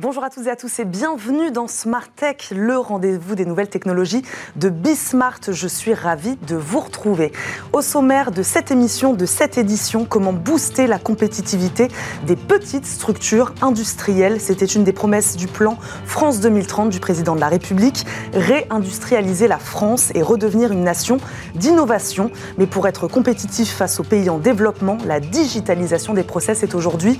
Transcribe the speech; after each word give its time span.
Bonjour 0.00 0.24
à 0.24 0.30
tous 0.30 0.46
et 0.46 0.50
à 0.50 0.56
tous 0.56 0.78
et 0.78 0.86
bienvenue 0.86 1.50
dans 1.50 1.66
Smart 1.68 2.08
Tech, 2.16 2.52
le 2.56 2.78
rendez-vous 2.78 3.34
des 3.34 3.44
nouvelles 3.44 3.68
technologies 3.68 4.22
de 4.56 4.70
Bismart. 4.70 5.40
Je 5.48 5.68
suis 5.68 5.92
ravie 5.92 6.38
de 6.48 6.56
vous 6.56 6.80
retrouver. 6.80 7.32
Au 7.74 7.82
sommaire 7.82 8.30
de 8.30 8.42
cette 8.42 8.70
émission, 8.70 9.12
de 9.12 9.26
cette 9.26 9.58
édition, 9.58 10.06
comment 10.06 10.32
booster 10.32 10.86
la 10.86 10.98
compétitivité 10.98 11.88
des 12.26 12.36
petites 12.36 12.86
structures 12.86 13.52
industrielles. 13.60 14.40
C'était 14.40 14.64
une 14.64 14.84
des 14.84 14.94
promesses 14.94 15.36
du 15.36 15.46
plan 15.46 15.76
France 16.06 16.40
2030 16.40 16.88
du 16.88 16.98
président 16.98 17.34
de 17.34 17.40
la 17.40 17.48
République. 17.48 18.06
Réindustrialiser 18.32 19.48
la 19.48 19.58
France 19.58 20.12
et 20.14 20.22
redevenir 20.22 20.72
une 20.72 20.82
nation 20.82 21.18
d'innovation. 21.56 22.30
Mais 22.56 22.66
pour 22.66 22.88
être 22.88 23.06
compétitif 23.06 23.70
face 23.70 24.00
aux 24.00 24.04
pays 24.04 24.30
en 24.30 24.38
développement, 24.38 24.96
la 25.04 25.20
digitalisation 25.20 26.14
des 26.14 26.24
process 26.24 26.62
est 26.62 26.74
aujourd'hui 26.74 27.18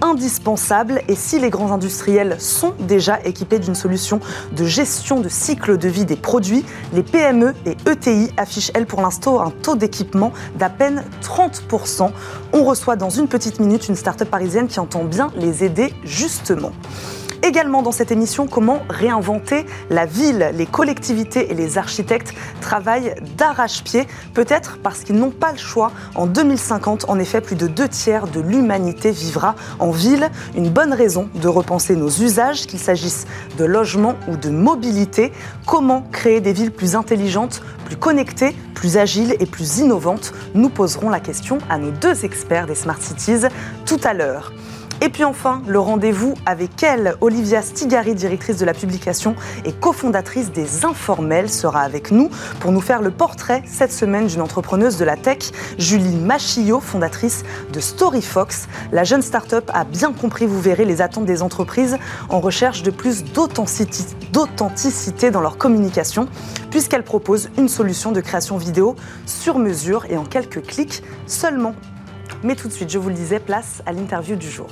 indispensable. 0.00 1.02
Et 1.08 1.14
si 1.14 1.38
les 1.38 1.50
grands 1.50 1.72
industriels 1.72 2.21
sont 2.40 2.74
déjà 2.78 3.20
équipés 3.24 3.58
d'une 3.58 3.74
solution 3.74 4.20
de 4.52 4.64
gestion 4.64 5.20
de 5.20 5.28
cycle 5.28 5.78
de 5.78 5.88
vie 5.88 6.04
des 6.04 6.16
produits. 6.16 6.64
Les 6.92 7.02
PME 7.02 7.54
et 7.66 7.76
ETI 7.88 8.30
affichent, 8.36 8.70
elles, 8.74 8.86
pour 8.86 9.02
l'instant, 9.02 9.40
un 9.40 9.50
taux 9.50 9.76
d'équipement 9.76 10.32
d'à 10.58 10.70
peine 10.70 11.04
30%. 11.22 12.10
On 12.52 12.64
reçoit 12.64 12.96
dans 12.96 13.10
une 13.10 13.28
petite 13.28 13.60
minute 13.60 13.88
une 13.88 13.96
start-up 13.96 14.28
parisienne 14.28 14.68
qui 14.68 14.80
entend 14.80 15.04
bien 15.04 15.30
les 15.36 15.64
aider 15.64 15.92
justement. 16.04 16.72
Également 17.44 17.82
dans 17.82 17.90
cette 17.90 18.12
émission, 18.12 18.46
comment 18.46 18.82
réinventer 18.88 19.66
la 19.90 20.06
ville. 20.06 20.52
Les 20.54 20.66
collectivités 20.66 21.50
et 21.50 21.54
les 21.54 21.76
architectes 21.76 22.32
travaillent 22.60 23.16
d'arrache-pied, 23.36 24.06
peut-être 24.32 24.78
parce 24.80 25.00
qu'ils 25.00 25.16
n'ont 25.16 25.32
pas 25.32 25.50
le 25.50 25.58
choix. 25.58 25.90
En 26.14 26.26
2050, 26.26 27.06
en 27.08 27.18
effet, 27.18 27.40
plus 27.40 27.56
de 27.56 27.66
deux 27.66 27.88
tiers 27.88 28.28
de 28.28 28.40
l'humanité 28.40 29.10
vivra 29.10 29.56
en 29.80 29.90
ville. 29.90 30.30
Une 30.56 30.70
bonne 30.70 30.92
raison 30.92 31.28
de 31.34 31.48
repenser 31.48 31.96
nos 31.96 32.10
usages, 32.10 32.66
qu'il 32.66 32.78
s'agisse 32.78 33.26
de 33.58 33.64
logement 33.64 34.14
ou 34.28 34.36
de 34.36 34.50
mobilité. 34.50 35.32
Comment 35.66 36.06
créer 36.12 36.40
des 36.40 36.52
villes 36.52 36.72
plus 36.72 36.94
intelligentes, 36.94 37.60
plus 37.86 37.96
connectées, 37.96 38.54
plus 38.74 38.98
agiles 38.98 39.34
et 39.40 39.46
plus 39.46 39.78
innovantes? 39.78 40.32
Nous 40.54 40.68
poserons 40.68 41.10
la 41.10 41.18
question 41.18 41.58
à 41.68 41.78
nos 41.78 41.90
deux 41.90 42.24
experts 42.24 42.68
des 42.68 42.76
Smart 42.76 43.00
Cities 43.00 43.48
tout 43.84 44.00
à 44.04 44.14
l'heure. 44.14 44.52
Et 45.04 45.08
puis 45.08 45.24
enfin, 45.24 45.62
le 45.66 45.80
rendez-vous 45.80 46.34
avec 46.46 46.80
elle, 46.84 47.16
Olivia 47.20 47.60
Stigari, 47.60 48.14
directrice 48.14 48.58
de 48.58 48.64
la 48.64 48.72
publication 48.72 49.34
et 49.64 49.72
cofondatrice 49.72 50.52
des 50.52 50.84
Informels, 50.84 51.50
sera 51.50 51.80
avec 51.80 52.12
nous 52.12 52.30
pour 52.60 52.70
nous 52.70 52.80
faire 52.80 53.02
le 53.02 53.10
portrait 53.10 53.64
cette 53.66 53.90
semaine 53.90 54.28
d'une 54.28 54.40
entrepreneuse 54.40 54.98
de 54.98 55.04
la 55.04 55.16
tech, 55.16 55.50
Julie 55.76 56.14
Machillot, 56.14 56.78
fondatrice 56.78 57.42
de 57.72 57.80
StoryFox. 57.80 58.68
La 58.92 59.02
jeune 59.02 59.22
start-up 59.22 59.68
a 59.74 59.82
bien 59.82 60.12
compris, 60.12 60.46
vous 60.46 60.60
verrez, 60.60 60.84
les 60.84 61.02
attentes 61.02 61.24
des 61.24 61.42
entreprises 61.42 61.98
en 62.28 62.38
recherche 62.38 62.84
de 62.84 62.92
plus 62.92 63.24
d'authenticité 63.24 65.32
dans 65.32 65.40
leur 65.40 65.58
communication, 65.58 66.28
puisqu'elle 66.70 67.02
propose 67.02 67.50
une 67.58 67.68
solution 67.68 68.12
de 68.12 68.20
création 68.20 68.56
vidéo 68.56 68.94
sur 69.26 69.58
mesure 69.58 70.06
et 70.08 70.16
en 70.16 70.24
quelques 70.24 70.62
clics 70.62 71.02
seulement. 71.26 71.74
Mais 72.44 72.54
tout 72.54 72.68
de 72.68 72.72
suite, 72.72 72.90
je 72.90 72.98
vous 72.98 73.08
le 73.08 73.16
disais, 73.16 73.40
place 73.40 73.82
à 73.84 73.92
l'interview 73.92 74.36
du 74.36 74.48
jour. 74.48 74.68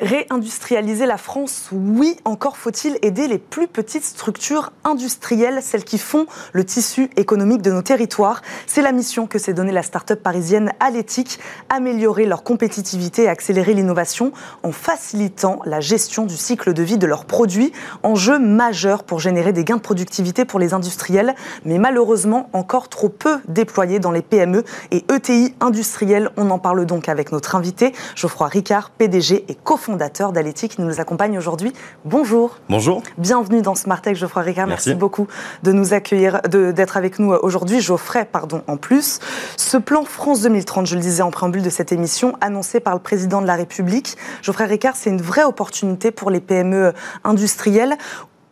Réindustrialiser 0.00 1.06
la 1.06 1.16
France, 1.16 1.68
oui, 1.70 2.16
encore 2.24 2.56
faut-il 2.56 2.98
aider 3.02 3.28
les 3.28 3.38
plus 3.38 3.68
petites 3.68 4.02
structures 4.02 4.72
industrielles, 4.82 5.60
celles 5.62 5.84
qui 5.84 5.98
font 5.98 6.26
le 6.52 6.64
tissu 6.64 7.10
économique 7.16 7.62
de 7.62 7.70
nos 7.70 7.82
territoires. 7.82 8.42
C'est 8.66 8.82
la 8.82 8.90
mission 8.90 9.28
que 9.28 9.38
s'est 9.38 9.54
donnée 9.54 9.70
la 9.70 9.84
start-up 9.84 10.20
parisienne 10.20 10.72
Alétique, 10.80 11.38
améliorer 11.68 12.26
leur 12.26 12.42
compétitivité 12.42 13.24
et 13.24 13.28
accélérer 13.28 13.72
l'innovation 13.72 14.32
en 14.64 14.72
facilitant 14.72 15.60
la 15.64 15.80
gestion 15.80 16.26
du 16.26 16.36
cycle 16.36 16.72
de 16.74 16.82
vie 16.82 16.98
de 16.98 17.06
leurs 17.06 17.24
produits, 17.24 17.72
enjeu 18.02 18.40
majeur 18.40 19.04
pour 19.04 19.20
générer 19.20 19.52
des 19.52 19.62
gains 19.62 19.76
de 19.76 19.80
productivité 19.80 20.44
pour 20.44 20.58
les 20.58 20.74
industriels, 20.74 21.36
mais 21.64 21.78
malheureusement 21.78 22.50
encore 22.52 22.88
trop 22.88 23.08
peu 23.08 23.38
déployés 23.46 24.00
dans 24.00 24.10
les 24.10 24.22
PME 24.22 24.64
et 24.90 25.04
ETI 25.08 25.54
industriels. 25.60 26.30
On 26.36 26.50
en 26.50 26.58
parle 26.58 26.84
donc 26.84 27.08
avec 27.08 27.30
notre 27.30 27.54
invité, 27.54 27.92
Geoffroy 28.16 28.48
Ricard, 28.48 28.90
PDG 28.90 29.44
et 29.48 29.54
cofondateur 29.54 29.83
fondateur 29.84 30.32
d'Alétique, 30.32 30.76
qui 30.76 30.80
nous 30.80 30.98
accompagne 30.98 31.36
aujourd'hui. 31.36 31.74
Bonjour. 32.06 32.56
Bonjour. 32.70 33.02
Bienvenue 33.18 33.60
dans 33.60 33.74
Smartech, 33.74 34.16
Geoffroy 34.16 34.42
Ricard. 34.42 34.66
Merci. 34.66 34.94
beaucoup 34.94 35.26
de 35.62 35.72
nous 35.72 35.92
accueillir, 35.92 36.40
d'être 36.48 36.96
avec 36.96 37.18
nous 37.18 37.32
aujourd'hui. 37.32 37.80
Geoffrey, 37.80 38.24
pardon, 38.24 38.62
en 38.66 38.78
plus. 38.78 39.20
Ce 39.58 39.76
plan 39.76 40.04
France 40.04 40.40
2030, 40.40 40.86
je 40.86 40.94
le 40.94 41.02
disais 41.02 41.22
en 41.22 41.30
préambule 41.30 41.62
de 41.62 41.68
cette 41.68 41.92
émission, 41.92 42.34
annoncé 42.40 42.80
par 42.80 42.94
le 42.94 43.00
président 43.00 43.42
de 43.42 43.46
la 43.46 43.56
République, 43.56 44.16
Geoffrey 44.40 44.64
Ricard, 44.64 44.96
c'est 44.96 45.10
une 45.10 45.20
vraie 45.20 45.44
opportunité 45.44 46.10
pour 46.10 46.30
les 46.30 46.40
PME 46.40 46.94
industrielles 47.22 47.98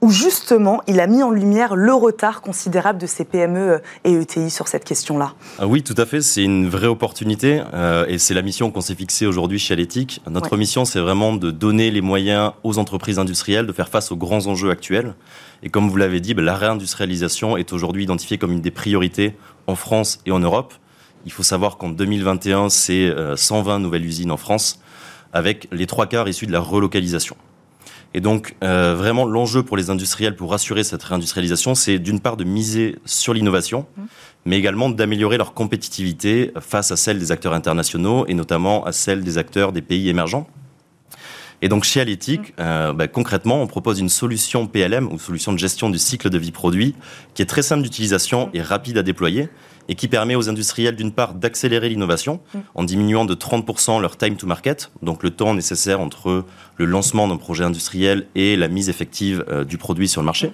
où 0.03 0.11
justement 0.11 0.83
il 0.89 1.01
a 1.01 1.07
mis 1.07 1.23
en 1.23 1.31
lumière 1.31 1.77
le 1.77 1.95
retard 1.95 2.43
considérable 2.43 2.99
de 2.99 3.07
ces 3.07 3.25
PME 3.25 3.81
et 4.05 4.13
ETI 4.13 4.51
sur 4.51 4.67
cette 4.67 4.85
question-là. 4.85 5.35
Ah 5.61 5.67
oui, 5.69 5.83
tout 5.83 5.95
à 5.97 6.05
fait, 6.05 6.21
c'est 6.21 6.43
une 6.43 6.69
vraie 6.69 6.89
opportunité 6.89 7.63
euh, 7.73 8.05
et 8.09 8.19
c'est 8.19 8.35
la 8.35 8.43
mission 8.43 8.73
qu'on 8.73 8.81
s'est 8.81 8.97
fixée 8.97 9.27
aujourd'hui 9.27 9.61
chez 9.61 9.75
Alétique. 9.75 10.21
Notre 10.29 10.57
mission, 10.57 10.85
c'est 10.85 10.99
vraiment 10.99 11.35
de 11.35 11.53
donner 11.53 11.93
les 11.93 12.01
moyens 12.01 12.53
aux 12.65 12.79
entreprises 12.79 13.21
industrielles 13.21 13.67
de 13.67 13.73
faire 13.73 13.89
face 13.89 14.11
aux 14.11 14.17
grands 14.17 14.49
enjeux 14.49 14.71
actuels. 14.71 15.15
Et 15.63 15.71
comme 15.71 15.89
vous 15.89 15.97
l'avez 15.97 16.21
dit, 16.21 16.35
bah, 16.35 16.43
la 16.43 16.57
réindustrialisation 16.57 17.57
est 17.57 17.73
aujourd'hui 17.73 18.03
identifiée 18.03 18.39
comme 18.39 18.53
une 18.53 18.61
des 18.61 18.73
priorités 18.73 19.37
en 19.69 19.77
France 19.77 20.19
et 20.27 20.33
en 20.33 20.41
Europe. 20.41 20.75
Il 21.25 21.31
faut 21.31 21.45
savoir 21.45 21.77
qu'en 21.77 21.91
2021, 21.91 22.69
c'est 22.69 23.15
120 23.37 23.75
euh, 23.75 23.79
nouvelles 23.79 24.05
usines 24.05 24.33
en 24.33 24.37
France, 24.37 24.81
avec 25.33 25.69
les 25.71 25.87
trois 25.87 26.07
quarts 26.07 26.29
issus 26.29 26.49
de 26.49 26.53
la 26.53 26.59
relocalisation. 26.59 27.37
Et 28.15 28.21
donc, 28.21 28.57
euh, 28.63 28.95
vraiment, 28.95 29.25
l'enjeu 29.25 29.63
pour 29.63 29.77
les 29.77 29.91
industriels 29.91 30.37
pour 30.37 30.53
assurer 30.53 30.85
cette 30.85 31.03
réindustrialisation, 31.03 31.75
c'est 31.75 31.99
d'une 31.99 32.21
part 32.21 32.37
de 32.37 32.45
miser 32.45 32.97
sur 33.07 33.33
l'innovation, 33.33 33.87
mmh. 33.97 34.03
mais 34.45 34.59
également 34.59 34.91
d'améliorer 34.91 35.39
leur 35.39 35.55
compétitivité 35.55 36.53
face 36.61 36.93
à 36.93 36.97
celle 36.97 37.19
des 37.19 37.33
acteurs 37.33 37.55
internationaux 37.55 38.27
et 38.27 38.35
notamment 38.35 38.85
à 38.85 38.93
celle 38.93 39.23
des 39.23 39.39
acteurs 39.39 39.73
des 39.73 39.83
pays 39.83 40.09
émergents. 40.09 40.47
Et 41.65 41.69
donc 41.69 41.85
chez 41.85 42.01
Alétique, 42.01 42.51
mmh. 42.51 42.61
euh, 42.61 42.93
bah, 42.93 43.09
concrètement, 43.09 43.63
on 43.63 43.67
propose 43.67 43.99
une 43.99 44.11
solution 44.11 44.67
PLM 44.67 45.11
ou 45.11 45.19
solution 45.19 45.53
de 45.53 45.59
gestion 45.59 45.89
du 45.89 45.99
cycle 45.99 46.29
de 46.29 46.39
vie 46.39 46.53
produit 46.53 46.95
qui 47.35 47.41
est 47.41 47.47
très 47.47 47.63
simple 47.63 47.83
d'utilisation 47.83 48.51
et 48.53 48.61
rapide 48.61 48.99
à 48.99 49.03
déployer 49.03 49.49
et 49.89 49.95
qui 49.95 50.09
permet 50.09 50.35
aux 50.35 50.49
industriels 50.49 50.97
d'une 50.97 51.13
part 51.13 51.35
d'accélérer 51.35 51.89
l'innovation 51.89 52.41
mm. 52.55 52.59
en 52.75 52.85
diminuant 52.85 53.25
de 53.25 53.35
30% 53.35 54.01
leur 54.01 54.17
time 54.17 54.37
to 54.37 54.47
market, 54.47 54.91
donc 55.03 55.23
le 55.23 55.31
temps 55.31 55.55
nécessaire 55.55 56.01
entre 56.01 56.45
le 56.77 56.85
lancement 56.85 57.29
d'un 57.29 57.37
projet 57.37 57.65
industriel 57.65 58.27
et 58.35 58.57
la 58.57 58.69
mise 58.69 58.89
effective 58.89 59.45
euh, 59.49 59.65
du 59.65 59.79
produit 59.79 60.09
sur 60.09 60.21
le 60.21 60.27
marché. 60.27 60.49
Mm. 60.49 60.53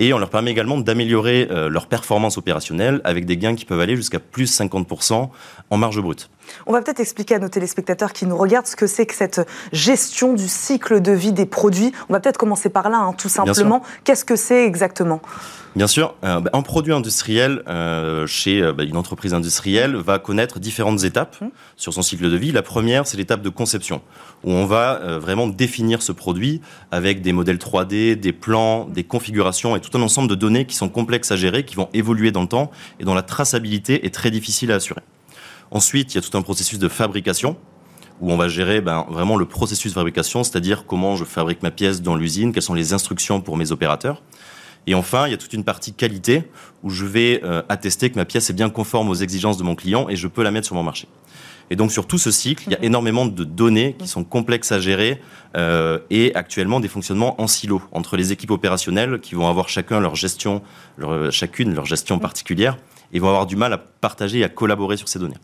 Et 0.00 0.12
on 0.12 0.18
leur 0.18 0.30
permet 0.30 0.50
également 0.50 0.78
d'améliorer 0.78 1.48
euh, 1.50 1.68
leur 1.68 1.86
performance 1.86 2.36
opérationnelle 2.36 3.00
avec 3.04 3.26
des 3.26 3.36
gains 3.36 3.54
qui 3.54 3.64
peuvent 3.64 3.80
aller 3.80 3.96
jusqu'à 3.96 4.18
plus 4.18 4.52
50% 4.58 5.28
en 5.70 5.76
marge 5.76 6.00
brute. 6.00 6.30
On 6.66 6.72
va 6.72 6.82
peut-être 6.82 7.00
expliquer 7.00 7.36
à 7.36 7.38
nos 7.38 7.48
téléspectateurs 7.48 8.12
qui 8.12 8.26
nous 8.26 8.36
regardent 8.36 8.66
ce 8.66 8.76
que 8.76 8.86
c'est 8.86 9.06
que 9.06 9.14
cette 9.14 9.40
gestion 9.72 10.32
du 10.34 10.48
cycle 10.48 11.00
de 11.00 11.12
vie 11.12 11.32
des 11.32 11.46
produits. 11.46 11.92
On 12.08 12.12
va 12.12 12.20
peut-être 12.20 12.38
commencer 12.38 12.68
par 12.68 12.90
là, 12.90 12.98
hein, 12.98 13.12
tout 13.12 13.28
simplement. 13.28 13.82
Qu'est-ce 14.04 14.24
que 14.24 14.36
c'est 14.36 14.64
exactement? 14.64 15.20
Bien 15.76 15.88
sûr, 15.88 16.14
euh, 16.22 16.38
bah, 16.38 16.50
un 16.52 16.62
produit 16.62 16.92
industriel 16.92 17.62
euh, 17.66 18.28
chez 18.28 18.62
euh, 18.62 18.72
bah, 18.72 18.84
une 18.84 18.96
entreprise 18.96 19.34
industrielle 19.34 19.96
va 19.96 20.20
connaître 20.20 20.60
différentes 20.60 21.02
étapes 21.02 21.40
mmh. 21.40 21.46
sur 21.76 21.92
son 21.92 22.02
cycle 22.02 22.30
de 22.30 22.36
vie. 22.36 22.52
La 22.52 22.62
première, 22.62 23.08
c'est 23.08 23.16
l'étape 23.16 23.42
de 23.42 23.48
conception, 23.48 24.00
où 24.44 24.52
on 24.52 24.66
va 24.66 25.18
vraiment 25.18 25.48
définir 25.48 26.02
ce 26.02 26.12
produit 26.12 26.60
avec 26.92 27.22
des 27.22 27.32
modèles 27.32 27.56
3D, 27.56 28.14
des 28.14 28.32
plans, 28.32 28.84
des 28.84 29.02
configurations 29.02 29.74
et 29.74 29.80
tout 29.80 29.96
un 29.98 30.02
ensemble 30.02 30.28
de 30.28 30.36
données 30.36 30.64
qui 30.64 30.76
sont 30.76 30.88
complexes 30.88 31.32
à 31.32 31.36
gérer, 31.36 31.64
qui 31.64 31.74
vont 31.74 31.88
évoluer 31.92 32.30
dans 32.30 32.42
le 32.42 32.48
temps 32.48 32.70
et 33.00 33.04
dont 33.04 33.14
la 33.14 33.22
traçabilité 33.22 34.06
est 34.06 34.14
très 34.14 34.30
difficile 34.30 34.70
à 34.70 34.76
assurer. 34.76 35.00
Ensuite, 35.74 36.14
il 36.14 36.18
y 36.18 36.18
a 36.18 36.22
tout 36.22 36.38
un 36.38 36.42
processus 36.42 36.78
de 36.78 36.88
fabrication 36.88 37.56
où 38.20 38.30
on 38.32 38.36
va 38.36 38.46
gérer 38.46 38.80
ben, 38.80 39.04
vraiment 39.10 39.36
le 39.36 39.44
processus 39.44 39.90
de 39.90 39.94
fabrication, 39.94 40.44
c'est-à-dire 40.44 40.86
comment 40.86 41.16
je 41.16 41.24
fabrique 41.24 41.64
ma 41.64 41.72
pièce 41.72 42.00
dans 42.00 42.14
l'usine, 42.14 42.52
quelles 42.52 42.62
sont 42.62 42.74
les 42.74 42.92
instructions 42.92 43.40
pour 43.40 43.56
mes 43.56 43.72
opérateurs. 43.72 44.22
Et 44.86 44.94
enfin, 44.94 45.26
il 45.26 45.32
y 45.32 45.34
a 45.34 45.36
toute 45.36 45.52
une 45.52 45.64
partie 45.64 45.92
qualité 45.92 46.44
où 46.84 46.90
je 46.90 47.04
vais 47.04 47.40
euh, 47.42 47.62
attester 47.68 48.08
que 48.08 48.14
ma 48.14 48.24
pièce 48.24 48.50
est 48.50 48.52
bien 48.52 48.70
conforme 48.70 49.08
aux 49.08 49.16
exigences 49.16 49.56
de 49.56 49.64
mon 49.64 49.74
client 49.74 50.08
et 50.08 50.14
je 50.14 50.28
peux 50.28 50.44
la 50.44 50.52
mettre 50.52 50.66
sur 50.66 50.76
mon 50.76 50.84
marché. 50.84 51.08
Et 51.70 51.76
donc 51.76 51.90
sur 51.90 52.06
tout 52.06 52.18
ce 52.18 52.30
cycle, 52.30 52.64
il 52.68 52.72
y 52.72 52.76
a 52.76 52.78
mhm. 52.78 52.84
énormément 52.84 53.26
de 53.26 53.42
données 53.42 53.96
qui 53.98 54.06
sont 54.06 54.22
complexes 54.22 54.70
à 54.70 54.78
gérer 54.78 55.20
euh, 55.56 55.98
et 56.08 56.32
actuellement 56.36 56.78
des 56.78 56.88
fonctionnements 56.88 57.40
en 57.40 57.48
silo 57.48 57.82
entre 57.90 58.16
les 58.16 58.30
équipes 58.30 58.52
opérationnelles 58.52 59.18
qui 59.20 59.34
vont 59.34 59.48
avoir 59.48 59.68
chacun 59.68 59.98
leur 59.98 60.14
gestion, 60.14 60.62
leur, 60.98 61.32
chacune 61.32 61.74
leur 61.74 61.86
gestion 61.86 62.16
mhm. 62.16 62.22
particulière 62.22 62.76
et 63.12 63.18
vont 63.18 63.28
avoir 63.28 63.46
du 63.46 63.56
mal 63.56 63.72
à 63.72 63.78
partager 63.78 64.40
et 64.40 64.44
à 64.44 64.48
collaborer 64.48 64.96
sur 64.96 65.08
ces 65.08 65.18
données. 65.18 65.36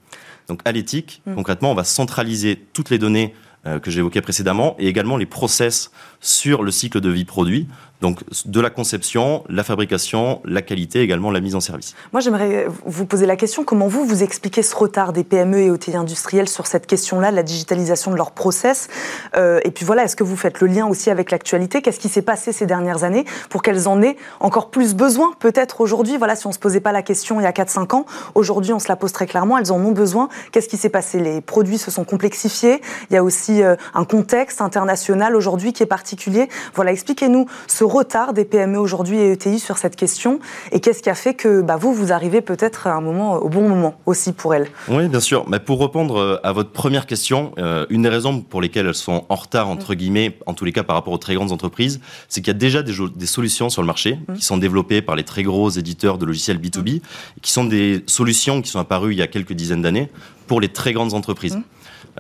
Donc 0.51 0.63
à 0.65 0.73
l'éthique, 0.73 1.23
mhm. 1.27 1.37
concrètement, 1.37 1.71
on 1.71 1.75
va 1.75 1.85
centraliser 1.85 2.67
toutes 2.73 2.91
les 2.91 2.99
données 2.99 3.35
euh, 3.67 3.79
que 3.79 3.89
j'évoquais 3.91 4.21
précédemment 4.21 4.75
et 4.81 4.89
également 4.89 5.17
les 5.17 5.27
process 5.27 5.93
sur 6.21 6.63
le 6.63 6.71
cycle 6.71 7.01
de 7.01 7.11
vie 7.11 7.25
produit, 7.25 7.67
donc 8.01 8.21
de 8.47 8.61
la 8.61 8.71
conception, 8.71 9.45
la 9.49 9.63
fabrication, 9.63 10.41
la 10.45 10.63
qualité, 10.63 11.01
également 11.01 11.31
la 11.31 11.41
mise 11.41 11.55
en 11.55 11.61
service. 11.61 11.95
Moi, 12.13 12.21
j'aimerais 12.21 12.67
vous 12.87 13.05
poser 13.05 13.27
la 13.27 13.37
question, 13.37 13.63
comment 13.63 13.89
vous, 13.89 14.05
vous 14.05 14.23
expliquez 14.23 14.63
ce 14.63 14.75
retard 14.75 15.13
des 15.13 15.23
PME 15.23 15.59
et 15.59 15.71
OTI 15.71 15.97
industriels 15.97 16.49
sur 16.49 16.67
cette 16.67 16.87
question-là, 16.87 17.31
la 17.31 17.43
digitalisation 17.43 18.11
de 18.11 18.17
leurs 18.17 18.31
process? 18.31 18.89
Euh, 19.37 19.61
Et 19.65 19.71
puis 19.71 19.85
voilà, 19.85 20.05
est-ce 20.05 20.17
que 20.17 20.25
vous 20.25 20.37
faites 20.37 20.61
le 20.61 20.67
lien 20.67 20.87
aussi 20.87 21.11
avec 21.11 21.31
l'actualité? 21.31 21.83
Qu'est-ce 21.83 22.01
qui 22.01 22.09
s'est 22.09 22.23
passé 22.23 22.53
ces 22.53 22.65
dernières 22.65 23.05
années 23.05 23.27
pour 23.51 23.63
qu'elles 23.63 23.87
en 23.87 24.01
aient 24.01 24.17
encore 24.41 24.71
plus 24.71 24.95
besoin? 24.95 25.33
Peut-être 25.39 25.83
aujourd'hui 25.83 26.17
Voilà, 26.17 26.37
si 26.37 26.47
on 26.47 26.51
ne 26.51 26.55
se 26.55 26.59
posait 26.59 26.81
pas 26.81 26.93
la 26.93 27.03
question 27.03 27.39
il 27.39 27.43
y 27.43 27.47
a 27.47 27.53
4-5 27.53 27.95
ans, 27.95 28.07
aujourd'hui 28.35 28.73
on 28.73 28.79
se 28.79 28.89
la 28.89 28.97
pose 28.97 29.13
très 29.13 29.27
clairement, 29.27 29.59
elles 29.59 29.73
en 29.73 29.79
ont 29.79 29.93
besoin. 29.93 30.31
Qu'est-ce 30.53 30.69
qui 30.69 30.79
s'est 30.79 30.89
passé? 30.89 31.21
Les 31.21 31.43
produits 31.43 31.79
se 31.79 31.91
sont 31.91 32.05
complexifiés, 32.05 32.81
il 33.11 33.15
y 33.15 33.17
a 33.17 33.23
aussi 33.23 33.63
euh, 33.63 33.77
un 33.93 34.05
contexte 34.05 34.63
international 34.63 35.37
aujourd'hui 35.37 35.75
qui 35.75 35.83
est 35.83 35.87
particulier. 36.11 36.49
Voilà, 36.75 36.91
expliquez-nous 36.91 37.47
ce 37.69 37.85
retard 37.85 38.33
des 38.33 38.45
PME 38.45 38.79
aujourd'hui 38.79 39.19
et 39.19 39.33
ETI 39.33 39.61
sur 39.61 39.79
cette 39.79 39.95
question 39.95 40.41
et 40.73 40.81
qu'est-ce 40.81 41.03
qui 41.03 41.11
a 41.11 41.15
fait 41.15 41.35
que 41.35 41.63
bah, 41.63 41.77
vous, 41.77 41.95
vous 41.95 42.13
arrivez 42.13 42.41
peut-être 42.41 42.89
à 42.89 42.95
un 42.95 43.01
moment, 43.01 43.35
au 43.35 43.49
bon 43.49 43.69
moment 43.69 43.95
aussi 44.07 44.33
pour 44.33 44.55
elles 44.55 44.69
Oui, 44.89 45.09
bien 45.09 45.21
sûr. 45.21 45.49
Mais 45.49 45.61
pour 45.61 45.81
répondre 45.81 46.19
euh, 46.19 46.41
à 46.43 46.53
votre 46.53 46.71
première 46.71 47.07
question, 47.07 47.53
euh, 47.59 47.87
une 47.91 48.03
des 48.03 48.09
raisons 48.09 48.41
pour 48.41 48.61
lesquelles 48.61 48.87
elles 48.87 48.95
sont 48.95 49.25
en 49.29 49.37
retard, 49.37 49.69
entre 49.69 49.95
guillemets, 49.95 50.37
en 50.47 50.55
tous 50.55 50.65
les 50.65 50.73
cas 50.73 50.83
par 50.83 50.97
rapport 50.97 51.13
aux 51.13 51.19
très 51.19 51.35
grandes 51.35 51.53
entreprises, 51.53 52.01
c'est 52.29 52.41
qu'il 52.41 52.53
y 52.53 52.57
a 52.57 52.59
déjà 52.59 52.83
des, 52.83 52.95
des, 53.15 53.27
solutions 53.27 53.71
sur 53.71 53.83
le 53.83 53.87
marché 53.87 54.19
mmh. 54.27 54.35
qui 54.35 54.45
sont 54.45 54.57
développées 54.57 55.01
par 55.01 55.15
les 55.15 55.25
très 55.25 55.45
gros 55.45 55.71
éditeurs 55.71 56.19
de 56.19 56.27
logiciels 56.27 56.59
B2B, 56.59 56.97
mmh. 56.97 57.01
qui 57.41 57.53
sont 57.53 57.65
des 57.65 58.03
solutions 58.07 58.63
qui 58.63 58.71
sont 58.71 58.81
apparues 58.81 59.13
il 59.13 59.19
y 59.19 59.23
a 59.23 59.29
quelques 59.29 59.53
dizaines 59.53 59.83
d'années 59.83 60.11
pour 60.49 60.61
les 60.61 60.69
très 60.69 60.93
grandes 60.93 61.15
entreprises. 61.15 61.57
Mmh. 61.57 61.63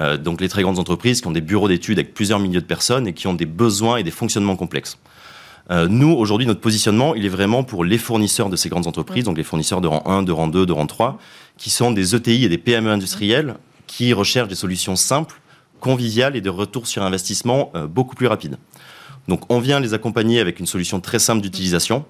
Euh, 0.00 0.16
donc 0.16 0.40
les 0.40 0.48
très 0.48 0.62
grandes 0.62 0.78
entreprises 0.78 1.20
qui 1.20 1.26
ont 1.28 1.32
des 1.32 1.40
bureaux 1.40 1.68
d'études 1.68 1.98
avec 1.98 2.14
plusieurs 2.14 2.38
milliers 2.38 2.60
de 2.60 2.66
personnes 2.66 3.06
et 3.06 3.12
qui 3.12 3.26
ont 3.26 3.34
des 3.34 3.46
besoins 3.46 3.98
et 3.98 4.02
des 4.02 4.10
fonctionnements 4.10 4.56
complexes. 4.56 4.98
Euh, 5.70 5.86
nous, 5.88 6.10
aujourd'hui, 6.10 6.46
notre 6.46 6.60
positionnement, 6.60 7.14
il 7.14 7.24
est 7.24 7.30
vraiment 7.30 7.62
pour 7.62 7.84
les 7.84 7.98
fournisseurs 7.98 8.48
de 8.48 8.56
ces 8.56 8.68
grandes 8.68 8.88
entreprises, 8.88 9.24
donc 9.24 9.36
les 9.36 9.44
fournisseurs 9.44 9.80
de 9.80 9.86
rang 9.86 10.02
1, 10.06 10.22
de 10.24 10.32
rang 10.32 10.48
2, 10.48 10.66
de 10.66 10.72
rang 10.72 10.86
3, 10.86 11.18
qui 11.58 11.70
sont 11.70 11.92
des 11.92 12.16
ETI 12.16 12.44
et 12.44 12.48
des 12.48 12.58
PME 12.58 12.90
industrielles 12.90 13.54
qui 13.86 14.12
recherchent 14.12 14.48
des 14.48 14.54
solutions 14.54 14.96
simples, 14.96 15.40
conviviales 15.78 16.34
et 16.36 16.40
de 16.40 16.50
retour 16.50 16.86
sur 16.86 17.02
investissement 17.02 17.70
euh, 17.74 17.86
beaucoup 17.86 18.16
plus 18.16 18.26
rapides. 18.26 18.56
Donc 19.28 19.42
on 19.48 19.60
vient 19.60 19.80
les 19.80 19.94
accompagner 19.94 20.40
avec 20.40 20.58
une 20.58 20.66
solution 20.66 21.00
très 21.00 21.18
simple 21.18 21.40
d'utilisation, 21.40 22.04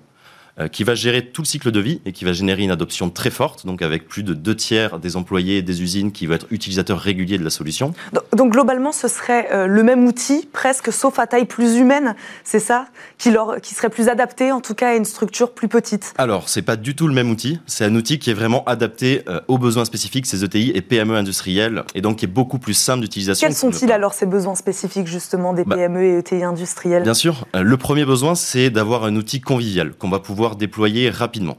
qui 0.73 0.85
va 0.85 0.95
gérer 0.95 1.27
tout 1.27 1.43
le 1.43 1.47
cycle 1.47 1.71
de 1.71 1.81
vie 1.81 2.01
et 2.05 2.13
qui 2.13 2.25
va 2.25 2.33
générer 2.33 2.63
une 2.63 2.71
adoption 2.71 3.11
très 3.11 3.31
forte, 3.31 3.67
donc 3.67 3.83
avec 3.83 4.09
plus 4.09 4.23
de 4.23 4.35
deux 4.35 4.55
tiers 4.55 4.99
des 4.99 5.17
employés 5.17 5.63
des 5.63 5.83
usines 5.83 6.13
qui 6.13 6.27
vont 6.27 6.35
être 6.35 6.47
utilisateurs 6.51 6.99
réguliers 6.99 7.39
de 7.39 7.45
la 7.45 7.51
solution. 7.51 7.93
Donc, 8.35 8.53
globalement, 8.53 8.93
ce 8.93 9.09
serait 9.09 9.49
euh, 9.53 9.67
le 9.67 9.83
même 9.83 10.05
outil, 10.07 10.49
presque 10.53 10.93
sauf 10.93 11.19
à 11.19 11.27
taille 11.27 11.47
plus 11.47 11.77
humaine, 11.77 12.15
c'est 12.45 12.61
ça 12.61 12.87
qui, 13.19 13.31
leur, 13.31 13.61
qui 13.61 13.75
serait 13.75 13.91
plus 13.91 14.09
adapté 14.09 14.53
en 14.53 14.61
tout 14.61 14.75
cas 14.75 14.91
à 14.91 14.95
une 14.95 15.05
structure 15.05 15.53
plus 15.53 15.69
petite 15.69 16.15
Alors, 16.19 16.49
c'est 16.49 16.63
pas 16.63 16.77
du 16.77 16.95
tout 16.95 17.07
le 17.07 17.15
même 17.15 17.31
outil, 17.31 17.61
c'est 17.67 17.85
un 17.85 17.95
outil 17.95 18.19
qui 18.19 18.31
est 18.31 18.35
vraiment 18.35 18.65
adapté 18.65 19.23
euh, 19.29 19.41
aux 19.49 19.59
besoins 19.59 19.85
spécifiques, 19.85 20.27
ces 20.27 20.45
ETI 20.45 20.73
et 20.75 20.83
PME 20.83 21.17
industriels, 21.17 21.85
et 21.95 22.01
donc 22.01 22.17
qui 22.17 22.25
est 22.25 22.29
beaucoup 22.29 22.59
plus 22.59 22.75
simple 22.75 23.03
d'utilisation. 23.03 23.47
Quels 23.47 23.57
sont-ils 23.57 23.93
alors 23.93 24.15
ces 24.15 24.27
besoins 24.27 24.55
spécifiques 24.55 25.07
justement 25.07 25.53
des 25.53 25.65
bah, 25.65 25.77
PME 25.77 26.05
et 26.05 26.19
ETI 26.19 26.45
industriels? 26.45 27.03
Bien 27.03 27.15
sûr, 27.15 27.47
le 27.55 27.77
premier 27.77 28.05
besoin, 28.05 28.35
c'est 28.35 28.71
d'avoir 28.71 29.05
un 29.05 29.17
outil 29.17 29.41
convivial 29.41 29.93
qu'on 29.93 30.09
va 30.09 30.19
pouvoir 30.19 30.40
déployer 30.49 31.11
rapidement. 31.11 31.59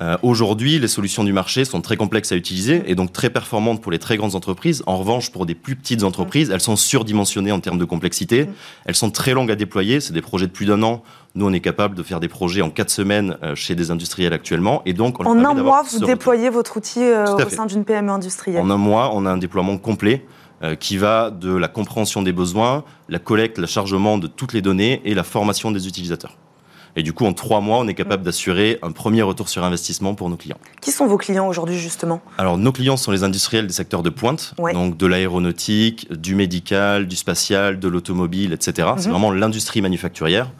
Euh, 0.00 0.16
aujourd'hui, 0.22 0.78
les 0.78 0.88
solutions 0.88 1.24
du 1.24 1.32
marché 1.32 1.64
sont 1.64 1.80
très 1.80 1.96
complexes 1.96 2.32
à 2.32 2.36
utiliser 2.36 2.82
et 2.86 2.94
donc 2.94 3.12
très 3.12 3.30
performantes 3.30 3.80
pour 3.80 3.92
les 3.92 3.98
très 3.98 4.16
grandes 4.16 4.34
entreprises. 4.34 4.82
En 4.86 4.96
revanche, 4.96 5.30
pour 5.30 5.46
des 5.46 5.54
plus 5.54 5.76
petites 5.76 6.02
entreprises, 6.02 6.50
elles 6.50 6.60
sont 6.60 6.76
surdimensionnées 6.76 7.52
en 7.52 7.60
termes 7.60 7.78
de 7.78 7.84
complexité. 7.84 8.48
Elles 8.84 8.96
sont 8.96 9.10
très 9.10 9.32
longues 9.32 9.50
à 9.50 9.56
déployer. 9.56 10.00
C'est 10.00 10.12
des 10.12 10.22
projets 10.22 10.46
de 10.46 10.52
plus 10.52 10.66
d'un 10.66 10.82
an. 10.82 11.02
Nous, 11.34 11.46
on 11.46 11.52
est 11.52 11.60
capable 11.60 11.94
de 11.94 12.02
faire 12.02 12.18
des 12.18 12.28
projets 12.28 12.62
en 12.62 12.70
quatre 12.70 12.90
semaines 12.90 13.36
euh, 13.42 13.54
chez 13.54 13.74
des 13.74 13.90
industriels 13.90 14.32
actuellement. 14.32 14.82
Et 14.86 14.92
donc, 14.92 15.20
en 15.24 15.44
un 15.44 15.54
mois, 15.54 15.82
vous 15.82 16.04
déployez 16.04 16.50
votre 16.50 16.76
outil 16.76 17.02
euh, 17.02 17.24
au 17.26 17.48
sein 17.48 17.66
d'une 17.66 17.84
PME 17.84 18.10
industrielle. 18.10 18.60
En 18.60 18.70
un 18.70 18.76
mois, 18.76 19.10
on 19.14 19.26
a 19.26 19.30
un 19.30 19.38
déploiement 19.38 19.78
complet 19.78 20.24
qui 20.78 20.98
va 20.98 21.30
de 21.30 21.56
la 21.56 21.68
compréhension 21.68 22.20
des 22.20 22.34
besoins, 22.34 22.84
la 23.08 23.18
collecte, 23.18 23.56
le 23.56 23.66
chargement 23.66 24.18
de 24.18 24.26
toutes 24.26 24.52
les 24.52 24.60
données 24.60 25.00
et 25.06 25.14
la 25.14 25.22
formation 25.22 25.70
des 25.70 25.88
utilisateurs. 25.88 26.36
Et 26.96 27.02
du 27.02 27.12
coup, 27.12 27.24
en 27.24 27.32
trois 27.32 27.60
mois, 27.60 27.78
on 27.78 27.88
est 27.88 27.94
capable 27.94 28.22
d'assurer 28.22 28.78
un 28.82 28.90
premier 28.90 29.22
retour 29.22 29.48
sur 29.48 29.64
investissement 29.64 30.14
pour 30.14 30.28
nos 30.28 30.36
clients. 30.36 30.58
Qui 30.80 30.90
sont 30.90 31.06
vos 31.06 31.16
clients 31.16 31.46
aujourd'hui, 31.46 31.78
justement 31.78 32.20
Alors, 32.36 32.58
nos 32.58 32.72
clients 32.72 32.96
sont 32.96 33.12
les 33.12 33.22
industriels 33.22 33.66
des 33.66 33.72
secteurs 33.72 34.02
de 34.02 34.10
pointe, 34.10 34.54
donc 34.58 34.96
de 34.96 35.06
l'aéronautique, 35.06 36.12
du 36.12 36.34
médical, 36.34 37.06
du 37.06 37.16
spatial, 37.16 37.78
de 37.78 37.88
l'automobile, 37.88 38.52
etc. 38.52 38.88
C'est 38.96 39.06
mhm. 39.06 39.12
vraiment 39.12 39.30
l'industrie 39.30 39.82
manufacturière. 39.82 40.50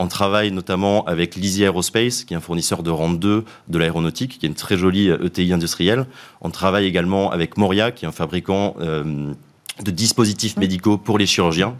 On 0.00 0.06
travaille 0.06 0.52
notamment 0.52 1.04
avec 1.06 1.34
Lizzie 1.34 1.64
Aerospace, 1.64 2.22
qui 2.22 2.34
est 2.34 2.36
un 2.36 2.40
fournisseur 2.40 2.84
de 2.84 2.90
rang 2.90 3.10
2 3.10 3.44
de 3.68 3.78
l'aéronautique, 3.78 4.38
qui 4.38 4.46
est 4.46 4.48
une 4.48 4.54
très 4.54 4.76
jolie 4.76 5.08
ETI 5.08 5.52
industrielle. 5.52 6.06
On 6.40 6.50
travaille 6.50 6.86
également 6.86 7.32
avec 7.32 7.56
Moria, 7.56 7.90
qui 7.90 8.04
est 8.04 8.08
un 8.08 8.12
fabricant 8.12 8.76
euh, 8.80 9.32
de 9.82 9.90
dispositifs 9.90 10.56
mhm. 10.56 10.60
médicaux 10.60 10.98
pour 10.98 11.18
les 11.18 11.26
chirurgiens. 11.26 11.74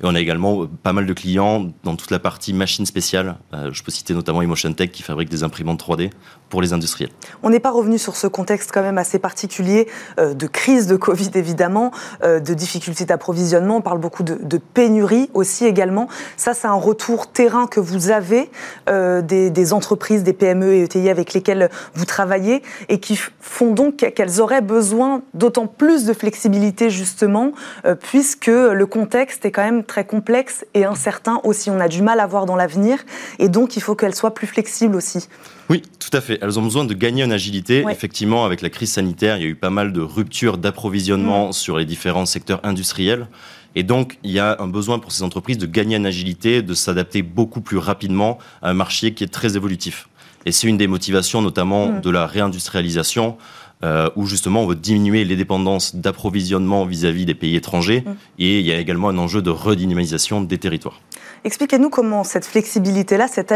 Et 0.00 0.04
on 0.04 0.14
a 0.14 0.20
également 0.20 0.62
euh, 0.62 0.68
pas 0.82 0.92
mal 0.92 1.06
de 1.06 1.12
clients 1.12 1.70
dans 1.84 1.96
toute 1.96 2.10
la 2.10 2.18
partie 2.18 2.52
machine 2.52 2.86
spéciale. 2.86 3.36
Euh, 3.54 3.70
je 3.72 3.82
peux 3.82 3.92
citer 3.92 4.14
notamment 4.14 4.42
Emotion 4.42 4.72
Tech 4.72 4.90
qui 4.90 5.02
fabrique 5.02 5.28
des 5.28 5.42
imprimantes 5.44 5.82
3D 5.82 6.10
pour 6.48 6.60
les 6.60 6.72
industriels. 6.72 7.10
On 7.42 7.50
n'est 7.50 7.60
pas 7.60 7.70
revenu 7.70 7.98
sur 7.98 8.16
ce 8.16 8.26
contexte 8.26 8.72
quand 8.72 8.82
même 8.82 8.98
assez 8.98 9.18
particulier 9.18 9.88
euh, 10.18 10.34
de 10.34 10.46
crise 10.46 10.86
de 10.86 10.96
Covid 10.96 11.30
évidemment, 11.34 11.92
de 12.22 12.54
difficultés 12.54 13.04
d'approvisionnement. 13.04 13.76
On 13.76 13.80
parle 13.80 13.98
beaucoup 13.98 14.22
de, 14.22 14.58
pénurie 14.58 15.30
aussi 15.34 15.66
également. 15.66 16.08
Ça, 16.36 16.54
c'est 16.54 16.66
un 16.66 16.74
retour 16.74 17.30
terrain 17.30 17.66
que 17.66 17.80
vous 17.80 18.10
avez 18.10 18.50
des, 18.86 19.50
des, 19.50 19.72
entreprises, 19.72 20.22
des 20.22 20.32
PME 20.32 20.74
et 20.74 20.82
ETI 20.82 21.08
avec 21.08 21.32
lesquelles 21.32 21.70
vous 21.94 22.04
travaillez 22.04 22.62
et 22.88 22.98
qui 22.98 23.18
font 23.40 23.72
donc 23.72 23.96
qu'elles 23.96 24.40
auraient 24.40 24.60
besoin 24.60 25.22
d'autant 25.34 25.66
plus 25.66 26.04
de 26.04 26.12
flexibilité 26.12 26.90
justement, 26.90 27.52
puisque 28.00 28.46
le 28.46 28.86
contexte 28.86 29.44
est 29.44 29.50
quand 29.50 29.64
même 29.64 29.81
très 29.82 30.04
complexe 30.04 30.64
et 30.74 30.84
incertain 30.84 31.40
aussi. 31.44 31.70
On 31.70 31.80
a 31.80 31.88
du 31.88 32.02
mal 32.02 32.20
à 32.20 32.26
voir 32.26 32.46
dans 32.46 32.56
l'avenir 32.56 32.98
et 33.38 33.48
donc 33.48 33.76
il 33.76 33.82
faut 33.82 33.94
qu'elles 33.94 34.14
soient 34.14 34.34
plus 34.34 34.46
flexibles 34.46 34.96
aussi. 34.96 35.28
Oui, 35.68 35.82
tout 35.98 36.16
à 36.16 36.20
fait. 36.20 36.38
Elles 36.42 36.58
ont 36.58 36.62
besoin 36.62 36.84
de 36.84 36.94
gagner 36.94 37.24
en 37.24 37.30
agilité. 37.30 37.84
Effectivement, 37.90 38.44
avec 38.44 38.60
la 38.62 38.70
crise 38.70 38.92
sanitaire, 38.92 39.36
il 39.36 39.42
y 39.42 39.46
a 39.46 39.48
eu 39.48 39.54
pas 39.54 39.70
mal 39.70 39.92
de 39.92 40.00
ruptures 40.00 40.58
d'approvisionnement 40.58 41.48
mm. 41.48 41.52
sur 41.52 41.78
les 41.78 41.84
différents 41.84 42.26
secteurs 42.26 42.60
industriels. 42.62 43.26
Et 43.74 43.82
donc, 43.82 44.18
il 44.22 44.32
y 44.32 44.38
a 44.38 44.56
un 44.60 44.68
besoin 44.68 44.98
pour 44.98 45.12
ces 45.12 45.22
entreprises 45.22 45.58
de 45.58 45.66
gagner 45.66 45.96
en 45.96 46.04
agilité, 46.04 46.60
de 46.62 46.74
s'adapter 46.74 47.22
beaucoup 47.22 47.62
plus 47.62 47.78
rapidement 47.78 48.38
à 48.60 48.70
un 48.70 48.74
marché 48.74 49.14
qui 49.14 49.24
est 49.24 49.32
très 49.32 49.56
évolutif. 49.56 50.08
Et 50.44 50.52
c'est 50.52 50.66
une 50.66 50.76
des 50.76 50.88
motivations 50.88 51.40
notamment 51.40 51.86
mm. 51.86 52.00
de 52.00 52.10
la 52.10 52.26
réindustrialisation. 52.26 53.38
Euh, 53.84 54.08
où 54.14 54.26
justement 54.26 54.62
on 54.62 54.66
veut 54.66 54.76
diminuer 54.76 55.24
les 55.24 55.34
dépendances 55.34 55.96
d'approvisionnement 55.96 56.84
vis-à-vis 56.84 57.26
des 57.26 57.34
pays 57.34 57.56
étrangers. 57.56 58.04
Mm. 58.06 58.10
Et 58.38 58.60
il 58.60 58.66
y 58.66 58.72
a 58.72 58.78
également 58.78 59.08
un 59.08 59.18
enjeu 59.18 59.42
de 59.42 59.50
redynamisation 59.50 60.40
des 60.40 60.58
territoires. 60.58 61.00
Expliquez-nous 61.44 61.90
comment 61.90 62.22
cette 62.22 62.44
flexibilité-là, 62.44 63.26
cette, 63.26 63.52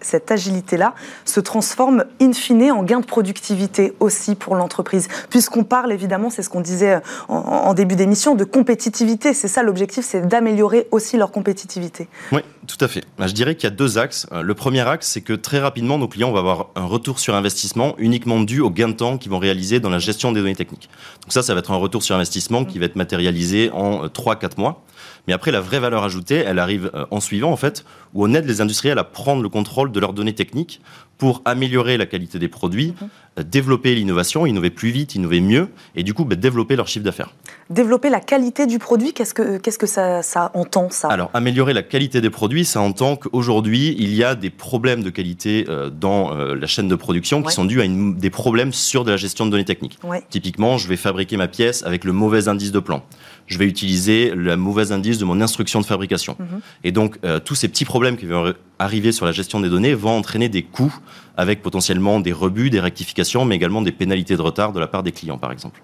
cette 0.00 0.30
agilité-là 0.30 0.94
se 1.24 1.40
transforme 1.40 2.04
in 2.20 2.32
fine 2.32 2.70
en 2.70 2.82
gain 2.82 3.00
de 3.00 3.04
productivité 3.04 3.92
aussi 4.00 4.34
pour 4.34 4.54
l'entreprise. 4.54 5.08
Puisqu'on 5.28 5.64
parle 5.64 5.92
évidemment, 5.92 6.30
c'est 6.30 6.42
ce 6.42 6.48
qu'on 6.48 6.60
disait 6.60 7.00
en, 7.28 7.74
début 7.74 7.96
d'émission, 7.96 8.34
de 8.34 8.44
compétitivité. 8.44 9.34
C'est 9.34 9.48
ça 9.48 9.62
l'objectif, 9.62 10.04
c'est 10.04 10.26
d'améliorer 10.26 10.88
aussi 10.92 11.16
leur 11.16 11.30
compétitivité. 11.30 12.08
Oui, 12.32 12.40
tout 12.66 12.82
à 12.82 12.88
fait. 12.88 13.04
Bah, 13.18 13.26
je 13.26 13.32
dirais 13.32 13.54
qu'il 13.54 13.64
y 13.64 13.72
a 13.72 13.76
deux 13.76 13.98
axes. 13.98 14.26
Euh, 14.32 14.42
le 14.42 14.54
premier 14.54 14.86
axe, 14.88 15.08
c'est 15.08 15.20
que 15.20 15.32
très 15.34 15.58
rapidement, 15.58 15.98
nos 15.98 16.08
clients 16.08 16.30
vont 16.30 16.38
avoir 16.38 16.68
un 16.74 16.84
retour 16.84 17.18
sur 17.18 17.34
investissement 17.34 17.94
uniquement 17.98 18.40
dû 18.40 18.60
au 18.60 18.70
gain 18.70 18.88
de 18.88 18.94
temps 18.94 19.18
qu'ils 19.18 19.30
vont 19.30 19.38
réaliser 19.38 19.80
dans 19.80 19.90
la 19.90 19.98
gestion 19.98 20.32
des 20.32 20.40
données 20.40 20.56
techniques. 20.56 20.88
Donc 21.22 21.32
ça, 21.32 21.42
ça 21.42 21.52
va 21.52 21.60
être 21.60 21.72
un 21.72 21.76
retour 21.76 22.02
sur 22.02 22.14
investissement 22.14 22.64
qui 22.64 22.78
va 22.78 22.86
être 22.86 22.96
matérialisé 22.96 23.70
en 23.72 24.06
3-4 24.06 24.44
euh, 24.44 24.48
mois. 24.56 24.82
Mais 25.26 25.32
après, 25.32 25.50
la 25.50 25.60
vraie 25.60 25.80
valeur 25.80 26.04
ajoutée, 26.04 26.36
elle 26.36 26.58
arrive 26.58 26.90
euh, 26.94 27.06
en 27.10 27.20
suivant, 27.20 27.50
en 27.50 27.56
fait, 27.56 27.84
où 28.14 28.24
on 28.24 28.34
aide 28.34 28.46
les 28.46 28.60
industriels 28.60 28.98
à 28.98 29.04
prendre 29.04 29.42
le 29.42 29.48
contrôle 29.48 29.92
de 29.92 30.00
leurs 30.00 30.12
données 30.12 30.34
techniques 30.34 30.80
pour 31.18 31.42
améliorer 31.44 31.96
la 31.96 32.06
qualité 32.06 32.38
des 32.38 32.48
produits, 32.48 32.94
mhm. 33.00 33.08
euh, 33.38 33.42
développer 33.42 33.94
l'innovation, 33.94 34.46
innover 34.46 34.70
plus 34.70 34.90
vite, 34.90 35.14
innover 35.14 35.40
mieux, 35.40 35.68
et 35.94 36.02
du 36.02 36.14
coup 36.14 36.24
bah, 36.24 36.36
développer 36.36 36.76
leur 36.76 36.88
chiffre 36.88 37.04
d'affaires. 37.04 37.32
Développer 37.70 38.10
la 38.10 38.20
qualité 38.20 38.66
du 38.66 38.78
produit, 38.78 39.12
qu'est-ce 39.12 39.34
que, 39.34 39.58
qu'est-ce 39.58 39.78
que 39.78 39.86
ça, 39.86 40.22
ça, 40.22 40.50
entend 40.54 40.90
ça? 40.90 41.08
Alors 41.08 41.30
améliorer 41.34 41.72
la 41.72 41.82
qualité 41.82 42.20
des 42.20 42.30
produits, 42.30 42.64
ça 42.64 42.80
entend 42.80 43.16
qu'aujourd'hui 43.16 43.96
il 43.98 44.14
y 44.14 44.22
a 44.24 44.34
des 44.34 44.50
problèmes 44.50 45.02
de 45.02 45.10
qualité 45.10 45.64
euh, 45.68 45.90
dans 45.90 46.34
euh, 46.34 46.54
la 46.54 46.66
chaîne 46.66 46.88
de 46.88 46.96
production 46.96 47.42
qui 47.42 47.52
sont 47.52 47.64
dus 47.64 47.80
à 47.80 47.84
une, 47.84 48.16
des 48.16 48.30
problèmes 48.30 48.72
sur 48.72 49.04
de 49.04 49.10
la 49.10 49.16
gestion 49.16 49.46
de 49.46 49.50
données 49.50 49.64
techniques. 49.64 49.98
Typiquement, 50.30 50.78
je 50.78 50.88
vais 50.88 50.96
fabriquer 50.96 51.36
ma 51.36 51.48
pièce 51.48 51.82
avec 51.84 52.04
le 52.04 52.12
mauvais 52.12 52.48
indice 52.48 52.72
de 52.72 52.80
plan. 52.80 53.02
Je 53.46 53.58
vais 53.58 53.66
utiliser 53.66 54.32
le 54.34 54.56
mauvais 54.56 54.92
indice 54.92 55.18
de 55.18 55.24
mon 55.24 55.40
instruction 55.40 55.80
de 55.80 55.86
fabrication. 55.86 56.36
Mhm. 56.38 56.60
Et 56.84 56.92
donc 56.92 57.18
tous 57.44 57.54
ces 57.54 57.68
petits 57.68 57.84
problèmes 57.84 58.16
qui 58.16 58.26
vont 58.26 58.54
arriver 58.78 59.12
sur 59.12 59.24
la 59.24 59.32
gestion 59.32 59.60
des 59.60 59.68
données 59.68 59.94
vont 59.94 60.16
entraîner 60.16 60.48
des 60.48 60.62
coûts 60.62 60.94
avec 61.36 61.62
potentiellement 61.62 62.20
des 62.20 62.32
rebuts, 62.32 62.70
des 62.70 62.80
rectifications, 62.80 63.44
mais 63.44 63.56
également 63.56 63.82
des 63.82 63.92
pénalités 63.92 64.36
de 64.36 64.42
retard 64.42 64.72
de 64.72 64.80
la 64.80 64.86
part 64.86 65.02
des 65.02 65.12
clients, 65.12 65.38
par 65.38 65.52
exemple. 65.52 65.80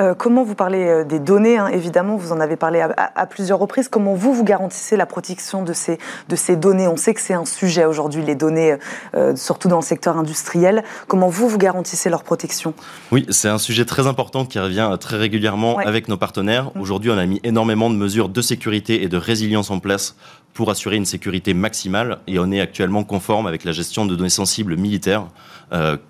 Euh, 0.00 0.14
comment 0.14 0.42
vous 0.42 0.54
parlez 0.54 0.84
euh, 0.84 1.04
des 1.04 1.18
données 1.18 1.56
hein, 1.56 1.68
Évidemment, 1.68 2.16
vous 2.16 2.32
en 2.32 2.40
avez 2.40 2.56
parlé 2.56 2.80
à, 2.80 3.26
plusieurs 3.26 3.58
reprises. 3.58 3.88
Comment 3.88 4.14
vous, 4.14 4.34
vous 4.34 4.44
garantissez 4.44 4.96
la 4.96 5.06
protection 5.06 5.62
de 5.62 5.72
ces, 5.72 5.98
de 6.28 6.36
ces 6.36 6.56
données? 6.56 6.88
On 6.88 6.96
sait 6.96 7.14
que 7.14 7.20
c'est 7.20 7.34
un 7.34 7.44
sujet 7.44 7.84
aujourd'hui, 7.84 8.22
les 8.24 8.34
données, 8.34 8.76
euh, 9.14 9.36
surtout 9.36 9.68
dans 9.68 9.76
le 9.76 9.82
secteur 9.82 10.16
industriel. 10.16 10.82
Comment 11.06 11.28
vous, 11.28 11.48
vous 11.48 11.58
garantissez 11.58 12.10
leur 12.10 12.24
protection? 12.24 12.74
Oui, 13.12 13.26
c'est 13.30 13.48
un 13.48 13.58
sujet 13.58 13.84
très 13.84 14.06
important 14.06 14.44
qui 14.44 14.58
revient 14.58 14.90
très 15.00 15.16
régulièrement 15.16 15.78
avec 15.78 16.08
nos 16.08 16.16
partenaires. 16.16 16.70
Mmh. 16.74 16.80
Aujourd'hui, 16.80 17.10
on 17.10 17.18
a 17.18 17.26
mis 17.26 17.40
énormément 17.44 17.90
de 17.90 17.96
mesures 17.96 18.28
de 18.28 18.40
sécurité 18.40 19.02
et 19.02 19.08
de 19.08 19.16
résilience 19.16 19.70
en 19.70 19.78
place 19.78 20.16
pour 20.54 20.70
assurer 20.70 20.96
une 20.96 21.04
sécurité 21.04 21.54
maximale 21.54 22.18
et 22.26 22.38
on 22.38 22.50
est 22.52 22.60
actuellement 22.60 23.04
conforme 23.04 23.46
avec 23.46 23.64
la 23.64 23.72
gestion 23.72 24.06
de 24.06 24.14
données 24.14 24.28
sensibles 24.28 24.76
militaires 24.76 25.26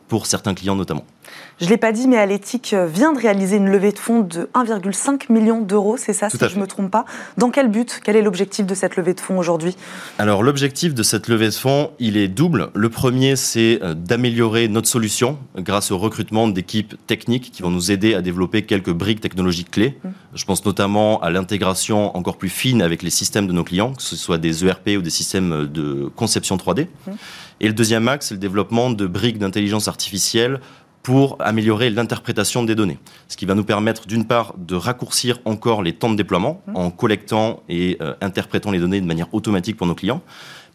pour 0.09 0.27
certains 0.27 0.53
clients 0.53 0.77
notamment. 0.77 1.05
Je 1.61 1.67
ne 1.67 1.71
l'ai 1.71 1.77
pas 1.77 1.93
dit, 1.93 2.09
mais 2.09 2.19
Aléthique 2.19 2.75
vient 2.75 3.13
de 3.13 3.19
réaliser 3.19 3.57
une 3.57 3.71
levée 3.71 3.93
de 3.93 3.99
fonds 3.99 4.21
de 4.21 4.51
1,5 4.55 5.33
million 5.33 5.61
d'euros, 5.61 5.97
c'est 5.97 6.13
ça, 6.13 6.29
si 6.29 6.37
je 6.37 6.57
ne 6.57 6.63
me 6.63 6.67
trompe 6.67 6.91
pas. 6.91 7.05
Dans 7.39 7.51
quel 7.51 7.69
but? 7.69 8.01
Quel 8.03 8.17
est 8.17 8.23
l'objectif 8.23 8.67
de 8.67 8.75
cette 8.75 8.97
levée 8.97 9.15
de 9.15 9.21
fonds 9.21 9.39
aujourd'hui? 9.39 9.77
Alors, 10.19 10.43
l'objectif 10.43 10.95
de 10.95 11.03
cette 11.03 11.29
levée 11.29 11.49
de 11.49 11.55
fonds, 11.55 11.93
il 12.01 12.17
est 12.17 12.27
double. 12.27 12.71
Le 12.75 12.89
premier, 12.89 13.37
c'est 13.37 13.79
euh, 13.83 13.95
d'améliorer 13.95 14.69
notre 14.69 14.89
solution 14.89 15.39
grâce 15.57 15.93
au 15.93 15.99
recrutement 15.99 16.49
d'équipes 16.49 16.95
techniques 17.07 17.53
qui 17.53 17.63
vont 17.63 17.71
nous 17.71 17.93
aider 17.93 18.15
à 18.15 18.23
développer 18.23 18.63
quelques 18.63 18.93
briques 18.93 19.21
technologiques 19.21 19.71
clés. 19.71 19.99
Mmh. 20.03 20.09
Je 20.35 20.45
pense 20.45 20.65
notamment 20.65 21.21
à 21.21 21.31
l'intégration 21.31 22.17
encore 22.17 22.37
plus 22.37 22.49
fine 22.49 22.83
avec 22.83 23.03
les 23.03 23.11
systèmes 23.11 23.47
de 23.47 23.53
nos 23.53 23.65
clients, 23.65 23.93
que 23.93 24.03
ce 24.03 24.17
soit 24.17 24.39
des 24.39 24.67
ERP 24.67 24.91
ou 24.99 25.03
des 25.03 25.11
systèmes 25.11 25.67
de 25.67 26.11
conception 26.17 26.57
3D. 26.57 26.89
Mmh. 27.07 27.13
Et 27.61 27.69
le 27.69 27.75
deuxième 27.75 28.09
axe, 28.09 28.29
c'est 28.29 28.35
le 28.35 28.41
développement 28.41 28.91
de 28.91 29.07
briques 29.07 29.39
d'intelligence 29.39 29.87
artificielle 29.87 30.61
pour 31.05 31.37
améliorer 31.39 31.91
l'interprétation 31.91 32.65
des 32.65 32.75
données. 32.75 32.99
Ce 33.29 33.37
qui 33.37 33.45
va 33.45 33.55
nous 33.55 33.63
permettre 33.63 34.07
d'une 34.07 34.25
part 34.25 34.55
de 34.57 34.75
raccourcir 34.75 35.39
encore 35.45 35.83
les 35.83 35.93
temps 35.93 36.11
de 36.11 36.17
déploiement 36.17 36.63
mmh. 36.67 36.77
en 36.77 36.91
collectant 36.91 37.63
et 37.69 37.99
euh, 38.01 38.15
interprétant 38.23 38.71
les 38.71 38.81
données 38.81 39.03
de 39.03 39.07
manière 39.07 39.33
automatique 39.33 39.77
pour 39.77 39.87
nos 39.87 39.95
clients, 39.95 40.23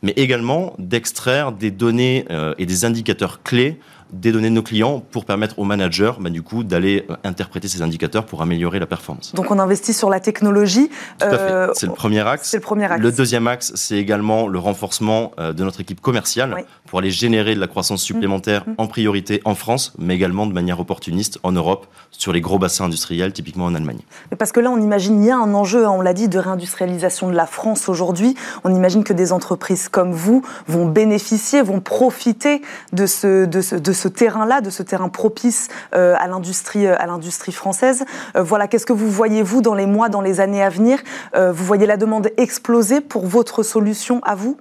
mais 0.03 0.13
également 0.15 0.75
d'extraire 0.77 1.51
des 1.51 1.71
données 1.71 2.25
euh, 2.29 2.53
et 2.59 2.67
des 2.67 2.85
indicateurs 2.85 3.41
clés 3.41 3.79
des 4.11 4.31
données 4.31 4.49
de 4.49 4.55
nos 4.55 4.63
clients 4.63 4.99
pour 4.99 5.25
permettre 5.25 5.59
aux 5.59 5.63
managers, 5.63 6.13
bah, 6.19 6.29
du 6.29 6.41
coup, 6.41 6.63
d'aller 6.63 7.05
euh, 7.09 7.15
interpréter 7.23 7.67
ces 7.67 7.81
indicateurs 7.81 8.25
pour 8.25 8.41
améliorer 8.41 8.79
la 8.79 8.85
performance. 8.85 9.33
Donc 9.35 9.51
on 9.51 9.59
investit 9.59 9.93
sur 9.93 10.09
la 10.09 10.19
technologie. 10.19 10.89
Tout 11.19 11.25
à 11.25 11.29
fait. 11.31 11.37
Euh, 11.37 11.71
c'est 11.73 11.85
le 11.85 11.93
premier 11.93 12.27
axe. 12.27 12.49
C'est 12.49 12.57
le 12.57 12.63
premier 12.63 12.85
axe. 12.85 13.01
Le 13.01 13.11
deuxième 13.11 13.47
axe, 13.47 13.71
c'est 13.75 13.97
également 13.97 14.47
le 14.47 14.59
renforcement 14.59 15.31
euh, 15.39 15.53
de 15.53 15.63
notre 15.63 15.81
équipe 15.81 16.01
commerciale 16.01 16.65
pour 16.85 16.99
aller 16.99 17.11
générer 17.11 17.55
de 17.55 17.59
la 17.59 17.67
croissance 17.67 18.01
supplémentaire 18.01 18.63
mmh. 18.65 18.71
Mmh. 18.71 18.75
en 18.77 18.87
priorité 18.87 19.41
en 19.45 19.55
France, 19.55 19.93
mais 19.99 20.15
également 20.15 20.47
de 20.47 20.53
manière 20.53 20.79
opportuniste 20.79 21.39
en 21.43 21.51
Europe, 21.51 21.87
sur 22.11 22.33
les 22.33 22.41
gros 22.41 22.59
bassins 22.59 22.85
industriels, 22.85 23.31
typiquement 23.33 23.65
en 23.65 23.75
Allemagne. 23.75 23.99
parce 24.37 24.51
que 24.51 24.59
là, 24.59 24.71
on 24.71 24.81
imagine, 24.81 25.21
il 25.23 25.27
y 25.27 25.31
a 25.31 25.37
un 25.37 25.53
enjeu, 25.53 25.85
hein, 25.85 25.91
on 25.91 26.01
l'a 26.01 26.13
dit, 26.13 26.27
de 26.27 26.39
réindustrialisation 26.39 27.29
de 27.29 27.35
la 27.35 27.45
France 27.45 27.89
aujourd'hui. 27.89 28.35
On 28.63 28.73
imagine 28.73 29.03
que 29.03 29.13
des 29.13 29.31
entreprises 29.31 29.89
comme 29.89 30.11
vous 30.11 30.43
vont 30.67 30.85
bénéficier, 30.85 31.61
vont 31.61 31.79
profiter 31.79 32.61
de 32.93 33.05
ce, 33.05 33.45
de 33.45 33.61
ce, 33.61 33.75
de 33.75 33.93
ce 33.93 33.98
terrain-là, 34.07 34.61
de 34.61 34.69
ce 34.69 34.83
terrain 34.83 35.09
propice 35.09 35.67
euh, 35.95 36.15
à 36.17 36.27
l'industrie, 36.27 36.87
euh, 36.87 36.95
à 36.99 37.05
l'industrie 37.05 37.51
française. 37.51 38.05
Euh, 38.35 38.43
voilà, 38.43 38.67
qu'est-ce 38.67 38.85
que 38.85 38.93
vous 38.93 39.09
voyez 39.09 39.43
vous 39.43 39.61
dans 39.61 39.75
les 39.75 39.85
mois, 39.85 40.09
dans 40.09 40.21
les 40.21 40.39
années 40.39 40.63
à 40.63 40.69
venir? 40.69 40.99
Vous 41.35 41.65
voyez 41.65 41.85
la 41.85 41.97
demande 41.97 42.29
exploser 42.37 43.01
pour 43.01 43.25
votre 43.25 43.63
solution 43.63 44.21
à 44.23 44.35
vous? 44.35 44.57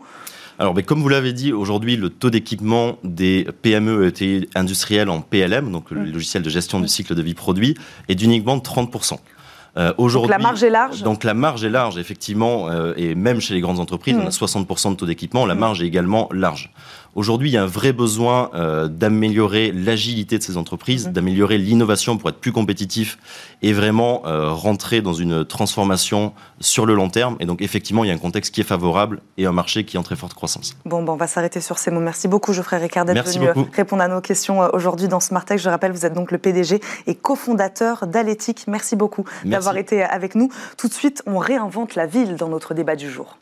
Alors, 0.58 0.74
mais 0.74 0.82
comme 0.82 1.00
vous 1.00 1.08
l'avez 1.08 1.32
dit, 1.32 1.52
aujourd'hui, 1.52 1.96
le 1.96 2.10
taux 2.10 2.30
d'équipement 2.30 2.98
des 3.04 3.46
PME 3.62 4.12
et 4.20 4.48
industriels 4.54 5.08
en 5.08 5.20
PLM, 5.20 5.70
donc 5.70 5.90
le 5.90 6.00
mmh. 6.00 6.12
logiciel 6.12 6.42
de 6.42 6.50
gestion 6.50 6.80
du 6.80 6.88
cycle 6.88 7.14
de 7.14 7.22
vie 7.22 7.34
produit, 7.34 7.76
est 8.08 8.14
d'uniquement 8.14 8.58
30%. 8.58 9.18
aujourd'hui, 9.98 10.28
donc 10.28 10.30
la 10.30 10.38
marge 10.38 10.62
est 10.62 10.70
large 10.70 11.02
Donc 11.02 11.24
la 11.24 11.34
marge 11.34 11.64
est 11.64 11.70
large, 11.70 11.98
effectivement, 11.98 12.68
et 12.96 13.14
même 13.14 13.40
chez 13.40 13.54
les 13.54 13.60
grandes 13.60 13.80
entreprises, 13.80 14.16
mmh. 14.16 14.22
on 14.22 14.26
a 14.26 14.30
60% 14.30 14.90
de 14.90 14.96
taux 14.96 15.06
d'équipement, 15.06 15.46
la 15.46 15.54
marge 15.54 15.82
est 15.82 15.86
également 15.86 16.28
large. 16.32 16.72
Aujourd'hui, 17.14 17.50
il 17.50 17.52
y 17.52 17.56
a 17.56 17.62
un 17.62 17.66
vrai 17.66 17.92
besoin 17.92 18.50
euh, 18.54 18.88
d'améliorer 18.88 19.72
l'agilité 19.72 20.38
de 20.38 20.42
ces 20.42 20.56
entreprises, 20.56 21.06
mhm. 21.06 21.12
d'améliorer 21.12 21.58
l'innovation 21.58 22.16
pour 22.16 22.28
être 22.28 22.38
plus 22.38 22.52
compétitif 22.52 23.18
et 23.62 23.72
vraiment 23.72 24.22
euh, 24.26 24.52
rentrer 24.52 25.00
dans 25.00 25.14
une 25.14 25.44
transformation 25.44 26.32
sur 26.60 26.86
le 26.86 26.94
long 26.94 27.08
terme. 27.08 27.36
Et 27.40 27.46
donc, 27.46 27.62
effectivement, 27.62 28.04
il 28.04 28.08
y 28.08 28.10
a 28.10 28.14
un 28.14 28.18
contexte 28.18 28.54
qui 28.54 28.60
est 28.60 28.64
favorable 28.64 29.20
et 29.36 29.46
un 29.46 29.52
marché 29.52 29.84
qui 29.84 29.96
est 29.96 29.98
en 29.98 30.02
très 30.02 30.16
forte 30.16 30.34
croissance. 30.34 30.76
Bon, 30.84 31.02
bon 31.02 31.12
on 31.12 31.16
va 31.16 31.26
s'arrêter 31.26 31.60
sur 31.60 31.78
ces 31.78 31.90
mots. 31.90 32.00
Merci 32.00 32.28
beaucoup, 32.28 32.52
Geoffrey 32.52 32.78
Ricard, 32.78 33.04
d'être 33.04 33.28
venu 33.28 33.48
euh, 33.48 33.54
répondre 33.74 34.02
à 34.02 34.08
nos 34.08 34.20
questions 34.20 34.60
aujourd'hui 34.72 35.08
dans 35.08 35.20
Smartech. 35.20 35.58
Je 35.58 35.68
rappelle, 35.68 35.92
vous 35.92 36.06
êtes 36.06 36.14
donc 36.14 36.30
le 36.30 36.38
PDG 36.38 36.80
et 37.06 37.14
cofondateur 37.14 38.06
d'Aléthique. 38.06 38.64
Merci 38.68 38.96
beaucoup 38.96 39.24
d'avoir 39.44 39.76
été 39.76 40.02
avec 40.02 40.34
nous. 40.34 40.50
Tout 40.76 40.88
de 40.88 40.94
suite, 40.94 41.22
on 41.26 41.38
réinvente 41.38 41.94
la 41.94 42.06
ville 42.06 42.36
dans 42.36 42.48
notre 42.48 42.74
débat 42.74 42.96
du 42.96 43.10
jour. 43.10 43.38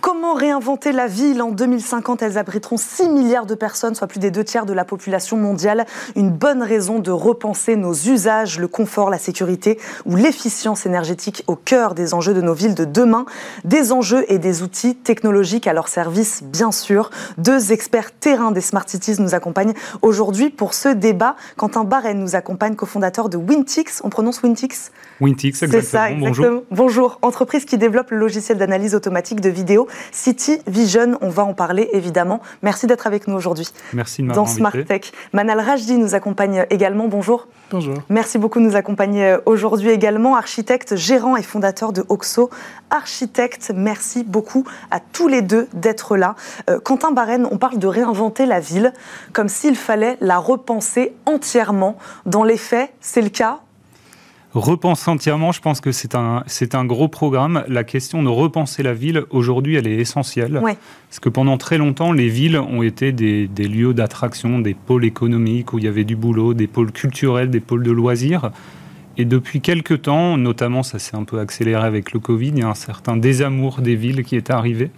Comment 0.00 0.32
réinventer 0.32 0.92
la 0.92 1.06
ville 1.06 1.42
En 1.42 1.50
2050, 1.50 2.22
elles 2.22 2.38
abriteront 2.38 2.78
6 2.78 3.10
milliards 3.10 3.44
de 3.44 3.54
personnes, 3.54 3.94
soit 3.94 4.06
plus 4.06 4.18
des 4.18 4.30
deux 4.30 4.44
tiers 4.44 4.64
de 4.64 4.72
la 4.72 4.86
population 4.86 5.36
mondiale. 5.36 5.84
Une 6.16 6.30
bonne 6.30 6.62
raison 6.62 7.00
de 7.00 7.10
repenser 7.10 7.76
nos 7.76 7.92
usages, 7.92 8.58
le 8.58 8.66
confort, 8.66 9.10
la 9.10 9.18
sécurité 9.18 9.78
ou 10.06 10.16
l'efficience 10.16 10.86
énergétique 10.86 11.44
au 11.48 11.56
cœur 11.56 11.94
des 11.94 12.14
enjeux 12.14 12.32
de 12.32 12.40
nos 12.40 12.54
villes 12.54 12.74
de 12.74 12.86
demain. 12.86 13.26
Des 13.64 13.92
enjeux 13.92 14.24
et 14.28 14.38
des 14.38 14.62
outils 14.62 14.94
technologiques 14.94 15.66
à 15.66 15.74
leur 15.74 15.88
service, 15.88 16.42
bien 16.44 16.72
sûr. 16.72 17.10
Deux 17.36 17.72
experts 17.72 18.12
terrain 18.12 18.52
des 18.52 18.62
Smart 18.62 18.88
Cities 18.88 19.20
nous 19.20 19.34
accompagnent 19.34 19.74
aujourd'hui 20.00 20.48
pour 20.48 20.72
ce 20.72 20.88
débat. 20.88 21.36
Quentin 21.56 21.84
Barren 21.84 22.18
nous 22.18 22.36
accompagne, 22.36 22.74
cofondateur 22.74 23.28
de 23.28 23.36
Wintix. 23.36 24.00
On 24.02 24.08
prononce 24.08 24.42
Wintix? 24.42 24.92
Wintix, 25.20 25.62
exactement. 25.62 25.82
C'est 25.82 25.88
ça, 25.88 26.10
exactement. 26.10 26.26
Bonjour. 26.28 26.64
Bonjour. 26.70 27.18
Entreprise 27.20 27.66
qui 27.66 27.76
développe 27.76 28.10
le 28.12 28.18
logiciel 28.18 28.56
d'analyse 28.56 28.94
automatique 28.94 29.42
de 29.42 29.50
vidéos 29.50 29.88
City 30.12 30.58
Vision. 30.66 31.18
On 31.20 31.28
va 31.28 31.44
en 31.44 31.54
parler 31.54 31.88
évidemment. 31.92 32.40
Merci 32.62 32.86
d'être 32.86 33.06
avec 33.06 33.28
nous 33.28 33.36
aujourd'hui. 33.36 33.68
Merci 33.92 34.22
de 34.22 34.32
Dans 34.32 34.46
Smart 34.46 34.72
Tech. 34.86 35.12
Manal 35.32 35.60
Rajdi 35.60 35.96
nous 35.96 36.14
accompagne 36.14 36.66
également. 36.70 37.08
Bonjour. 37.08 37.46
Bonjour. 37.70 37.94
Merci 38.08 38.38
beaucoup 38.38 38.58
de 38.58 38.64
nous 38.64 38.76
accompagner 38.76 39.36
aujourd'hui 39.46 39.90
également. 39.90 40.36
Architecte, 40.36 40.96
gérant 40.96 41.36
et 41.36 41.42
fondateur 41.42 41.92
de 41.92 42.04
Oxo. 42.08 42.50
Architecte, 42.90 43.72
merci 43.74 44.24
beaucoup 44.24 44.64
à 44.90 44.98
tous 45.00 45.28
les 45.28 45.42
deux 45.42 45.68
d'être 45.72 46.16
là. 46.16 46.34
Euh, 46.68 46.80
Quentin 46.80 47.12
Barren, 47.12 47.46
on 47.50 47.58
parle 47.58 47.78
de 47.78 47.86
réinventer 47.86 48.46
la 48.46 48.60
ville 48.60 48.92
comme 49.32 49.48
s'il 49.48 49.76
fallait 49.76 50.16
la 50.20 50.38
repenser 50.38 51.14
entièrement. 51.26 51.96
Dans 52.26 52.42
les 52.42 52.56
faits, 52.56 52.92
c'est 53.00 53.22
le 53.22 53.28
cas 53.28 53.60
Repense 54.52 55.06
entièrement, 55.06 55.52
je 55.52 55.60
pense 55.60 55.80
que 55.80 55.92
c'est 55.92 56.16
un, 56.16 56.42
c'est 56.46 56.74
un 56.74 56.84
gros 56.84 57.06
programme. 57.06 57.62
La 57.68 57.84
question 57.84 58.22
de 58.24 58.28
repenser 58.28 58.82
la 58.82 58.94
ville, 58.94 59.22
aujourd'hui, 59.30 59.76
elle 59.76 59.86
est 59.86 59.96
essentielle. 59.96 60.60
Parce 61.08 61.20
que 61.20 61.28
pendant 61.28 61.56
très 61.56 61.78
longtemps, 61.78 62.10
les 62.10 62.28
villes 62.28 62.58
ont 62.58 62.82
été 62.82 63.12
des, 63.12 63.46
des 63.46 63.68
lieux 63.68 63.94
d'attraction, 63.94 64.58
des 64.58 64.74
pôles 64.74 65.04
économiques 65.04 65.72
où 65.72 65.78
il 65.78 65.84
y 65.84 65.88
avait 65.88 66.02
du 66.02 66.16
boulot, 66.16 66.52
des 66.52 66.66
pôles 66.66 66.90
culturels, 66.90 67.48
des 67.50 67.60
pôles 67.60 67.84
de 67.84 67.92
loisirs. 67.92 68.50
Et 69.16 69.24
depuis 69.24 69.60
quelques 69.60 70.02
temps, 70.02 70.36
notamment, 70.36 70.82
ça 70.82 70.98
s'est 70.98 71.16
un 71.16 71.24
peu 71.24 71.38
accéléré 71.38 71.84
avec 71.84 72.12
le 72.12 72.18
Covid, 72.18 72.48
il 72.48 72.58
y 72.58 72.62
a 72.62 72.68
un 72.68 72.74
certain 72.74 73.16
désamour 73.16 73.82
des 73.82 73.94
villes 73.94 74.24
qui 74.24 74.34
est 74.34 74.50
arrivé. 74.50 74.90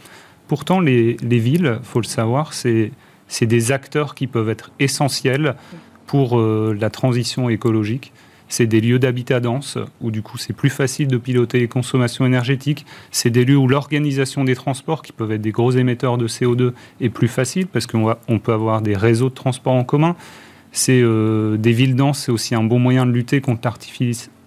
Pourtant, 0.49 0.81
les, 0.81 1.19
les 1.23 1.39
villes, 1.39 1.79
faut 1.83 2.01
le 2.01 2.07
savoir, 2.07 2.55
c'est, 2.55 2.91
c'est 3.29 3.47
des 3.47 3.71
acteurs 3.71 4.15
qui 4.15 4.27
peuvent 4.27 4.49
être 4.49 4.71
essentiels 4.79 5.57
pour 6.07 6.39
euh, 6.39 6.77
la 6.79 6.89
transition 6.89 7.49
écologique. 7.49 8.13
C'est 8.53 8.67
des 8.67 8.83
lieux 8.83 8.99
d'habitat 8.99 9.41
dense, 9.41 9.79
où 10.03 10.11
du 10.11 10.21
coup 10.21 10.37
c'est 10.37 10.53
plus 10.53 10.69
facile 10.69 11.09
de 11.09 11.17
piloter 11.17 11.59
les 11.59 11.69
consommations 11.69 12.27
énergétiques. 12.27 12.85
C'est 13.11 13.31
des 13.31 13.47
lieux 13.47 13.57
où 13.57 13.67
l'organisation 13.67 14.45
des 14.45 14.55
transports, 14.55 15.01
qui 15.01 15.13
peuvent 15.13 15.33
être 15.33 15.41
des 15.41 15.53
gros 15.53 15.71
émetteurs 15.71 16.19
de 16.19 16.29
CO2, 16.29 16.75
est 17.01 17.09
plus 17.09 17.29
facile, 17.29 17.67
parce 17.67 17.87
qu'on 17.87 18.15
on 18.29 18.39
peut 18.39 18.53
avoir 18.53 18.83
des 18.83 18.95
réseaux 18.95 19.31
de 19.31 19.35
transport 19.35 19.73
en 19.73 19.85
commun. 19.85 20.17
C'est 20.71 21.01
euh, 21.01 21.57
des 21.57 21.73
villes 21.73 21.97
denses, 21.97 22.25
c'est 22.25 22.31
aussi 22.31 22.55
un 22.55 22.63
bon 22.63 22.79
moyen 22.79 23.07
de 23.07 23.11
lutter 23.11 23.41
contre 23.41 23.67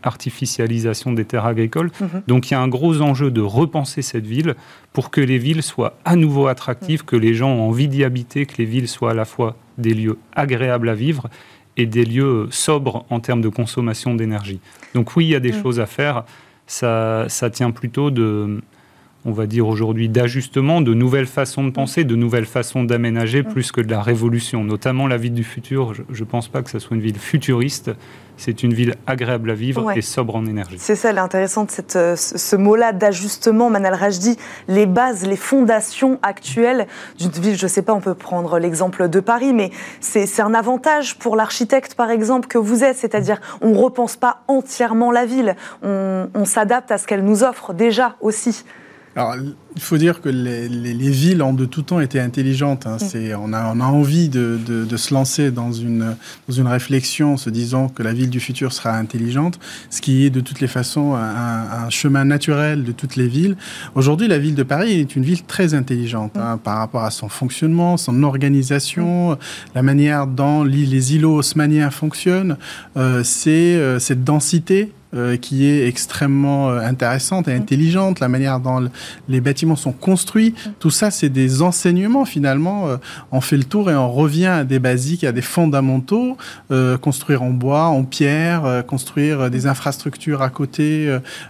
l'artificialisation 0.03 1.11
des 1.11 1.25
terres 1.25 1.47
agricoles. 1.47 1.89
Mhm. 1.99 2.21
Donc 2.27 2.51
il 2.51 2.53
y 2.53 2.57
a 2.57 2.61
un 2.61 2.67
gros 2.67 3.01
enjeu 3.01 3.31
de 3.31 3.41
repenser 3.41 4.03
cette 4.03 4.27
ville 4.27 4.53
pour 4.93 5.09
que 5.09 5.19
les 5.19 5.39
villes 5.39 5.63
soient 5.63 5.97
à 6.05 6.15
nouveau 6.15 6.45
attractives, 6.45 6.99
mhm. 6.99 7.05
que 7.07 7.15
les 7.15 7.33
gens 7.33 7.49
ont 7.49 7.69
envie 7.69 7.87
d'y 7.87 8.03
habiter, 8.03 8.45
que 8.45 8.57
les 8.59 8.65
villes 8.65 8.87
soient 8.87 9.11
à 9.11 9.15
la 9.15 9.25
fois 9.25 9.55
des 9.79 9.95
lieux 9.95 10.19
agréables 10.35 10.89
à 10.89 10.93
vivre 10.93 11.27
et 11.77 11.85
des 11.85 12.05
lieux 12.05 12.47
sobres 12.51 13.05
en 13.09 13.19
termes 13.19 13.41
de 13.41 13.49
consommation 13.49 14.15
d'énergie. 14.15 14.59
Donc 14.93 15.15
oui, 15.15 15.25
il 15.25 15.29
y 15.29 15.35
a 15.35 15.39
des 15.39 15.51
mm. 15.51 15.61
choses 15.61 15.79
à 15.79 15.85
faire. 15.85 16.23
Ça, 16.67 17.25
ça 17.27 17.49
tient 17.49 17.71
plutôt 17.71 18.11
de, 18.11 18.61
on 19.25 19.31
va 19.31 19.47
dire 19.47 19.67
aujourd'hui, 19.67 20.07
d'ajustement, 20.07 20.81
de 20.81 20.93
nouvelles 20.93 21.25
façons 21.25 21.63
de 21.63 21.71
penser, 21.71 22.03
de 22.03 22.15
nouvelles 22.15 22.45
façons 22.45 22.83
d'aménager, 22.83 23.43
plus 23.43 23.71
que 23.71 23.81
de 23.81 23.89
la 23.89 24.01
révolution. 24.01 24.63
Notamment 24.63 25.07
la 25.07 25.17
ville 25.17 25.33
du 25.33 25.43
futur, 25.43 25.93
je 25.93 26.23
ne 26.23 26.29
pense 26.29 26.47
pas 26.47 26.61
que 26.61 26.69
ce 26.69 26.79
soit 26.79 26.95
une 26.95 27.03
ville 27.03 27.17
futuriste, 27.17 27.91
c'est 28.37 28.63
une 28.63 28.73
ville 28.73 28.95
agréable 29.07 29.49
à 29.51 29.53
vivre 29.53 29.91
et 29.95 30.01
sobre 30.01 30.35
en 30.35 30.45
énergie. 30.45 30.77
C'est 30.79 30.95
ça 30.95 31.11
l'intéressant 31.11 31.63
de 31.63 31.71
cette, 31.71 31.95
euh, 31.95 32.15
ce 32.15 32.55
mot-là 32.55 32.93
d'ajustement. 32.93 33.69
Manal 33.69 33.93
Rajdi, 33.93 34.37
les 34.67 34.85
bases, 34.85 35.25
les 35.25 35.35
fondations 35.35 36.19
actuelles 36.21 36.87
d'une 37.17 37.29
ville, 37.29 37.57
je 37.57 37.65
ne 37.65 37.69
sais 37.69 37.81
pas, 37.81 37.93
on 37.93 38.01
peut 38.01 38.15
prendre 38.15 38.59
l'exemple 38.59 39.09
de 39.09 39.19
Paris, 39.19 39.53
mais 39.53 39.71
c'est 39.99 40.41
un 40.41 40.53
avantage 40.53 41.17
pour 41.17 41.35
l'architecte, 41.35 41.95
par 41.95 42.11
exemple, 42.11 42.47
que 42.47 42.57
vous 42.57 42.83
êtes, 42.83 42.97
c'est-à-dire 42.97 43.39
on 43.61 43.69
ne 43.69 43.77
repense 43.77 44.15
pas 44.15 44.41
entièrement 44.47 45.11
la 45.11 45.25
ville, 45.25 45.55
on, 45.83 46.29
on 46.33 46.45
s'adapte 46.45 46.91
à 46.91 46.97
ce 46.97 47.07
qu'elle 47.07 47.23
nous 47.23 47.43
offre 47.43 47.73
déjà 47.73 48.15
aussi. 48.21 48.65
Alors, 49.17 49.37
il 49.37 49.81
faut 49.81 49.97
dire 49.97 50.19
que 50.19 50.27
les, 50.27 51.09
villes 51.09 51.41
ont 51.41 51.53
de 51.53 51.63
tout 51.63 51.83
temps 51.83 52.01
été 52.01 52.19
intelligentes. 52.19 52.85
Hein. 52.85 52.97
Mm. 52.97 53.35
on, 53.39 53.53
a, 53.53 53.73
on, 53.73 53.79
a, 53.79 53.85
envie 53.85 54.27
de, 54.27 54.85
se 54.97 55.13
lancer 55.13 55.51
dans 55.51 55.71
une, 55.71 56.17
dans 56.49 56.53
une 56.53 56.67
réflexion 56.67 57.33
en 57.33 57.37
se 57.37 57.49
disant 57.49 57.87
que 57.87 58.03
la 58.03 58.11
ville 58.11 58.29
du 58.29 58.41
futur 58.41 58.73
sera 58.73 58.97
intelligente, 58.97 59.57
ce 59.89 60.01
qui 60.01 60.25
est 60.25 60.29
de 60.29 60.41
toutes 60.41 60.59
les 60.59 60.67
façons 60.67 61.15
un, 61.15 61.89
chemin 61.89 62.25
naturel 62.25 62.83
de 62.83 62.91
toutes 62.91 63.15
les 63.15 63.27
villes. 63.27 63.55
Aujourd'hui, 63.95 64.27
la 64.27 64.37
ville 64.37 64.55
de 64.55 64.63
Paris 64.63 64.99
est 64.99 65.15
une 65.15 65.23
ville 65.23 65.43
très 65.43 65.73
intelligente 65.73 66.35
hein, 66.35 66.57
mm. 66.57 66.59
par 66.59 66.77
rapport 66.79 67.03
à 67.03 67.11
son 67.11 67.29
fonctionnement, 67.29 67.95
son 67.95 68.21
organisation, 68.23 69.31
mm. 69.31 69.37
la 69.75 69.81
manière 69.81 70.27
dont 70.27 70.63
les 70.63 71.15
îlots 71.15 71.35
haussmanniens 71.35 71.89
fonctionnent. 71.89 72.57
Euh, 72.97 73.21
c'est 73.23 73.75
euh, 73.75 73.97
cette 73.99 74.25
densité 74.25 74.91
euh, 75.15 75.37
qui 75.37 75.65
est 75.65 75.87
extrêmement 75.87 76.69
euh, 76.71 76.79
intéressante 76.79 77.47
et 77.47 77.53
mm. 77.53 77.61
intelligente, 77.61 78.19
la 78.19 78.27
manière 78.27 78.59
dont 78.59 78.89
les 79.29 79.39
bâtiments 79.39 79.77
sont 79.77 79.93
construits. 79.93 80.51
Mm. 80.51 80.69
Tout 80.79 80.89
ça, 80.89 81.09
c'est 81.09 81.29
des 81.29 81.61
enseignements 81.61 82.25
finalement. 82.25 82.89
Euh, 82.89 82.97
on 83.31 83.39
fait 83.39 83.55
le 83.55 83.63
tour 83.63 83.89
et 83.89 83.95
on 83.95 84.11
revient 84.11 84.47
à 84.47 84.63
des 84.65 84.79
basiques, 84.79 85.23
à 85.23 85.31
des 85.31 85.41
fondamentaux. 85.41 86.37
construire 87.01 87.43
en 87.43 87.51
bois, 87.51 87.85
en 87.85 88.03
pierre, 88.03 88.83
construire 88.87 89.49
des 89.49 89.67
infrastructures 89.67 90.41
à 90.41 90.49
côté 90.49 91.07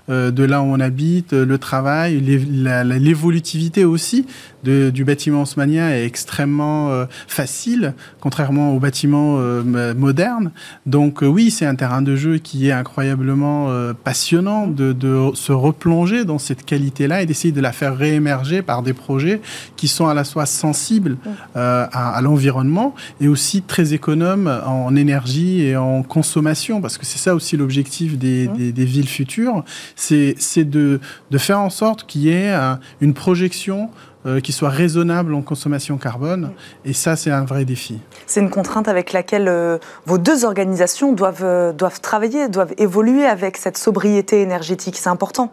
de 0.09 0.43
là 0.43 0.61
où 0.61 0.65
on 0.65 0.79
habite, 0.79 1.33
le 1.33 1.57
travail, 1.57 2.19
l'évolutivité 2.19 3.85
aussi 3.85 4.25
du 4.65 5.05
bâtiment 5.05 5.43
haussmannien 5.43 5.89
est 5.89 6.05
extrêmement 6.05 6.91
euh, 6.91 7.05
facile, 7.27 7.93
contrairement 8.19 8.73
aux 8.73 8.79
bâtiments 8.79 9.37
euh, 9.39 9.93
modernes. 9.93 10.51
Donc 10.85 11.23
euh, 11.23 11.27
oui, 11.27 11.51
c'est 11.51 11.65
un 11.65 11.75
terrain 11.75 12.01
de 12.01 12.15
jeu 12.15 12.37
qui 12.37 12.67
est 12.67 12.71
incroyablement 12.71 13.69
passionnant 14.03 14.67
de, 14.67 14.95
se 15.33 15.51
replonger 15.51 16.25
dans 16.25 16.39
cette 16.39 16.65
qualité-là 16.65 17.21
et 17.21 17.25
d'essayer 17.25 17.51
de 17.51 17.61
la 17.61 17.71
faire 17.71 17.95
réémerger 17.95 18.61
par 18.61 18.81
des 18.81 18.93
projets 18.93 19.41
qui 19.75 19.87
sont 19.87 20.07
à 20.07 20.13
la 20.13 20.23
fois 20.23 20.45
sensibles 20.45 21.17
à, 21.53 22.19
l'environnement 22.21 22.95
et 23.21 23.27
aussi 23.27 23.61
très 23.61 23.93
économes 23.93 24.47
en 24.65 24.95
énergie 24.95 25.61
et 25.61 25.77
en 25.77 26.03
consommation, 26.03 26.81
parce 26.81 26.97
que 26.97 27.05
c'est 27.05 27.19
ça 27.19 27.35
aussi 27.35 27.57
l'objectif 27.57 28.17
des, 28.17 28.47
villes 28.75 29.07
futures, 29.07 29.63
c'est 29.95 30.35
de, 30.57 30.99
de, 31.31 31.37
faire 31.37 31.59
en 31.59 31.69
sorte 31.69 32.05
qu'il 32.05 32.21
y 32.21 32.29
ait 32.29 32.53
une 33.01 33.13
projection 33.13 33.89
euh, 34.25 34.39
qui 34.39 34.53
soit 34.53 34.69
raisonnable 34.69 35.35
en 35.35 35.43
consommation 35.43 35.97
carbone. 35.97 36.49
Et 36.83 36.93
ça, 36.93 37.15
c'est 37.15 37.29
un 37.29 37.45
vrai 37.45 37.63
défi. 37.63 37.99
C'est 38.25 38.39
une 38.39 38.49
contrainte 38.49 38.87
avec 38.87 39.13
laquelle 39.13 39.47
euh, 39.47 39.77
vos 40.07 40.17
deux 40.17 40.45
organisations 40.45 41.13
doivent, 41.13 41.43
euh, 41.43 41.73
doivent 41.73 42.01
travailler, 42.01 42.49
doivent 42.49 42.73
évoluer 42.79 43.25
avec 43.25 43.55
cette 43.55 43.77
sobriété 43.77 44.41
énergétique. 44.41 44.97
C'est 44.97 45.09
important. 45.09 45.51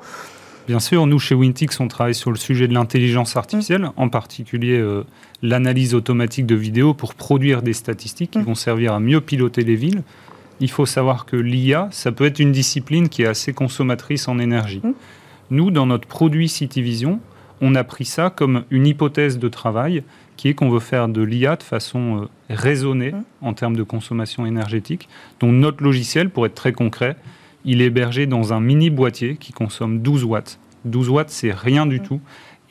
Bien 0.69 0.81
sûr, 0.81 1.07
nous 1.07 1.19
chez 1.19 1.35
Wintix, 1.35 1.81
on 1.81 1.89
travaille 1.89 2.15
sur 2.15 2.31
le 2.31 2.39
sujet 2.39 2.67
de 2.67 2.73
l'intelligence 2.73 3.37
artificielle, 3.37 3.91
en 3.97 4.09
particulier 4.09 4.83
l'analyse 5.43 5.93
automatique 5.93 6.47
de 6.47 6.55
vidéos 6.55 6.95
pour 6.95 7.15
produire 7.15 7.61
des 7.61 7.75
statistiques 7.75 8.31
qui 8.31 8.39
mm. 8.39 8.45
vont 8.45 8.55
servir 8.55 8.95
à 8.95 9.01
mieux 9.01 9.21
piloter 9.21 9.65
les 9.65 9.77
villes. 9.77 10.03
Il 10.61 10.71
faut 10.71 10.87
savoir 10.87 11.27
que 11.27 11.37
l'IA, 11.37 11.89
ça 11.91 12.11
peut 12.11 12.25
être 12.25 12.39
une 12.39 12.53
discipline 12.53 13.11
qui 13.11 13.23
est 13.23 13.27
assez 13.27 13.53
consommatrice 13.53 14.29
en 14.29 14.39
énergie. 14.39 14.81
Mm. 14.83 14.93
Nous, 15.51 15.71
dans 15.71 15.85
notre 15.85 16.09
produit 16.09 16.49
CityVision, 16.49 17.21
on 17.63 17.77
a 17.77 17.85
pris 17.85 18.05
ça 18.05 18.29
comme 18.29 18.65
une 18.71 18.87
hypothèse 18.87 19.39
de 19.39 19.49
travail 19.49 20.03
qui 20.37 20.49
est 20.49 20.55
qu'on 20.55 20.69
veut 20.69 20.81
faire 20.81 21.09
de 21.09 21.23
l'IA 21.23 21.57
de 21.57 21.63
façon 21.63 22.23
euh, 22.23 22.29
raisonnée 22.51 23.13
mmh. 23.13 23.25
en 23.41 23.55
termes 23.55 23.77
de 23.77 23.85
consommation 23.85 24.45
énergétique. 24.45 25.09
Donc 25.41 25.53
notre 25.53 25.83
logiciel, 25.83 26.29
pour 26.29 26.45
être 26.45 26.55
très 26.55 26.73
concret, 26.73 27.17
il 27.65 27.81
est 27.81 27.87
hébergé 27.87 28.27
dans 28.27 28.53
un 28.53 28.61
mini 28.61 28.91
boîtier 28.91 29.37
qui 29.37 29.53
consomme 29.53 30.01
12 30.01 30.25
watts. 30.25 30.59
12 30.85 31.09
watts, 31.09 31.31
c'est 31.31 31.53
rien 31.53 31.87
du 31.87 32.01
mmh. 32.01 32.03
tout. 32.03 32.21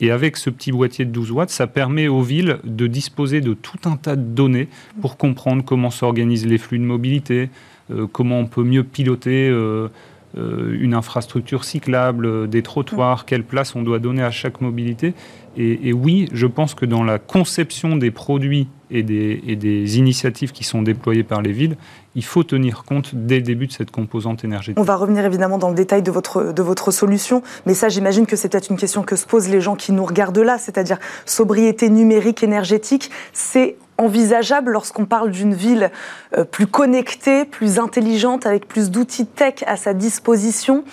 Et 0.00 0.10
avec 0.10 0.36
ce 0.36 0.50
petit 0.50 0.72
boîtier 0.72 1.06
de 1.06 1.10
12 1.10 1.30
watts, 1.30 1.50
ça 1.50 1.66
permet 1.66 2.08
aux 2.08 2.22
villes 2.22 2.58
de 2.64 2.86
disposer 2.86 3.40
de 3.40 3.54
tout 3.54 3.78
un 3.86 3.96
tas 3.96 4.16
de 4.16 4.22
données 4.22 4.68
pour 5.00 5.16
comprendre 5.16 5.64
comment 5.64 5.90
s'organisent 5.90 6.46
les 6.46 6.58
flux 6.58 6.78
de 6.78 6.84
mobilité, 6.84 7.48
euh, 7.90 8.06
comment 8.06 8.40
on 8.40 8.46
peut 8.46 8.64
mieux 8.64 8.84
piloter 8.84 9.48
euh, 9.48 9.88
une 10.36 10.94
infrastructure 10.94 11.64
cyclable, 11.64 12.26
euh, 12.26 12.46
des 12.46 12.62
trottoirs, 12.62 13.26
quelle 13.26 13.44
place 13.44 13.76
on 13.76 13.82
doit 13.82 13.98
donner 13.98 14.22
à 14.22 14.30
chaque 14.30 14.60
mobilité. 14.60 15.14
Et, 15.54 15.92
oui, 15.92 16.30
je 16.32 16.46
pense 16.46 16.74
que 16.74 16.86
dans 16.86 17.04
la 17.04 17.18
conception 17.18 17.96
des 17.96 18.10
produits 18.10 18.68
et 18.90 19.02
des, 19.02 19.42
et 19.46 19.54
des, 19.54 19.98
initiatives 19.98 20.50
qui 20.50 20.64
sont 20.64 20.80
déployées 20.80 21.24
par 21.24 21.42
les 21.42 21.52
villes, 21.52 21.76
il 22.14 22.24
faut 22.24 22.42
tenir 22.42 22.84
compte 22.84 23.14
dès 23.14 23.36
le 23.36 23.42
début 23.42 23.66
de 23.66 23.72
cette 23.72 23.90
composante 23.90 24.44
énergétique. 24.44 24.80
On 24.80 24.82
va 24.82 24.96
revenir 24.96 25.26
évidemment 25.26 25.58
dans 25.58 25.68
le 25.68 25.74
détail 25.74 26.02
de 26.02 26.10
votre, 26.10 26.54
de 26.54 26.62
votre 26.62 26.90
solution, 26.90 27.42
mais 27.66 27.74
ça 27.74 27.90
j'imagine 27.90 28.24
que 28.24 28.34
c'est 28.34 28.48
peut-être 28.48 28.70
une 28.70 28.78
question 28.78 29.02
que 29.02 29.14
se 29.14 29.26
posent 29.26 29.50
les 29.50 29.60
gens 29.60 29.76
qui 29.76 29.92
nous 29.92 30.06
regardent 30.06 30.38
là, 30.38 30.56
c'est-à-dire 30.56 30.98
sobriété 31.26 31.90
numérique 31.90 32.42
énergétique, 32.42 33.10
c'est 33.34 33.76
envisageable 34.02 34.72
lorsqu'on 34.72 35.06
parle 35.06 35.30
d'une 35.30 35.54
ville 35.54 35.90
euh, 36.36 36.44
plus 36.44 36.66
connectée, 36.66 37.44
plus 37.44 37.78
intelligente, 37.78 38.46
avec 38.46 38.66
plus 38.66 38.90
d'outils 38.90 39.26
tech 39.26 39.64
à 39.66 39.76
sa 39.76 39.94
disposition. 39.94 40.84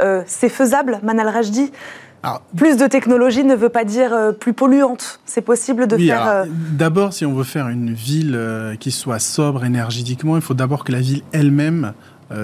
Euh, 0.00 0.22
c'est 0.26 0.48
faisable, 0.48 1.00
Manal 1.02 1.28
Rajdi? 1.28 1.72
Plus 2.56 2.76
de 2.76 2.86
technologie 2.86 3.44
ne 3.44 3.54
veut 3.54 3.68
pas 3.68 3.84
dire 3.84 4.12
euh, 4.12 4.32
plus 4.32 4.52
polluante. 4.52 5.20
C'est 5.24 5.40
possible 5.40 5.86
de 5.86 5.96
faire. 5.96 6.44
D'abord, 6.72 7.12
si 7.12 7.24
on 7.24 7.32
veut 7.32 7.44
faire 7.44 7.68
une 7.68 7.92
ville 7.92 8.38
qui 8.80 8.90
soit 8.90 9.20
sobre 9.20 9.64
énergétiquement, 9.64 10.36
il 10.36 10.42
faut 10.42 10.54
d'abord 10.54 10.84
que 10.84 10.92
la 10.92 11.00
ville 11.00 11.22
elle-même 11.32 11.92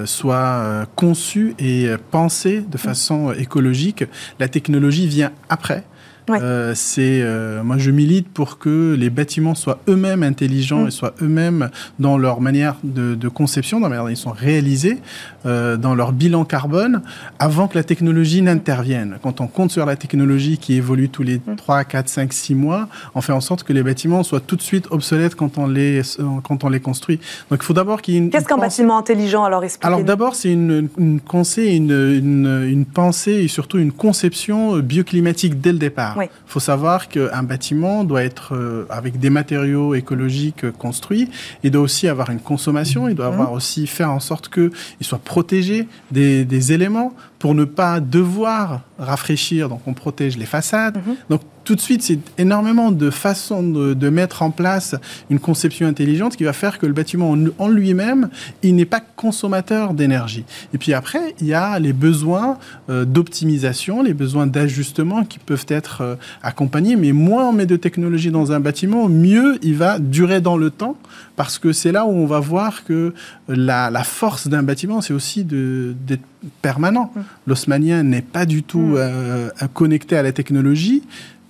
soit 0.05 0.87
conçue 0.95 1.53
et 1.59 1.89
pensée 2.09 2.61
de 2.61 2.77
façon 2.77 3.31
écologique. 3.33 4.05
La 4.39 4.47
technologie 4.47 5.07
vient 5.07 5.31
après. 5.49 5.83
Euh, 6.29 6.73
c'est 6.75 7.21
euh, 7.21 7.63
moi 7.63 7.77
je 7.77 7.91
milite 7.91 8.27
pour 8.29 8.57
que 8.57 8.95
les 8.97 9.09
bâtiments 9.09 9.55
soient 9.55 9.79
eux-mêmes 9.87 10.23
intelligents 10.23 10.83
mm. 10.83 10.87
et 10.87 10.91
soient 10.91 11.13
eux-mêmes 11.21 11.69
dans 11.99 12.17
leur 12.17 12.41
manière 12.41 12.75
de, 12.83 13.27
conception, 13.27 13.79
dans 13.79 13.85
la 13.85 13.89
manière 13.89 14.05
dont 14.05 14.09
ils 14.09 14.17
sont 14.17 14.31
réalisés, 14.31 14.97
euh, 15.45 15.77
dans 15.77 15.95
leur 15.95 16.11
bilan 16.11 16.45
carbone, 16.45 17.01
avant 17.39 17.67
que 17.67 17.77
la 17.77 17.83
technologie 17.83 18.41
n'intervienne. 18.41 19.17
Quand 19.21 19.41
on 19.41 19.47
compte 19.47 19.71
sur 19.71 19.85
la 19.85 19.95
technologie 19.95 20.57
qui 20.57 20.73
évolue 20.73 21.09
tous 21.09 21.23
les 21.23 21.39
3, 21.57 21.83
4, 21.83 22.07
5, 22.07 22.33
6 22.33 22.55
mois, 22.55 22.87
on 23.13 23.21
fait 23.21 23.33
en 23.33 23.41
sorte 23.41 23.63
que 23.63 23.73
les 23.73 23.83
bâtiments 23.83 24.23
soient 24.23 24.39
tout 24.39 24.55
de 24.55 24.61
suite 24.61 24.87
obsolètes 24.91 25.35
quand 25.35 25.57
on 25.57 25.67
les, 25.67 26.01
quand 26.43 26.63
on 26.63 26.69
les 26.69 26.79
construit. 26.79 27.19
Donc 27.49 27.59
il 27.61 27.65
faut 27.65 27.73
d'abord 27.73 28.01
qu'il 28.01 28.13
y 28.13 28.17
ait 28.17 28.21
une... 28.21 28.29
Qu'est-ce 28.29 28.45
qu'un 28.45 28.57
bâtiment 28.57 28.97
intelligent 28.97 29.43
alors 29.43 29.63
Alors 29.81 30.03
d'abord 30.03 30.35
c'est 30.35 30.51
une, 30.51 30.89
une, 30.97 31.19
une, 31.57 31.91
une, 31.91 32.67
une 32.69 32.85
pensée 32.85 33.33
et 33.33 33.47
surtout 33.47 33.77
une 33.77 33.91
conception 33.91 34.77
bioclimatique 34.79 35.59
dès 35.61 35.71
le 35.71 35.77
départ. 35.77 36.14
Il 36.23 36.29
faut 36.45 36.59
savoir 36.59 37.09
qu'un 37.09 37.43
bâtiment 37.43 38.03
doit 38.03 38.23
être 38.23 38.55
euh, 38.55 38.85
avec 38.89 39.19
des 39.19 39.29
matériaux 39.29 39.95
écologiques 39.95 40.65
euh, 40.65 40.71
construits. 40.71 41.29
Il 41.63 41.71
doit 41.71 41.81
aussi 41.81 42.07
avoir 42.07 42.29
une 42.29 42.39
consommation. 42.39 43.07
Il 43.07 43.15
doit 43.15 43.27
avoir 43.27 43.49
mhm. 43.49 43.55
aussi 43.55 43.87
faire 43.87 44.11
en 44.11 44.19
sorte 44.19 44.49
qu'il 44.49 44.71
soit 45.01 45.19
protégé 45.19 45.87
des, 46.11 46.45
des 46.45 46.71
éléments 46.71 47.13
pour 47.45 47.53
ne 47.53 47.63
pas 47.63 47.99
devoir 47.99 48.81
rafraîchir, 48.97 49.69
donc 49.69 49.81
on 49.85 49.93
protège 49.93 50.35
les 50.35 50.47
façades. 50.47 50.97
Mhm. 50.97 51.15
Donc 51.29 51.41
tout 51.63 51.75
de 51.75 51.81
suite, 51.81 52.01
c'est 52.01 52.19
énormément 52.39 52.91
de 52.91 53.09
façons 53.11 53.61
de, 53.63 54.09
mettre 54.09 54.41
en 54.43 54.51
place 54.51 54.95
une 55.29 55.39
conception 55.39 55.87
intelligente 55.87 56.37
qui 56.37 56.43
va 56.43 56.53
faire 56.53 56.79
que 56.79 56.85
le 56.85 56.93
bâtiment 56.93 57.35
en, 57.57 57.67
lui-même, 57.67 58.29
il 58.63 58.75
n'est 58.75 58.85
pas 58.85 58.99
consommateur 58.99 59.93
d'énergie. 59.93 60.45
Et 60.73 60.77
puis 60.77 60.93
après, 60.93 61.35
il 61.41 61.47
y 61.47 61.53
a 61.53 61.77
les 61.79 61.91
besoins 61.91 62.57
euh, 62.89 63.03
d'optimisation, 63.03 64.03
les 64.03 64.13
besoins 64.13 64.47
d'ajustement 64.47 65.23
qui 65.23 65.39
peuvent 65.39 65.65
être 65.67 66.01
euh, 66.01 66.15
accompagnés. 66.43 66.95
Mais 66.95 67.11
moins 67.11 67.49
on 67.49 67.53
met 67.53 67.65
de 67.65 67.77
technologie 67.77 68.31
dans 68.31 68.51
un 68.51 68.59
bâtiment, 68.59 69.09
mieux 69.09 69.57
il 69.63 69.75
va 69.75 69.97
durer 69.99 70.39
dans 70.39 70.57
le 70.57 70.69
temps, 70.69 70.97
parce 71.35 71.57
que 71.57 71.73
c'est 71.73 71.91
là 71.91 72.05
où 72.05 72.11
on 72.11 72.27
va 72.27 72.39
voir 72.39 72.83
que 72.85 73.13
la, 73.47 73.89
la 73.89 74.03
force 74.03 74.47
d'un 74.47 74.61
bâtiment, 74.61 75.01
c'est 75.01 75.13
aussi 75.13 75.43
d'être 75.43 76.23
permanent. 76.61 77.11
L'osmanien 77.47 78.03
n'est 78.03 78.21
pas 78.21 78.45
du 78.45 78.63
tout 78.63 78.79
mm. 78.79 78.95
euh, 78.97 79.49
connecté 79.73 80.17
à 80.17 80.23
la 80.23 80.31
technologie. 80.31 81.03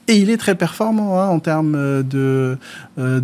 Et 0.08 0.18
il 0.18 0.30
est 0.30 0.38
très 0.38 0.54
performant 0.54 1.20
hein, 1.20 1.30
en 1.30 1.40
termes 1.40 2.04
de, 2.04 2.58
euh, 3.00 3.20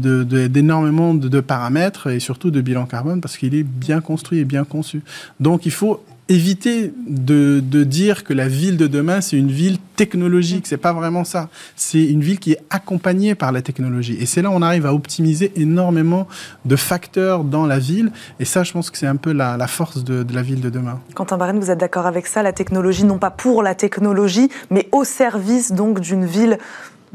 d'énormément 0.47 1.13
de, 1.13 1.27
de, 1.27 1.39
paramètres 1.39 2.09
et 2.09 2.19
surtout 2.19 2.49
de 2.49 2.59
bilan 2.59 2.87
carbone 2.87 3.21
parce 3.21 3.37
qu'il 3.37 3.53
est 3.53 3.61
bien 3.61 4.01
construit 4.01 4.39
et 4.39 4.45
bien 4.45 4.63
conçu. 4.63 5.03
Donc 5.39 5.67
il 5.67 5.71
faut 5.71 6.03
éviter 6.31 6.93
de, 7.07 7.61
de, 7.61 7.83
dire 7.83 8.23
que 8.23 8.33
la 8.33 8.47
ville 8.47 8.77
de 8.77 8.87
demain, 8.87 9.19
c'est 9.19 9.37
une 9.37 9.51
ville 9.51 9.77
technologique. 9.97 10.65
C'est 10.65 10.77
pas 10.77 10.93
vraiment 10.93 11.25
ça. 11.25 11.49
C'est 11.75 12.03
une 12.03 12.21
ville 12.21 12.39
qui 12.39 12.53
est 12.53 12.61
accompagnée 12.69 13.35
par 13.35 13.51
la 13.51 13.61
technologie. 13.61 14.17
Et 14.19 14.25
c'est 14.25 14.41
là 14.41 14.49
où 14.49 14.53
on 14.53 14.61
arrive 14.61 14.85
à 14.85 14.93
optimiser 14.93 15.51
énormément 15.57 16.27
de 16.63 16.75
facteurs 16.77 17.43
dans 17.43 17.65
la 17.65 17.79
ville. 17.79 18.13
Et 18.39 18.45
ça, 18.45 18.63
je 18.63 18.71
pense 18.71 18.89
que 18.89 18.97
c'est 18.97 19.07
un 19.07 19.17
peu 19.17 19.33
la, 19.33 19.57
la 19.57 19.67
force 19.67 20.05
de, 20.05 20.23
de, 20.23 20.33
la 20.33 20.41
ville 20.41 20.61
de 20.61 20.69
demain. 20.69 21.01
Quentin 21.15 21.37
Barène, 21.37 21.59
vous 21.59 21.69
êtes 21.69 21.79
d'accord 21.79 22.05
avec 22.05 22.27
ça? 22.27 22.41
La 22.41 22.53
technologie, 22.53 23.03
non 23.03 23.17
pas 23.17 23.29
pour 23.29 23.61
la 23.61 23.75
technologie, 23.75 24.49
mais 24.69 24.87
au 24.93 25.03
service 25.03 25.73
donc 25.73 25.99
d'une 25.99 26.25
ville 26.25 26.57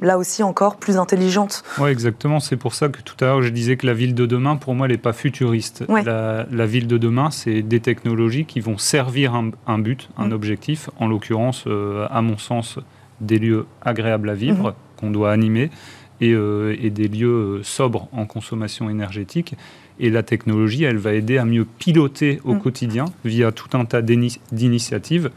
là 0.00 0.18
aussi 0.18 0.42
encore 0.42 0.76
plus 0.76 0.96
intelligente. 0.96 1.62
Oui, 1.78 1.90
exactement. 1.90 2.40
C'est 2.40 2.56
pour 2.56 2.74
ça 2.74 2.88
que 2.88 3.00
tout 3.00 3.16
à 3.20 3.26
l'heure, 3.26 3.42
je 3.42 3.48
disais 3.48 3.76
que 3.76 3.86
la 3.86 3.94
ville 3.94 4.14
de 4.14 4.26
demain, 4.26 4.56
pour 4.56 4.74
moi, 4.74 4.86
elle 4.86 4.92
n'est 4.92 4.98
pas 4.98 5.12
futuriste. 5.12 5.84
La, 5.88 6.66
ville 6.66 6.86
de 6.86 6.98
demain, 6.98 7.30
c'est 7.30 7.62
des 7.62 7.80
technologies 7.80 8.44
qui 8.44 8.60
vont 8.60 8.78
servir 8.78 9.34
un, 9.34 9.78
but, 9.78 10.08
un 10.18 10.28
mm. 10.28 10.32
objectif, 10.32 10.90
en 10.98 11.06
l'occurrence, 11.06 11.64
euh, 11.66 12.06
à 12.10 12.22
mon 12.22 12.38
sens, 12.38 12.78
des 13.20 13.38
lieux 13.38 13.66
agréables 13.82 14.28
à 14.28 14.34
vivre, 14.34 14.70
mm-hmm. 14.70 15.00
qu'on 15.00 15.10
doit 15.10 15.32
animer, 15.32 15.70
et, 16.20 16.32
euh, 16.32 16.76
des 16.90 17.08
lieux 17.08 17.28
euh, 17.28 17.62
sobres 17.62 18.08
en 18.12 18.26
consommation 18.26 18.90
énergétique. 18.90 19.54
Et 19.98 20.10
la 20.10 20.22
technologie, 20.22 20.84
elle 20.84 20.98
va 20.98 21.14
aider 21.14 21.38
à 21.38 21.46
mieux 21.46 21.64
piloter 21.64 22.40
au 22.44 22.54
mm. 22.54 22.60
quotidien, 22.60 23.04
via 23.24 23.52
tout 23.52 23.76
un 23.76 23.84
tas 23.86 24.02
d'initiatives, 24.02 25.30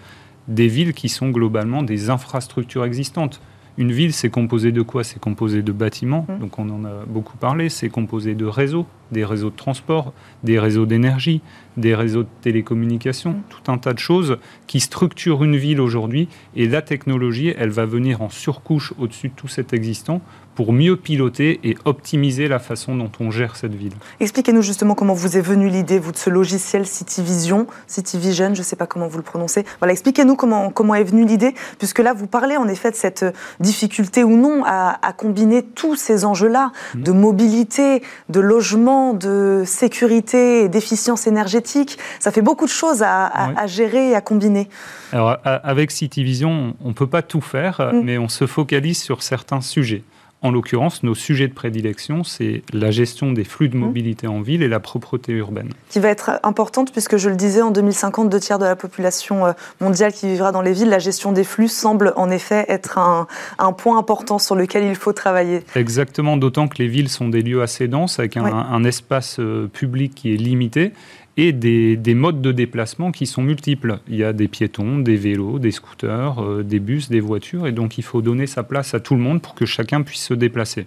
des 0.47 0.67
villes 0.67 0.93
qui 0.93 1.09
sont 1.09 1.29
globalement 1.29 1.83
des 1.83 2.09
infrastructures 2.09 2.83
existantes. 2.83 3.39
Une 3.79 3.93
ville, 3.93 4.11
c'est 4.11 4.29
composé 4.29 4.73
de 4.73 4.81
quoi? 4.81 5.05
C'est 5.05 5.19
composé 5.19 5.61
de 5.61 5.71
bâtiments, 5.71 6.25
mmh. 6.27 6.39
donc 6.39 6.59
on 6.59 6.69
en 6.69 6.83
a 6.83 7.05
beaucoup 7.07 7.37
parlé, 7.37 7.69
c'est 7.69 7.87
composé 7.87 8.35
de 8.35 8.43
réseaux, 8.43 8.85
des 9.13 9.23
réseaux 9.23 9.51
de 9.51 9.55
transport, 9.55 10.11
des 10.43 10.59
réseaux 10.59 10.85
d'énergie, 10.85 11.39
des 11.77 11.95
réseaux 11.95 12.23
de 12.23 12.27
télécommunications, 12.41 13.31
mmh. 13.31 13.43
tout 13.47 13.71
un 13.71 13.77
tas 13.77 13.93
de 13.93 13.99
choses 13.99 14.37
qui 14.67 14.81
structurent 14.81 15.45
une 15.45 15.55
ville 15.55 15.79
aujourd'hui. 15.79 16.27
Et 16.57 16.67
la 16.67 16.81
technologie, 16.81 17.53
elle 17.57 17.69
va 17.69 17.85
venir 17.85 18.21
en 18.21 18.29
surcouche 18.29 18.93
au-dessus 18.99 19.29
de 19.29 19.33
tout 19.33 19.47
cet 19.47 19.71
existant 19.71 20.21
pour 20.59 20.73
mieux 20.73 20.97
piloter 20.97 21.61
et 21.63 21.77
optimiser 21.85 22.49
la 22.49 22.59
façon 22.59 22.93
dont 22.93 23.09
on 23.21 23.31
gère 23.31 23.55
cette 23.55 23.73
ville. 23.73 23.93
Expliquez-nous 24.19 24.61
justement 24.61 24.93
comment 24.93 25.13
vous 25.13 25.37
est 25.37 25.41
venue 25.41 25.69
l'idée, 25.69 25.99
vous, 25.99 26.11
de 26.11 26.17
ce 26.17 26.29
logiciel 26.29 26.85
CityVision, 26.85 27.65
CityVision, 27.87 28.53
je 28.55 28.59
ne 28.59 28.65
sais 28.65 28.75
pas 28.75 28.85
comment 28.85 29.07
vous 29.07 29.15
le 29.15 29.23
prononcez. 29.23 29.63
Voilà, 29.79 29.93
expliquez-nous 29.93 30.35
comment, 30.35 30.69
comment 30.69 30.95
est 30.95 31.05
venue 31.05 31.25
l'idée, 31.25 31.55
puisque 31.77 31.99
là, 31.99 32.11
vous 32.11 32.27
parlez 32.27 32.57
en 32.57 32.67
effet 32.67 32.91
de 32.91 32.97
cette 32.97 33.23
difficulté 33.61 34.25
ou 34.25 34.35
non 34.35 34.63
à, 34.65 34.99
combiner 35.15 35.63
tous 35.63 35.95
ces 35.95 36.25
enjeux-là, 36.25 36.73
mmh. 36.93 37.03
de 37.03 37.11
mobilité, 37.13 38.03
de 38.27 38.41
logement, 38.41 39.13
de 39.13 39.63
sécurité 39.65 40.65
et 40.65 40.67
d'efficience 40.67 41.25
énergétique. 41.25 41.97
Ça 42.19 42.31
fait 42.31 42.41
beaucoup 42.41 42.65
de 42.65 42.69
choses 42.69 43.01
à, 43.01 43.65
gérer 43.67 44.09
et 44.09 44.15
à 44.15 44.19
combiner. 44.19 44.67
Alors, 45.13 45.37
avec 45.45 45.89
CityVision, 45.89 46.75
on 46.83 46.89
ne 46.89 46.93
peut 46.93 47.07
pas 47.07 47.21
tout 47.21 47.39
faire, 47.39 47.79
mmh. 47.79 48.01
mais 48.03 48.17
on 48.17 48.27
se 48.27 48.45
focalise 48.45 49.01
sur 49.01 49.23
certains 49.23 49.61
sujets. 49.61 50.03
En 50.41 50.51
l'occurrence, 50.51 51.03
nos 51.03 51.15
sujets 51.15 51.49
de 51.49 51.53
prédilection, 51.53 52.23
c'est 52.23 52.63
la 52.71 52.91
gestion 52.91 53.33
des 53.33 53.43
flux 53.43 53.67
de 53.67 53.75
mmh. 53.75 53.79
mobilité 53.79 54.27
en 54.27 54.39
ville 54.39 54.63
et 54.63 54.69
la 54.69 54.79
propreté 54.79 55.33
urbaine. 55.33 55.69
Qui 55.89 55.99
va 55.99 56.07
être 56.07 56.39
importante 56.43 56.93
puisque 56.93 57.17
je 57.17 57.29
le 57.29 57.35
disais, 57.35 57.61
en 57.61 57.71
2050, 57.71 58.29
deux 58.29 58.39
tiers 58.39 58.57
de 58.57 58.63
la 58.63 58.77
population 58.77 59.47
euh, 59.47 59.51
mondiale 59.81 60.13
qui 60.13 60.27
vivra 60.27 60.53
dans 60.53 60.61
les 60.61 60.71
villes, 60.71 60.87
la 60.87 60.99
gestion 60.99 61.33
des 61.33 61.43
flux 61.43 61.67
semble 61.67 62.13
en 62.15 62.29
effet 62.29 62.65
être 62.69 62.97
un, 62.97 63.27
point 63.73 63.97
important 63.97 64.39
sur 64.39 64.55
lequel 64.55 64.85
il 64.85 64.95
faut 64.95 65.11
travailler. 65.11 65.61
Exactement, 65.75 66.37
d'autant 66.37 66.69
que 66.69 66.77
les 66.77 66.87
villes 66.87 67.09
sont 67.09 67.27
des 67.27 67.41
lieux 67.41 67.61
assez 67.61 67.87
denses 67.87 68.19
avec 68.19 68.37
un, 68.37 68.83
espace 68.83 69.39
euh, 69.39 69.67
public 69.67 70.15
qui 70.15 70.33
est 70.33 70.37
limité 70.37 70.93
et 71.41 71.53
des, 71.53 72.13
modes 72.15 72.41
de 72.41 72.51
déplacement 72.51 73.13
qui 73.13 73.25
sont 73.25 73.41
multiples. 73.41 73.99
Il 74.09 74.17
y 74.17 74.25
a 74.25 74.33
des 74.33 74.49
piétons, 74.49 74.99
des 74.99 75.15
vélos, 75.15 75.57
des 75.57 75.71
scooters, 75.71 76.43
euh, 76.43 76.63
des 76.63 76.79
bus, 76.79 77.07
des 77.07 77.21
voitures, 77.21 77.65
et 77.65 77.71
donc 77.71 77.97
il 77.97 78.03
faut 78.03 78.21
donner 78.21 78.45
sa 78.45 78.61
place 78.61 78.93
à 78.93 78.99
tout 78.99 79.15
le 79.15 79.21
monde 79.21 79.41
pour 79.41 79.55
que 79.55 79.65
chacun 79.65 80.01
puisse 80.01 80.25
se 80.25 80.33
déplacer. 80.33 80.85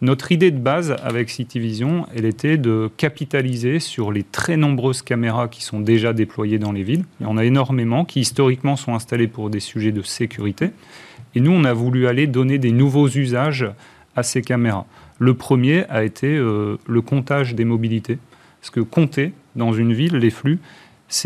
Notre 0.00 0.32
idée 0.32 0.50
de 0.50 0.58
base 0.58 0.96
avec 1.04 1.30
CityVision, 1.30 2.04
elle 2.14 2.24
était 2.24 2.58
de 2.58 2.90
capitaliser 2.96 3.78
sur 3.78 4.10
les 4.10 4.24
très 4.24 4.56
nombreuses 4.56 5.02
caméras 5.02 5.46
qui 5.46 5.62
sont 5.62 5.78
déjà 5.78 6.12
déployées 6.12 6.58
dans 6.58 6.72
les 6.72 6.82
villes. 6.82 7.04
Il 7.20 7.24
y 7.24 7.26
en 7.28 7.38
a 7.38 7.44
énormément 7.44 8.04
qui 8.04 8.20
historiquement 8.20 8.74
sont 8.74 8.92
installées 8.92 9.28
pour 9.28 9.50
des 9.50 9.60
sujets 9.60 9.92
de 9.92 10.02
sécurité. 10.02 10.70
Et 11.36 11.40
nous, 11.40 11.52
on 11.52 11.62
a 11.62 11.72
voulu 11.72 12.08
aller 12.08 12.26
donner 12.26 12.58
des 12.58 12.72
nouveaux 12.72 13.08
usages 13.08 13.70
à 14.16 14.24
ces 14.24 14.42
caméras. 14.42 14.86
Le 15.18 15.32
premier 15.34 15.84
a 15.88 16.02
été 16.02 16.26
euh, 16.26 16.76
le 16.86 17.00
comptage 17.02 17.54
des 17.54 17.64
mobilités. 17.64 18.18
Parce 18.66 18.74
que 18.74 18.80
compter, 18.80 19.32
dans 19.54 19.72
une 19.72 19.92
ville, 19.92 20.16
les 20.16 20.30
flux, 20.30 20.58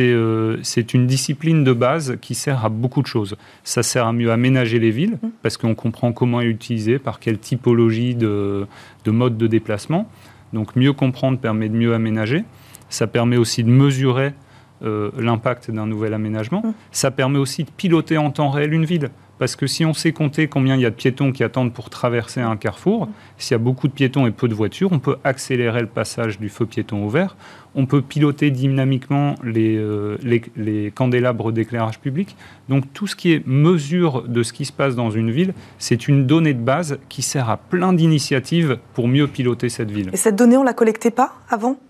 euh, 0.01 0.59
c'est 0.63 0.93
une 0.93 1.07
discipline 1.07 1.65
de 1.65 1.73
base 1.73 2.19
qui 2.21 2.35
sert 2.35 2.67
à 2.67 2.69
beaucoup 2.69 3.01
de 3.01 3.07
choses. 3.07 3.35
Ça 3.65 3.83
sert 3.83 4.07
à 4.07 4.13
mieux 4.13 4.31
aménager 4.31 4.79
les 4.79 4.91
villes, 4.91 5.17
mmh. 5.23 5.29
parce 5.41 5.57
qu'on 5.57 5.75
comprend 5.75 6.13
comment 6.13 6.43
utiliser, 6.43 6.99
par 6.99 7.19
quelle 7.19 7.39
typologie 7.39 8.15
de, 8.15 8.67
de 9.07 9.11
mode 9.11 9.39
de 9.39 9.47
déplacement. 9.47 10.07
Donc 10.53 10.77
mieux 10.77 10.93
comprendre 10.93 11.39
permet 11.39 11.71
de 11.71 11.77
mieux 11.77 11.95
aménager. 11.95 12.45
Ça 12.91 13.07
permet 13.07 13.39
aussi 13.39 13.65
de 13.65 13.71
mesurer 13.71 14.35
euh, 14.83 15.11
l'impact 15.19 15.71
d'un 15.71 15.87
nouvel 15.87 16.13
aménagement. 16.13 16.61
Mmh. 16.63 16.75
Ça 16.93 17.11
permet 17.11 17.39
aussi 17.39 17.65
de 17.65 17.71
piloter 17.71 18.19
en 18.19 18.31
temps 18.31 18.51
réel 18.51 18.75
une 18.75 18.85
ville. 18.85 19.09
Parce 19.41 19.57
que 19.57 19.67
si 19.67 19.87
on 19.87 19.95
sait 19.95 20.13
compter 20.13 20.49
combien 20.49 20.77
il 20.77 20.83
y 20.83 20.87
a 20.87 20.91
de 20.91 20.95
piétons 20.95 21.33
qui 21.33 21.43
attendent 21.43 21.73
pour 21.73 21.89
traverser 21.89 22.43
un 22.43 22.59
carrefour, 22.59 23.09
s'il 23.39 23.53
y 23.53 23.55
a 23.55 23.59
beaucoup 23.59 23.89
de 23.89 23.93
piétons 23.95 24.27
et 24.27 24.33
peu 24.33 24.49
de 24.49 24.55
voitures, 24.55 24.93
on 24.93 24.99
peut 24.99 25.17
accélérer 25.25 25.81
le 25.81 25.87
passage 25.87 26.39
du 26.39 26.51
feu 26.51 26.67
piéton 26.67 27.03
au 27.07 27.09
vert. 27.09 27.39
On 27.75 27.87
peut 27.87 28.03
piloter 28.03 28.51
dynamiquement 28.51 29.37
les, 29.43 29.79
euh, 29.79 30.19
les, 30.57 30.91
candélabres 30.95 31.53
d'éclairage 31.53 32.01
public. 32.01 32.37
Donc 32.69 32.93
tout 32.93 33.07
ce 33.07 33.17
qui 33.17 33.33
est 33.33 33.43
mesure 33.47 34.25
de 34.29 34.43
ce 34.43 34.53
qui 34.53 34.67
se 34.67 34.73
passe 34.73 34.95
dans 34.95 35.11
une 35.11 35.31
ville, 35.31 35.55
c'est 35.79 36.07
une 36.07 36.27
donnée 36.27 36.53
de 36.53 36.63
base 36.63 36.99
qui 37.09 37.23
sert 37.23 37.49
à 37.49 37.57
plein 37.57 37.95
d'initiatives 37.95 38.79
pour 38.93 39.09
mieux 39.09 39.27
piloter 39.27 39.71
cette 39.71 39.91
ville. 39.91 40.11
Et 40.13 40.19
cette 40.19 40.37
donnée, 40.37 40.59
on 40.59 40.63
ne 40.63 40.67
la 40.67 40.75
collectait 40.75 41.11
pas 41.11 41.33
avant? 41.49 41.81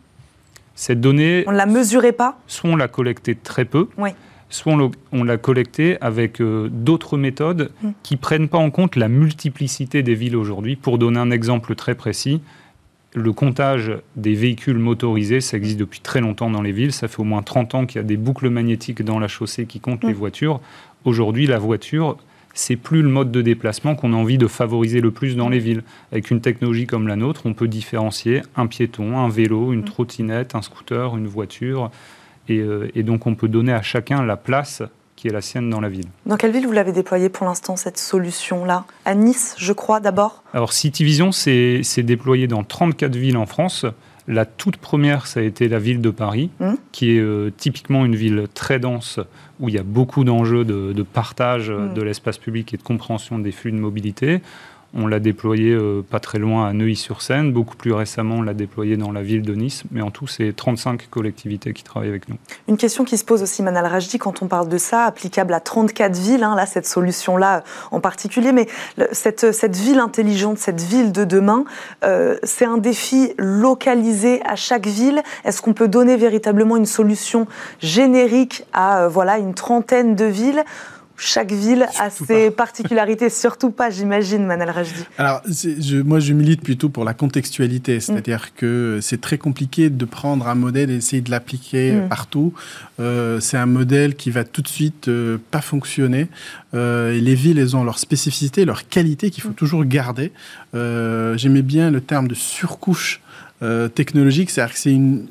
Cette 0.76 1.00
donnée... 1.00 1.42
On 1.48 1.52
ne 1.52 1.56
la 1.56 1.66
mesurait 1.66 2.12
pas? 2.12 2.38
Soit 2.46 2.70
on 2.70 2.76
la 2.76 2.86
collectait 2.86 3.34
très 3.34 3.64
peu. 3.64 3.88
Oui 3.98 4.10
soit 4.50 4.76
on 5.12 5.24
l'a 5.24 5.38
collecté 5.38 5.96
avec 6.00 6.40
euh, 6.40 6.68
d'autres 6.70 7.16
méthodes 7.16 7.70
mm. 7.82 7.90
qui 8.02 8.16
prennent 8.16 8.48
pas 8.48 8.58
en 8.58 8.70
compte 8.70 8.96
la 8.96 9.08
multiplicité 9.08 10.02
des 10.02 10.14
villes 10.14 10.36
aujourd'hui. 10.36 10.76
Pour 10.76 10.98
donner 10.98 11.18
un 11.18 11.30
exemple 11.30 11.74
très 11.74 11.94
précis, 11.94 12.42
le 13.14 13.32
comptage 13.32 13.92
des 14.16 14.34
véhicules 14.34 14.78
motorisés, 14.78 15.40
ça 15.40 15.56
existe 15.56 15.78
depuis 15.78 16.00
très 16.00 16.20
longtemps 16.20 16.50
dans 16.50 16.62
les 16.62 16.72
villes. 16.72 16.92
Ça 16.92 17.08
fait 17.08 17.20
au 17.20 17.24
moins 17.24 17.42
30 17.42 17.74
ans 17.74 17.86
qu'il 17.86 17.96
y 17.96 18.04
a 18.04 18.06
des 18.06 18.16
boucles 18.16 18.50
magnétiques 18.50 19.02
dans 19.02 19.18
la 19.18 19.28
chaussée 19.28 19.66
qui 19.66 19.80
comptent 19.80 20.04
les 20.04 20.12
mm. 20.12 20.16
voitures. 20.16 20.60
Aujourd'hui, 21.04 21.46
la 21.46 21.58
voiture, 21.58 22.18
c'est 22.52 22.76
plus 22.76 23.02
le 23.02 23.08
mode 23.08 23.30
de 23.30 23.42
déplacement 23.42 23.94
qu'on 23.94 24.12
a 24.12 24.16
envie 24.16 24.38
de 24.38 24.48
favoriser 24.48 25.00
le 25.00 25.12
plus 25.12 25.36
dans 25.36 25.48
les 25.48 25.60
villes. 25.60 25.82
Avec 26.12 26.30
une 26.30 26.40
technologie 26.40 26.86
comme 26.86 27.06
la 27.08 27.16
nôtre, 27.16 27.42
on 27.44 27.54
peut 27.54 27.68
différencier 27.68 28.42
un 28.56 28.66
piéton, 28.66 29.18
un 29.18 29.28
vélo, 29.28 29.72
une 29.72 29.80
mm. 29.80 29.84
trottinette, 29.84 30.54
un 30.54 30.62
scooter, 30.62 31.16
une 31.16 31.28
voiture. 31.28 31.90
Euh, 32.50 32.90
et, 32.94 33.02
donc 33.02 33.26
on 33.26 33.34
peut 33.34 33.48
donner 33.48 33.72
à 33.72 33.82
chacun 33.82 34.24
la 34.24 34.36
place 34.36 34.82
qui 35.16 35.28
est 35.28 35.32
la 35.32 35.42
sienne 35.42 35.68
dans 35.68 35.80
la 35.80 35.90
ville. 35.90 36.06
Dans 36.24 36.36
quelle 36.36 36.52
ville 36.52 36.66
vous 36.66 36.72
l'avez 36.72 36.92
déployée 36.92 37.28
pour 37.28 37.46
l'instant, 37.46 37.76
cette 37.76 37.98
solution-là? 37.98 38.84
À 39.04 39.14
Nice, 39.14 39.54
je 39.58 39.72
crois, 39.74 40.00
d'abord? 40.00 40.42
Alors 40.54 40.72
CityVision 40.72 41.30
s'est 41.30 41.82
déployé 41.98 42.46
dans 42.46 42.64
34 42.64 43.14
villes 43.16 43.36
en 43.36 43.46
France. 43.46 43.84
La 44.28 44.46
toute 44.46 44.76
première, 44.76 45.26
ça 45.26 45.40
a 45.40 45.42
été 45.42 45.68
la 45.68 45.78
ville 45.78 46.00
de 46.00 46.10
Paris, 46.10 46.50
mmh. 46.60 46.72
qui 46.92 47.16
est 47.16 47.20
euh, 47.20 47.50
typiquement 47.54 48.04
une 48.04 48.14
ville 48.14 48.46
très 48.54 48.78
dense, 48.78 49.18
où 49.58 49.68
il 49.68 49.74
y 49.74 49.78
a 49.78 49.82
beaucoup 49.82 50.24
d'enjeux 50.24 50.64
de, 50.64 51.02
partage 51.02 51.70
mmh. 51.70 51.94
de 51.94 52.02
l'espace 52.02 52.38
public 52.38 52.72
et 52.72 52.76
de 52.76 52.82
compréhension 52.82 53.38
des 53.38 53.52
flux 53.52 53.72
de 53.72 53.78
mobilité. 53.78 54.40
On 54.92 55.06
l'a 55.06 55.20
déployé 55.20 55.72
euh, 55.72 56.02
pas 56.02 56.18
très 56.18 56.38
loin 56.38 56.66
à 56.66 56.72
Neuilly-sur-Seine. 56.72 57.52
Beaucoup 57.52 57.76
plus 57.76 57.92
récemment, 57.92 58.36
on 58.36 58.42
l'a 58.42 58.54
déployé 58.54 58.96
dans 58.96 59.12
la 59.12 59.22
ville 59.22 59.42
de 59.42 59.54
Nice. 59.54 59.84
Mais 59.92 60.02
en 60.02 60.10
tout, 60.10 60.26
c'est 60.26 60.52
35 60.54 61.08
collectivités 61.10 61.72
qui 61.72 61.84
travaillent 61.84 62.08
avec 62.08 62.28
nous. 62.28 62.36
Une 62.68 62.76
question 62.76 63.04
qui 63.04 63.16
se 63.16 63.24
pose 63.24 63.42
aussi, 63.42 63.62
Manal 63.62 63.86
Rajdi, 63.86 64.18
quand 64.18 64.42
on 64.42 64.48
parle 64.48 64.68
de 64.68 64.78
ça, 64.78 65.04
applicable 65.04 65.54
à 65.54 65.60
34 65.60 66.16
villes, 66.16 66.42
hein, 66.42 66.56
là, 66.56 66.66
cette 66.66 66.86
solution-là 66.86 67.62
en 67.92 68.00
particulier. 68.00 68.52
Mais 68.52 68.66
cette, 69.12 69.44
ville 69.76 70.00
intelligente, 70.00 70.58
cette 70.58 70.80
ville 70.80 71.12
de 71.12 71.24
demain, 71.24 71.64
euh, 72.04 72.36
c'est 72.42 72.64
un 72.64 72.78
défi 72.78 73.32
localisé 73.38 74.42
à 74.44 74.56
chaque 74.56 74.86
ville. 74.86 75.22
Est-ce 75.44 75.62
qu'on 75.62 75.74
peut 75.74 75.88
donner 75.88 76.16
véritablement 76.16 76.76
une 76.76 76.86
solution 76.86 77.46
générique 77.80 78.64
à 78.72 79.04
euh, 79.04 79.08
voilà, 79.08 79.38
une 79.38 79.54
trentaine 79.54 80.16
de 80.16 80.24
villes? 80.24 80.64
Chaque 81.20 81.52
ville 81.52 81.86
a 81.98 82.08
ses 82.08 82.50
particularités, 82.50 83.28
surtout 83.28 83.70
pas, 83.70 83.90
j'imagine, 83.90 84.46
Manal 84.46 84.70
Rajdi. 84.70 85.04
Alors, 85.18 85.42
je, 85.46 86.00
moi, 86.00 86.18
je 86.18 86.32
milite 86.32 86.62
plutôt 86.62 86.88
pour 86.88 87.04
la 87.04 87.12
contextualité, 87.12 87.98
mm. 87.98 88.00
c'est-à-dire 88.00 88.54
que 88.54 88.98
c'est 89.02 89.20
très 89.20 89.36
compliqué 89.36 89.90
de 89.90 90.04
prendre 90.06 90.48
un 90.48 90.54
modèle 90.54 90.90
et 90.90 90.96
essayer 90.96 91.20
de 91.20 91.30
l'appliquer 91.30 91.92
mm. 91.92 92.08
partout. 92.08 92.54
Euh, 93.00 93.38
c'est 93.38 93.58
un 93.58 93.66
modèle 93.66 94.16
qui 94.16 94.30
va 94.30 94.44
tout 94.44 94.62
de 94.62 94.68
suite 94.68 95.08
euh, 95.08 95.38
pas 95.50 95.60
fonctionner. 95.60 96.28
Euh, 96.74 97.12
et 97.12 97.20
les 97.20 97.34
villes, 97.34 97.58
elles 97.58 97.76
ont 97.76 97.84
leur 97.84 97.98
spécificité, 97.98 98.64
leur 98.64 98.88
qualité 98.88 99.30
qu'il 99.30 99.42
faut 99.42 99.50
mm. 99.50 99.54
toujours 99.54 99.84
garder. 99.84 100.32
J'aimais 100.72 101.62
bien 101.62 101.90
le 101.90 102.00
terme 102.00 102.28
de 102.28 102.34
surcouche 102.34 103.20
technologique, 103.94 104.50
c'est-à-dire 104.50 104.74
qu'il 104.74 105.28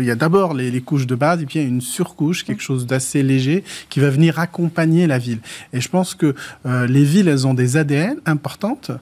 il 0.00 0.06
y 0.06 0.10
a 0.10 0.14
d'abord 0.14 0.54
les, 0.54 0.70
les, 0.70 0.80
couches 0.80 1.06
de 1.06 1.16
base 1.16 1.42
et 1.42 1.46
puis 1.46 1.58
il 1.58 1.62
y 1.62 1.64
a 1.64 1.68
une 1.68 1.80
surcouche, 1.80 2.44
quelque 2.44 2.62
chose 2.62 2.86
d'assez 2.86 3.22
léger 3.22 3.64
qui 3.90 3.98
va 3.98 4.08
venir 4.08 4.38
accompagner 4.38 5.06
la 5.06 5.18
ville. 5.18 5.40
Et 5.72 5.80
je 5.80 5.88
pense 5.88 6.14
que 6.14 6.34
les 6.64 7.04
villes, 7.04 7.28
elles 7.28 7.46
ont 7.46 7.54
des 7.54 7.76
ADN 7.76 8.18
importantes 8.24 8.92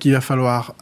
qu'il 0.00 0.12
va 0.12 0.20
falloir 0.20 0.74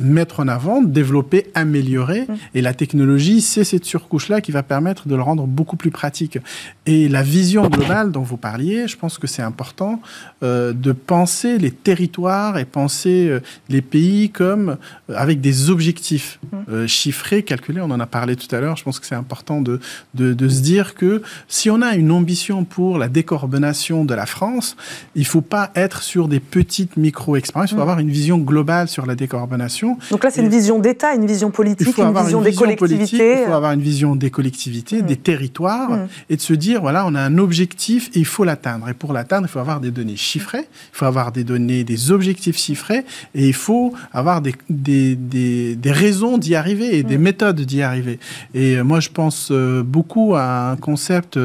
mettre 0.00 0.40
en 0.40 0.48
avant, 0.48 0.82
développer, 0.82 1.46
améliorer. 1.54 2.22
Mmh. 2.22 2.34
Et 2.54 2.60
la 2.62 2.74
technologie, 2.74 3.40
c'est 3.40 3.64
cette 3.64 3.84
surcouche-là 3.84 4.40
qui 4.40 4.52
va 4.52 4.62
permettre 4.62 5.08
de 5.08 5.14
le 5.14 5.22
rendre 5.22 5.46
beaucoup 5.46 5.76
plus 5.76 5.90
pratique. 5.90 6.38
Et 6.86 7.08
la 7.08 7.22
vision 7.22 7.68
globale 7.68 8.12
dont 8.12 8.22
vous 8.22 8.36
parliez, 8.36 8.88
je 8.88 8.96
pense 8.96 9.18
que 9.18 9.26
c'est 9.26 9.42
important 9.42 10.00
euh, 10.42 10.72
de 10.72 10.92
penser 10.92 11.58
les 11.58 11.70
territoires 11.70 12.58
et 12.58 12.64
penser 12.64 13.28
euh, 13.28 13.40
les 13.68 13.82
pays 13.82 14.30
comme 14.30 14.76
euh, 15.10 15.14
avec 15.16 15.40
des 15.40 15.70
objectifs 15.70 16.38
mmh. 16.52 16.86
chiffrés, 16.86 17.42
calculés. 17.42 17.80
On 17.80 17.90
en 17.90 18.00
a 18.00 18.06
parlé 18.06 18.36
tout 18.36 18.54
à 18.54 18.60
l'heure. 18.60 18.76
Je 18.76 18.84
pense 18.84 19.00
que 19.00 19.06
c'est 19.06 19.14
important 19.14 19.60
de, 19.60 19.80
de, 20.14 20.32
de, 20.32 20.48
se 20.48 20.60
dire 20.60 20.94
que 20.94 21.22
si 21.48 21.70
on 21.70 21.82
a 21.82 21.94
une 21.94 22.10
ambition 22.10 22.64
pour 22.64 22.98
la 22.98 23.08
décarbonation 23.08 24.04
de 24.04 24.14
la 24.14 24.26
France, 24.26 24.76
il 25.14 25.22
ne 25.22 25.26
faut 25.26 25.40
pas 25.40 25.70
être 25.74 26.02
sur 26.02 26.28
des 26.28 26.40
petites 26.40 26.96
micro-expériences. 26.96 27.70
Il 27.70 27.74
faut 27.74 27.78
mmh. 27.78 27.82
avoir 27.82 27.98
une 27.98 28.10
vision 28.10 28.38
globale 28.38 28.88
sur 28.88 29.06
la 29.06 29.14
décarbonation 29.14 29.87
donc 30.10 30.24
là, 30.24 30.30
c'est 30.30 30.40
une 30.40 30.48
vision 30.48 30.78
d'État, 30.78 31.14
une 31.14 31.26
vision 31.26 31.50
politique, 31.50 31.96
une 31.98 32.12
vision, 32.12 32.40
des 32.40 32.54
collectivités. 32.54 33.40
il 33.42 33.46
faut 33.46 33.52
avoir 33.52 33.72
une 33.72 33.80
vision 33.80 34.16
des 34.16 34.30
collectivités, 34.30 35.02
des 35.02 35.16
territoires, 35.16 35.90
mm. 35.90 36.08
et 36.30 36.36
de 36.36 36.40
se 36.40 36.52
dire, 36.52 36.80
voilà, 36.80 37.06
on 37.06 37.14
a 37.14 37.20
un 37.20 37.38
objectif 37.38 38.10
et 38.14 38.20
il 38.20 38.26
faut 38.26 38.44
l'atteindre. 38.44 38.88
Et 38.88 38.94
pour 38.94 39.12
l'atteindre, 39.12 39.46
il 39.48 39.50
faut 39.50 39.58
avoir 39.58 39.80
des 39.80 39.90
données 39.90 40.16
chiffrées, 40.16 40.68
il 40.92 40.96
faut 40.96 41.04
avoir 41.04 41.32
des 41.32 41.44
données, 41.44 41.84
des 41.84 42.10
objectifs 42.10 42.56
chiffrés, 42.58 43.04
et 43.34 43.46
il 43.46 43.54
faut 43.54 43.92
avoir 44.12 44.40
des, 44.40 44.54
des, 44.68 45.16
des, 45.16 45.92
raisons 45.92 46.38
d'y 46.38 46.54
arriver 46.54 46.98
et 46.98 47.02
des 47.02 47.18
mm. 47.18 47.22
méthodes 47.22 47.60
d'y 47.60 47.82
arriver. 47.82 48.18
Et 48.54 48.76
euh, 48.76 48.84
moi, 48.84 49.00
je 49.00 49.08
pense 49.10 49.48
euh, 49.50 49.82
beaucoup 49.82 50.34
à 50.34 50.70
un 50.70 50.76
concept 50.76 51.38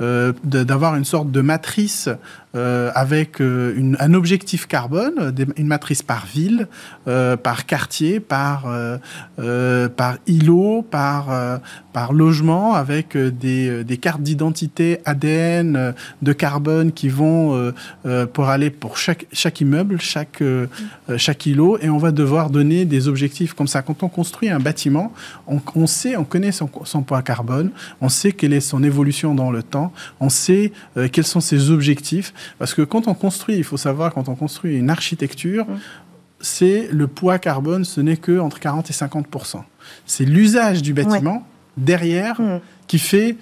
euh, 0.00 0.32
d'avoir 0.44 0.96
une 0.96 1.04
sorte 1.04 1.30
de 1.30 1.40
matrice 1.40 2.08
euh, 2.56 2.90
avec 2.94 3.42
euh, 3.42 3.92
un 3.98 4.14
objectif 4.14 4.66
carbone, 4.66 5.34
une 5.56 5.66
matrice 5.66 6.02
par 6.02 6.24
ville, 6.24 6.68
euh, 7.06 7.36
par 7.36 7.66
quartier, 7.66 8.18
par, 8.18 8.64
par 9.96 10.16
îlot, 10.26 10.82
par, 10.82 11.60
par 11.92 12.12
logement, 12.12 12.74
avec 12.74 13.16
des, 13.16 13.84
des 13.84 13.96
cartes 13.98 14.22
d'identité 14.22 15.00
ADN 15.04 15.94
de 16.22 16.32
carbone 16.32 16.92
qui 16.92 17.08
vont 17.08 17.72
pour 18.32 18.48
aller 18.48 18.70
pour 18.70 18.96
chaque, 18.96 19.26
chaque 19.32 19.60
immeuble, 19.60 20.00
chaque, 20.00 20.42
chaque 21.16 21.46
îlot, 21.46 21.78
et 21.80 21.90
on 21.90 21.98
va 21.98 22.12
devoir 22.12 22.50
donner 22.50 22.84
des 22.84 23.08
objectifs 23.08 23.52
comme 23.52 23.68
ça. 23.68 23.82
Quand 23.82 24.02
on 24.02 24.08
construit 24.08 24.48
un 24.48 24.60
bâtiment, 24.60 25.12
on, 25.46 25.60
on 25.74 25.86
sait, 25.86 26.16
on 26.16 26.24
connaît 26.24 26.52
son, 26.52 26.70
son, 26.84 27.02
poids 27.02 27.22
carbone, 27.22 27.70
on 28.00 28.08
sait 28.08 28.32
quelle 28.32 28.52
est 28.52 28.60
son 28.60 28.82
évolution 28.82 29.34
dans 29.34 29.50
le 29.50 29.62
temps, 29.62 29.92
on 30.20 30.28
sait 30.28 30.72
quels 31.12 31.26
sont 31.26 31.40
ses 31.40 31.70
objectifs. 31.70 32.32
Parce 32.58 32.74
que 32.74 32.82
quand 32.82 33.08
on 33.08 33.14
construit, 33.14 33.56
il 33.56 33.64
faut 33.64 33.76
savoir, 33.76 34.12
quand 34.12 34.28
on 34.28 34.34
construit 34.34 34.76
une 34.76 34.90
architecture, 34.90 35.66
mmh. 35.66 35.78
c'est 36.40 36.88
le 36.90 37.06
poids 37.06 37.38
carbone, 37.38 37.84
ce 37.84 38.00
n'est 38.00 38.16
que 38.16 38.38
entre 38.38 38.60
40 38.60 38.90
et 38.90 38.92
50% 38.92 39.62
C'est 40.06 40.24
l'usage 40.24 40.82
du 40.82 40.92
bâtiment 40.92 41.46
derrière 41.76 42.40
mmh. 42.40 42.60
qui 42.86 42.98
fait 42.98 43.36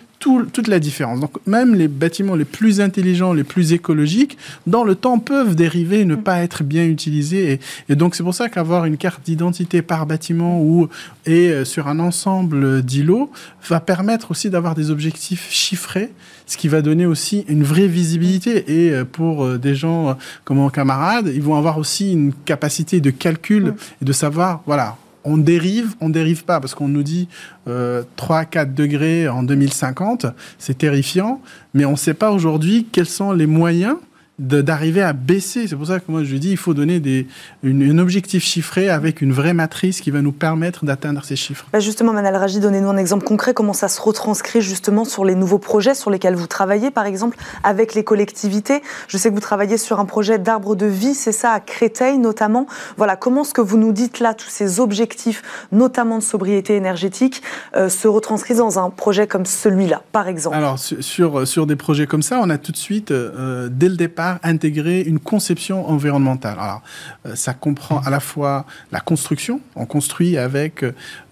toute 0.52 0.68
la 0.68 0.78
différence. 0.78 1.20
Donc 1.20 1.32
même 1.46 1.74
les 1.74 1.88
bâtiments 1.88 2.34
les 2.34 2.44
plus 2.44 2.80
intelligents, 2.80 3.32
les 3.32 3.44
plus 3.44 3.72
écologiques, 3.72 4.38
dans 4.66 4.84
le 4.84 4.94
temps 4.94 5.18
peuvent 5.18 5.54
dériver 5.54 6.00
et 6.00 6.04
ne 6.04 6.16
pas 6.16 6.38
être 6.38 6.64
bien 6.64 6.84
utilisés. 6.84 7.60
Et, 7.88 7.94
donc 7.94 8.14
c'est 8.14 8.22
pour 8.22 8.34
ça 8.34 8.48
qu'avoir 8.48 8.84
une 8.84 8.96
carte 8.96 9.24
d'identité 9.24 9.82
par 9.82 10.06
bâtiment 10.06 10.60
ou 10.60 10.88
et 11.26 11.50
euh, 11.50 11.64
sur 11.64 11.88
un 11.88 11.98
ensemble 11.98 12.82
d'îlots 12.82 13.30
va 13.68 13.80
permettre 13.80 14.30
aussi 14.30 14.50
d'avoir 14.50 14.74
des 14.74 14.90
objectifs 14.90 15.48
chiffrés 15.50 16.10
ce 16.46 16.58
qui 16.58 16.68
va 16.68 16.82
donner 16.82 17.06
aussi 17.06 17.44
une 17.48 17.64
vraie 17.64 17.86
visibilité. 17.86 18.64
Et 18.70 18.90
euh, 18.90 19.04
pour 19.04 19.44
euh, 19.44 19.58
des 19.58 19.74
gens 19.74 20.16
comme 20.44 20.58
mon 20.58 20.68
camarade, 20.68 21.30
ils 21.34 21.42
vont 21.42 21.56
avoir 21.56 21.78
aussi 21.78 22.12
une 22.12 22.32
capacité 22.32 23.00
de 23.00 23.10
calcul 23.10 23.64
mm. 23.64 23.74
et 24.02 24.04
de 24.04 24.12
savoir, 24.12 24.62
voilà, 24.66 24.96
on 25.24 25.38
dérive, 25.38 25.94
on 26.00 26.08
dérive 26.10 26.44
pas, 26.44 26.60
parce 26.60 26.74
qu'on 26.74 26.88
nous 26.88 27.02
dit 27.02 27.28
3-4 27.66 28.74
degrés 28.74 29.28
en 29.28 29.42
2050, 29.42 30.26
c'est 30.58 30.78
terrifiant, 30.78 31.40
mais 31.72 31.84
on 31.84 31.92
ne 31.92 31.96
sait 31.96 32.14
pas 32.14 32.30
aujourd'hui 32.30 32.86
quels 32.92 33.06
sont 33.06 33.32
les 33.32 33.46
moyens 33.46 33.96
d'arriver 34.38 35.00
à 35.00 35.12
baisser. 35.12 35.68
C'est 35.68 35.76
pour 35.76 35.86
ça 35.86 36.00
que 36.00 36.10
moi 36.10 36.24
je 36.24 36.34
dis 36.36 36.50
il 36.50 36.56
faut 36.56 36.74
donner 36.74 36.98
des, 36.98 37.28
une, 37.62 37.88
un 37.88 37.98
objectif 37.98 38.42
chiffré 38.42 38.90
avec 38.90 39.22
une 39.22 39.32
vraie 39.32 39.54
matrice 39.54 40.00
qui 40.00 40.10
va 40.10 40.22
nous 40.22 40.32
permettre 40.32 40.84
d'atteindre 40.84 41.24
ces 41.24 41.36
chiffres. 41.36 41.66
Bah 41.72 41.78
justement, 41.78 42.12
Manal 42.12 42.34
Raji, 42.34 42.58
donnez-nous 42.58 42.88
un 42.88 42.96
exemple 42.96 43.24
concret, 43.24 43.54
comment 43.54 43.72
ça 43.72 43.86
se 43.86 44.00
retranscrit 44.00 44.60
justement 44.60 45.04
sur 45.04 45.24
les 45.24 45.36
nouveaux 45.36 45.58
projets 45.58 45.94
sur 45.94 46.10
lesquels 46.10 46.34
vous 46.34 46.48
travaillez, 46.48 46.90
par 46.90 47.06
exemple 47.06 47.36
avec 47.62 47.94
les 47.94 48.02
collectivités? 48.02 48.82
Je 49.06 49.18
sais 49.18 49.28
que 49.28 49.34
vous 49.34 49.40
travaillez 49.40 49.78
sur 49.78 50.00
un 50.00 50.04
projet 50.04 50.40
d'arbre 50.40 50.74
de 50.74 50.86
vie, 50.86 51.14
c'est 51.14 51.30
ça, 51.30 51.52
à 51.52 51.60
Créteil 51.60 52.18
notamment. 52.18 52.66
Voilà, 52.96 53.14
comment 53.14 53.44
ce 53.44 53.54
que 53.54 53.60
vous 53.60 53.78
nous 53.78 53.92
dites 53.92 54.18
là, 54.18 54.34
tous 54.34 54.50
ces 54.50 54.80
objectifs, 54.80 55.44
notamment 55.70 56.18
de 56.18 56.24
sobriété 56.24 56.74
énergétique, 56.74 57.40
euh, 57.76 57.88
se 57.88 58.08
retranscrivent 58.08 58.58
dans 58.58 58.80
un 58.80 58.90
projet 58.90 59.28
comme 59.28 59.46
celui-là, 59.46 60.02
par 60.10 60.26
exemple? 60.26 60.56
Alors, 60.56 60.78
sur, 60.78 61.46
sur 61.46 61.66
des 61.66 61.76
projets 61.76 62.08
comme 62.08 62.22
ça, 62.22 62.40
on 62.42 62.50
a 62.50 62.58
tout 62.58 62.72
de 62.72 62.76
suite, 62.76 63.12
euh, 63.12 63.68
dès 63.70 63.88
le 63.88 63.96
départ, 63.96 64.23
intégrer 64.42 65.02
une 65.02 65.18
conception 65.18 65.88
environnementale. 65.88 66.56
Alors, 66.58 66.82
euh, 67.26 67.34
ça 67.34 67.54
comprend 67.54 68.00
à 68.00 68.10
la 68.10 68.20
fois 68.20 68.66
la 68.92 69.00
construction, 69.00 69.60
on 69.76 69.86
construit 69.86 70.36
avec 70.36 70.84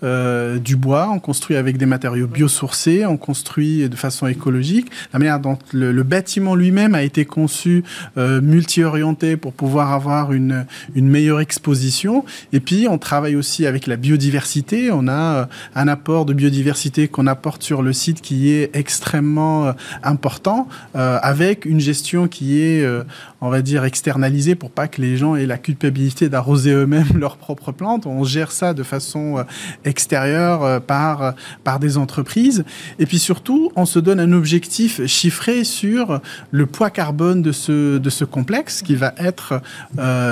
euh, 0.02 0.58
du 0.58 0.76
bois, 0.76 1.10
on 1.12 1.18
construit 1.18 1.56
avec 1.56 1.76
des 1.76 1.86
matériaux 1.86 2.26
biosourcés, 2.26 3.06
on 3.06 3.16
construit 3.16 3.88
de 3.88 3.96
façon 3.96 4.26
écologique. 4.26 4.90
La 5.12 5.18
manière 5.18 5.40
dont 5.40 5.58
le, 5.72 6.02
bâtiment 6.02 6.56
lui-même 6.56 6.94
a 6.94 7.02
été 7.02 7.24
conçu 7.24 7.84
euh, 8.18 8.40
multi-orienté 8.40 9.36
pour 9.36 9.52
pouvoir 9.52 9.92
avoir 9.92 10.32
une, 10.32 10.66
une 10.94 11.08
meilleure 11.08 11.40
exposition. 11.40 12.24
Et 12.52 12.60
puis, 12.60 12.86
on 12.90 12.98
travaille 12.98 13.36
aussi 13.36 13.66
avec 13.66 13.86
la 13.86 13.96
biodiversité. 13.96 14.90
On 14.90 15.06
a 15.08 15.48
un 15.74 15.88
apport 15.88 16.26
de 16.26 16.32
biodiversité 16.32 17.08
qu'on 17.08 17.28
apporte 17.28 17.62
sur 17.62 17.82
le 17.82 17.92
site 17.92 18.20
qui 18.20 18.50
est 18.50 18.74
extrêmement 18.74 19.74
important, 20.02 20.68
avec 20.94 21.64
une 21.64 21.80
gestion 21.80 22.28
qui 22.28 22.60
est 22.60 22.81
euh, 22.82 23.04
on 23.40 23.50
va 23.50 23.62
dire, 23.62 23.84
externalisé 23.84 24.54
pour 24.54 24.70
pas 24.70 24.88
que 24.88 25.00
les 25.00 25.16
gens 25.16 25.36
aient 25.36 25.46
la 25.46 25.58
culpabilité 25.58 26.28
d'arroser 26.28 26.72
eux-mêmes 26.72 27.08
leurs 27.18 27.36
propres 27.36 27.72
plantes. 27.72 28.06
On 28.06 28.24
gère 28.24 28.52
ça 28.52 28.74
de 28.74 28.82
façon 28.82 29.38
euh, 29.38 29.44
extérieure 29.84 30.64
euh, 30.64 30.80
par, 30.80 31.34
par 31.64 31.78
des 31.78 31.96
entreprises. 31.96 32.64
Et 32.98 33.06
puis 33.06 33.18
surtout, 33.18 33.70
on 33.76 33.86
se 33.86 33.98
donne 33.98 34.20
un 34.20 34.32
objectif 34.32 35.04
chiffré 35.06 35.64
sur 35.64 36.20
le 36.50 36.66
poids 36.66 36.90
carbone 36.90 37.42
de 37.42 37.52
ce, 37.52 37.98
de 37.98 38.10
ce 38.10 38.24
complexe 38.24 38.82
qui 38.82 38.94
va 38.94 39.14
être 39.18 39.60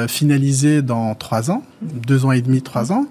finalisé 0.08 0.82
dans 0.82 1.14
trois 1.14 1.50
ans, 1.50 1.62
deux 1.82 2.24
ans 2.24 2.32
et 2.32 2.42
demi, 2.42 2.62
trois 2.62 2.92
ans. 2.92 3.06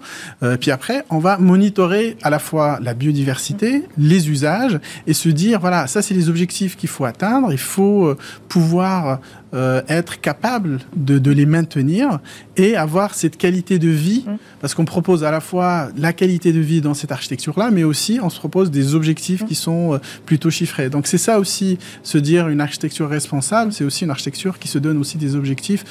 puis 0.60 0.72
après, 0.72 1.06
on 1.10 1.20
va 1.20 1.38
monitorer 1.38 2.18
à 2.22 2.30
la 2.30 2.40
fois 2.40 2.80
la 2.82 2.94
biodiversité, 2.94 3.86
les 3.98 4.30
usages 4.30 4.80
et 5.08 5.14
se 5.14 5.30
dire, 5.30 5.60
voilà, 5.60 5.88
ça 5.88 6.02
c'est 6.02 6.14
les 6.14 6.30
objectifs 6.30 6.76
qu'il 6.76 6.90
faut 6.90 7.06
atteindre. 7.06 7.52
Il 7.52 7.58
faut 7.58 8.16
pouvoir 8.48 9.20
euh, 9.54 9.82
être 9.90 10.22
capable 10.22 10.80
de, 10.96 11.18
de, 11.18 11.32
les 11.32 11.48
maintenir 11.48 12.20
et 12.56 12.76
avoir 12.76 13.16
cette 13.16 13.36
qualité 13.36 13.80
de 13.80 13.90
vie, 13.90 14.24
mmh. 14.28 14.38
parce 14.62 14.76
qu'on 14.76 14.86
propose 14.86 15.24
à 15.24 15.32
la 15.32 15.42
fois 15.42 15.90
la 15.98 16.14
qualité 16.14 16.54
de 16.54 16.60
vie 16.60 16.82
dans 16.82 16.94
cette 16.94 17.12
architecture-là, 17.12 17.72
mais 17.72 17.84
aussi 17.84 18.20
on 18.22 18.30
se 18.30 18.38
propose 18.38 18.70
des 18.70 18.94
objectifs 18.94 19.46
qui 19.46 19.56
sont 19.56 19.96
euh, 19.96 19.98
plutôt 20.26 20.52
chiffrés. 20.52 20.90
Donc 20.90 21.08
c'est 21.08 21.18
ça 21.18 21.40
aussi, 21.40 21.80
se 22.04 22.20
dire 22.20 22.48
une 22.48 22.62
architecture 22.62 23.10
responsable, 23.10 23.74
c'est 23.74 23.84
aussi 23.84 24.04
une 24.04 24.12
architecture 24.12 24.60
qui 24.60 24.68
se 24.68 24.78
donne 24.78 24.98
aussi 24.98 25.18
des 25.18 25.36
objectifs 25.36 25.84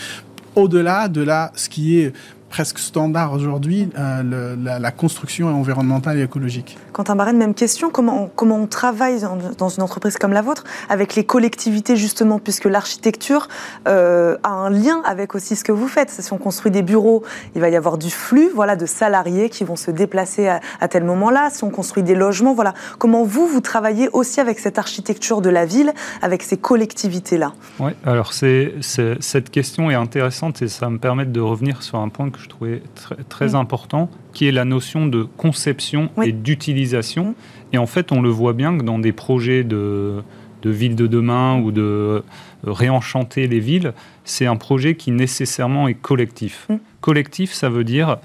au-delà 0.55 1.09
de 1.09 1.21
là, 1.21 1.53
ce 1.55 1.69
qui 1.69 1.99
est 1.99 2.13
presque 2.49 2.79
standard 2.79 3.33
aujourd'hui 3.33 3.91
euh, 3.99 4.57
la, 4.59 4.91
construction 4.91 5.49
environnementale 5.49 6.19
et 6.19 6.23
écologique. 6.23 6.79
Quentin 6.93 7.15
Barren, 7.15 7.37
même 7.37 7.55
question. 7.55 7.91
Comment, 7.91 8.31
comment 8.35 8.57
on 8.57 8.67
travaille 8.67 9.21
dans, 9.59 9.69
une 9.69 9.83
entreprise 9.83 10.17
comme 10.17 10.33
la 10.33 10.43
vôtre 10.43 10.65
avec 10.89 11.15
les 11.15 11.25
collectivités, 11.25 11.95
justement, 11.95 12.39
puisque 12.39 12.65
l'architecture 12.65 13.49
euh, 13.87 14.37
a 14.43 14.51
un 14.51 14.71
lien 14.71 15.03
avec 15.05 15.35
aussi 15.35 15.57
ce 15.57 15.65
que 15.65 15.73
vous 15.73 15.89
faites. 15.89 16.11
Si 16.11 16.33
on 16.33 16.39
construit 16.39 16.73
des 16.73 16.83
bureaux, 16.83 17.23
il 17.55 17.61
va 17.61 17.69
y 17.69 17.77
avoir 17.77 17.99
du 17.99 18.11
flux 18.11 18.51
voilà, 18.55 18.77
de 18.77 18.87
salariés 18.87 19.51
qui 19.51 19.65
vont 19.65 19.77
se 19.77 19.91
déplacer 19.91 20.49
à, 20.49 20.89
tel 20.89 21.05
moment-là. 21.05 21.51
Si 21.51 21.65
on 21.65 21.71
construit 21.71 22.03
des 22.03 22.15
logements, 22.15 22.55
voilà. 22.55 22.75
Comment 22.99 23.25
vous, 23.25 23.47
vous 23.47 23.61
travaillez 23.61 24.09
aussi 24.13 24.41
avec 24.41 24.59
cette 24.59 24.79
architecture 24.79 25.43
de 25.43 25.51
la 25.51 25.67
ville, 25.67 25.93
avec 26.23 26.43
ces 26.43 26.57
collectivités-là? 26.57 27.53
Oui, 27.79 27.93
alors 28.05 28.33
c'est, 28.33 28.75
cette 28.81 29.51
question 29.51 29.91
est 29.91 29.95
intéressante 29.95 30.63
et 30.63 30.69
ça 30.69 30.89
me 30.89 30.99
permet 30.99 31.27
de 31.27 31.41
revenir 31.41 31.83
sur 31.83 31.99
un 31.99 32.09
point 32.09 32.31
que 32.31 32.38
je 32.43 32.49
trouvais 32.49 32.83
très, 33.29 33.49
mm. 33.49 33.55
important, 33.57 34.11
qui 34.33 34.47
est 34.47 34.53
la 34.53 34.65
notion 34.65 35.07
de 35.07 35.25
conception 35.25 36.11
et 36.23 36.33
d'utilisation. 36.33 37.35
Et 37.73 37.79
en 37.79 37.87
fait, 37.87 38.13
on 38.13 38.23
le 38.23 38.31
voit 38.31 38.53
bien 38.53 38.77
que 38.79 38.83
dans 38.83 38.99
des 38.99 39.13
projets 39.13 39.65
de, 39.65 40.23
de 40.63 40.71
ville 40.71 40.97
de 40.97 41.07
demain 41.07 41.61
ou 41.61 41.71
de 41.73 42.23
réenchanter 42.65 43.47
les 43.47 43.61
villes, 43.61 43.93
c'est 44.25 44.47
un 44.47 44.57
projet 44.57 44.95
qui 44.95 45.11
nécessairement 45.11 45.89
est 45.89 45.95
collectif. 45.95 46.67
Mm. 46.69 46.77
Collectif, 47.01 47.53
ça 47.53 47.69
veut 47.69 47.85
dire 47.85 48.19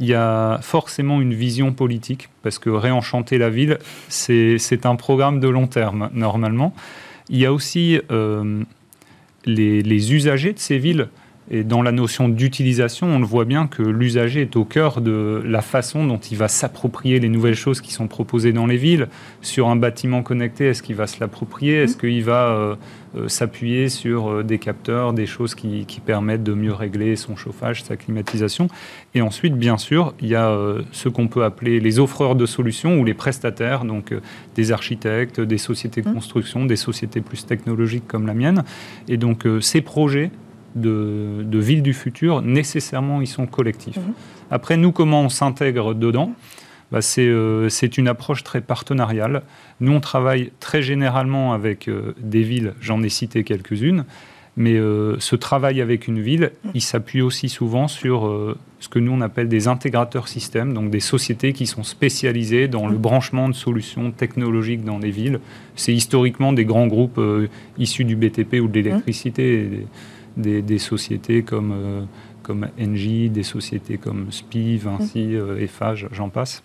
il 0.00 0.06
y 0.06 0.14
a 0.14 0.58
forcément 0.62 1.20
une 1.20 1.34
vision 1.34 1.72
politique, 1.72 2.28
parce 2.42 2.58
que 2.58 2.70
réenchanter 2.70 3.38
la 3.38 3.50
ville, 3.50 3.78
c'est 4.08 4.86
un 4.86 4.96
programme 4.96 5.40
de 5.40 5.48
long 5.48 5.66
terme, 5.66 6.10
normalement. 6.12 6.74
Il 7.28 7.38
y 7.38 7.46
a 7.46 7.52
aussi 7.52 8.00
euh, 8.10 8.62
les, 9.44 9.82
les, 9.82 10.12
usagers 10.14 10.52
de 10.52 10.58
ces 10.58 10.78
villes. 10.78 11.08
Et 11.50 11.64
dans 11.64 11.82
la 11.82 11.90
notion 11.90 12.28
d'utilisation, 12.28 13.08
on 13.08 13.18
le 13.18 13.26
voit 13.26 13.44
bien 13.44 13.66
que 13.66 13.82
l'usager 13.82 14.42
est 14.42 14.56
au 14.56 14.64
cœur 14.64 15.00
de 15.00 15.42
la 15.44 15.60
façon 15.60 16.06
dont 16.06 16.18
il 16.18 16.36
va 16.36 16.46
s'approprier 16.46 17.18
les 17.18 17.28
nouvelles 17.28 17.56
choses 17.56 17.80
qui 17.80 17.92
sont 17.92 18.06
proposées 18.06 18.52
dans 18.52 18.66
les 18.66 18.76
villes. 18.76 19.08
Sur 19.40 19.68
un 19.68 19.76
bâtiment 19.76 20.22
connecté, 20.22 20.66
est-ce 20.68 20.82
qu'il 20.82 20.94
va 20.94 21.08
se 21.08 21.18
l'approprier? 21.18 21.82
Est-ce 21.82 21.96
qu'il 21.96 22.22
va 22.22 22.46
euh, 22.46 22.76
euh, 23.16 23.28
s'appuyer 23.28 23.88
sur 23.88 24.30
euh, 24.30 24.42
des 24.44 24.58
capteurs, 24.58 25.12
des 25.12 25.26
choses 25.26 25.56
qui, 25.56 25.84
permettent 26.06 26.44
de 26.44 26.54
mieux 26.54 26.72
régler 26.72 27.16
son 27.16 27.34
chauffage, 27.34 27.82
sa 27.82 27.96
climatisation? 27.96 28.68
Et 29.14 29.20
ensuite, 29.20 29.56
bien 29.56 29.78
sûr, 29.78 30.14
il 30.20 30.28
y 30.28 30.36
a 30.36 30.56
ce 30.92 31.08
qu'on 31.08 31.28
peut 31.28 31.44
appeler 31.44 31.80
les 31.80 31.98
offreurs 31.98 32.34
de 32.36 32.46
solutions 32.46 32.98
ou 32.98 33.04
les 33.04 33.14
prestataires, 33.14 33.84
donc 33.84 34.14
des 34.54 34.72
architectes, 34.72 35.40
des 35.40 35.58
sociétés 35.58 36.02
de 36.02 36.08
mmh. 36.08 36.14
construction, 36.14 36.64
des 36.64 36.76
sociétés 36.76 37.20
plus 37.20 37.46
technologiques 37.46 38.06
comme 38.06 38.26
la 38.26 38.34
mienne. 38.34 38.64
Et 39.08 39.16
donc, 39.16 39.46
ces 39.60 39.80
projets 39.80 40.30
de, 40.74 41.42
de 41.44 41.58
villes 41.58 41.82
du 41.82 41.94
futur, 41.94 42.42
nécessairement, 42.42 43.20
ils 43.20 43.26
sont 43.26 43.46
collectifs. 43.46 43.96
Mmh. 43.96 44.12
Après, 44.50 44.76
nous, 44.76 44.92
comment 44.92 45.22
on 45.22 45.28
s'intègre 45.28 45.94
dedans? 45.94 46.34
Bah, 46.92 46.98
euh, 47.18 47.68
c'est 47.70 47.96
une 47.96 48.06
approche 48.06 48.44
très 48.44 48.60
partenariale. 48.60 49.42
Nous, 49.80 49.92
on 49.92 50.00
travaille 50.00 50.52
très 50.60 50.82
généralement 50.82 51.54
avec 51.54 51.88
euh, 51.88 52.14
des 52.20 52.42
villes, 52.42 52.74
j'en 52.82 53.02
ai 53.02 53.08
cité 53.08 53.44
quelques-unes, 53.44 54.04
mais 54.58 54.74
euh, 54.74 55.16
ce 55.18 55.34
travail 55.34 55.80
avec 55.80 56.06
une 56.06 56.20
ville, 56.20 56.52
il 56.74 56.82
s'appuie 56.82 57.22
aussi 57.22 57.48
souvent 57.48 57.88
sur 57.88 58.30
ce 58.78 58.88
que 58.90 58.98
nous 58.98 59.10
on 59.10 59.22
appelle 59.22 59.48
des 59.48 59.68
intégrateurs 59.68 60.28
systèmes, 60.28 60.74
donc 60.74 60.90
des 60.90 61.00
sociétés 61.00 61.54
qui 61.54 61.66
sont 61.66 61.82
spécialisées 61.82 62.68
dans 62.68 62.86
le 62.86 62.98
branchement 62.98 63.48
de 63.48 63.54
solutions 63.54 64.10
technologiques 64.10 64.84
dans 64.84 64.98
les 64.98 65.10
villes. 65.10 65.40
C'est 65.76 65.94
historiquement 65.94 66.52
des 66.52 66.66
grands 66.66 66.88
groupes 66.88 67.20
issus 67.78 68.04
du 68.04 68.16
BTP 68.16 68.60
ou 68.60 68.68
de 68.68 68.74
l'électricité, 68.74 69.86
des, 70.36 70.78
sociétés 70.78 71.42
comme, 71.42 72.06
comme 72.42 72.68
Engie, 72.80 73.30
des 73.30 73.42
sociétés 73.42 73.98
comme 73.98 74.30
SPI, 74.30 74.78
Vinci, 74.78 75.36
Eiffage, 75.58 76.08
j'en 76.12 76.28
passe. 76.28 76.62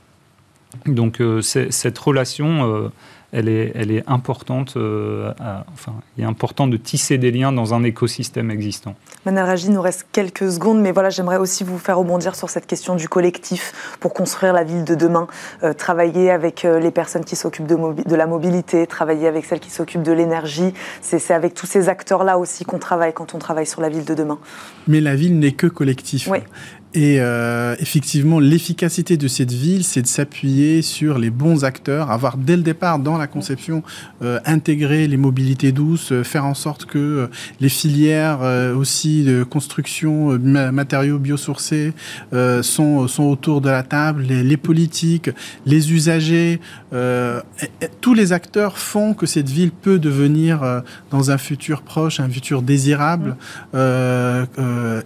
Donc 0.86 1.22
euh, 1.22 1.42
cette 1.42 1.98
relation, 1.98 2.66
euh, 2.66 2.90
elle, 3.38 3.50
est, 3.50 3.72
elle 3.76 3.92
est 3.92 4.04
importante. 4.08 4.76
Euh, 4.78 5.32
enfin, 5.74 5.94
il 6.18 6.24
est 6.24 6.28
important 6.28 6.68
de 6.68 6.78
tisser 6.78 7.18
des 7.18 7.32
liens 7.32 7.52
dans 7.52 7.74
un 7.74 7.84
écosystème 7.84 8.52
existant. 8.52 8.96
Manal 9.26 9.46
Raji, 9.46 9.68
il 9.68 9.74
nous 9.74 9.82
reste 9.82 10.08
quelques 10.12 10.52
secondes, 10.52 10.80
mais 10.80 10.92
voilà, 10.92 11.10
j'aimerais 11.10 11.38
aussi 11.38 11.64
vous 11.64 11.78
faire 11.78 11.98
rebondir 11.98 12.36
sur 12.36 12.50
cette 12.50 12.66
question 12.66 12.96
du 12.96 13.08
collectif 13.08 13.98
pour 14.00 14.14
construire 14.14 14.54
la 14.54 14.64
ville 14.64 14.84
de 14.84 14.96
demain. 14.96 15.28
travailler 15.78 16.32
avec 16.32 16.64
les 16.64 16.92
personnes 16.92 17.26
qui 17.26 17.36
s'occupent 17.36 17.68
de, 17.68 17.78
de, 18.04 18.16
la 18.16 18.28
mobilité, 18.28 18.88
travailler 18.88 19.28
avec 19.28 19.46
celles 19.46 19.60
qui 19.60 19.70
s'occupent 19.70 20.04
de 20.04 20.12
l'énergie. 20.12 20.74
C'est 21.02 21.34
avec 21.34 21.54
tous 21.54 21.66
ces 21.66 21.90
acteurs-là 21.90 22.38
aussi 22.38 22.66
qu'on 22.66 22.80
travaille 22.80 23.14
quand 23.14 23.36
on 23.36 23.40
travaille 23.40 23.68
sur 23.68 23.82
la 23.82 23.90
ville 23.90 24.06
de 24.06 24.14
demain. 24.14 24.40
Mais 24.88 25.02
la 25.02 25.16
ville 25.16 25.38
n'est 25.38 25.52
que 25.52 25.68
collectif. 25.68 26.28
Oui. 26.30 26.40
Et 26.94 27.18
euh, 27.20 27.76
effectivement, 27.80 28.40
l'efficacité 28.40 29.18
de 29.18 29.28
cette 29.28 29.52
ville, 29.52 29.84
c'est 29.84 30.02
de 30.02 30.08
s'appuyer 30.08 30.82
sur 30.82 31.20
les 31.20 31.30
bons 31.30 31.66
acteurs, 31.66 32.12
avoir 32.12 32.38
dès 32.38 32.56
le 32.56 32.64
départ 32.64 32.98
dans 32.98 33.18
la 33.18 33.28
conception 33.28 33.84
euh, 34.22 34.40
intégrer 34.46 35.08
les 35.08 35.18
mobilités 35.18 35.74
douces, 35.74 36.14
euh, 36.14 36.24
faire 36.24 36.46
en 36.46 36.54
sorte 36.54 36.86
que 36.86 36.98
euh, 36.98 37.28
les 37.60 37.68
filières 37.68 38.40
euh, 38.42 38.74
aussi 38.74 39.24
de 39.24 39.44
construction 39.44 40.38
matériaux 40.40 41.20
biosourcés 41.20 41.94
sont, 42.62 43.08
sont 43.08 43.24
autour 43.24 43.62
de 43.62 43.70
la 43.70 43.84
table, 43.84 44.24
les, 44.24 44.44
les 44.44 44.58
politiques, 44.58 45.30
les 45.66 45.92
usagers, 45.94 46.60
tous 48.02 48.14
les 48.14 48.34
acteurs 48.34 48.78
font 48.78 49.14
que 49.14 49.26
cette 49.26 49.50
ville 49.50 49.72
peut 49.72 50.00
devenir 50.00 50.84
dans 51.12 51.32
un 51.32 51.38
futur 51.38 51.82
proche, 51.82 52.20
un 52.20 52.30
futur 52.30 52.62
désirable, 52.62 53.36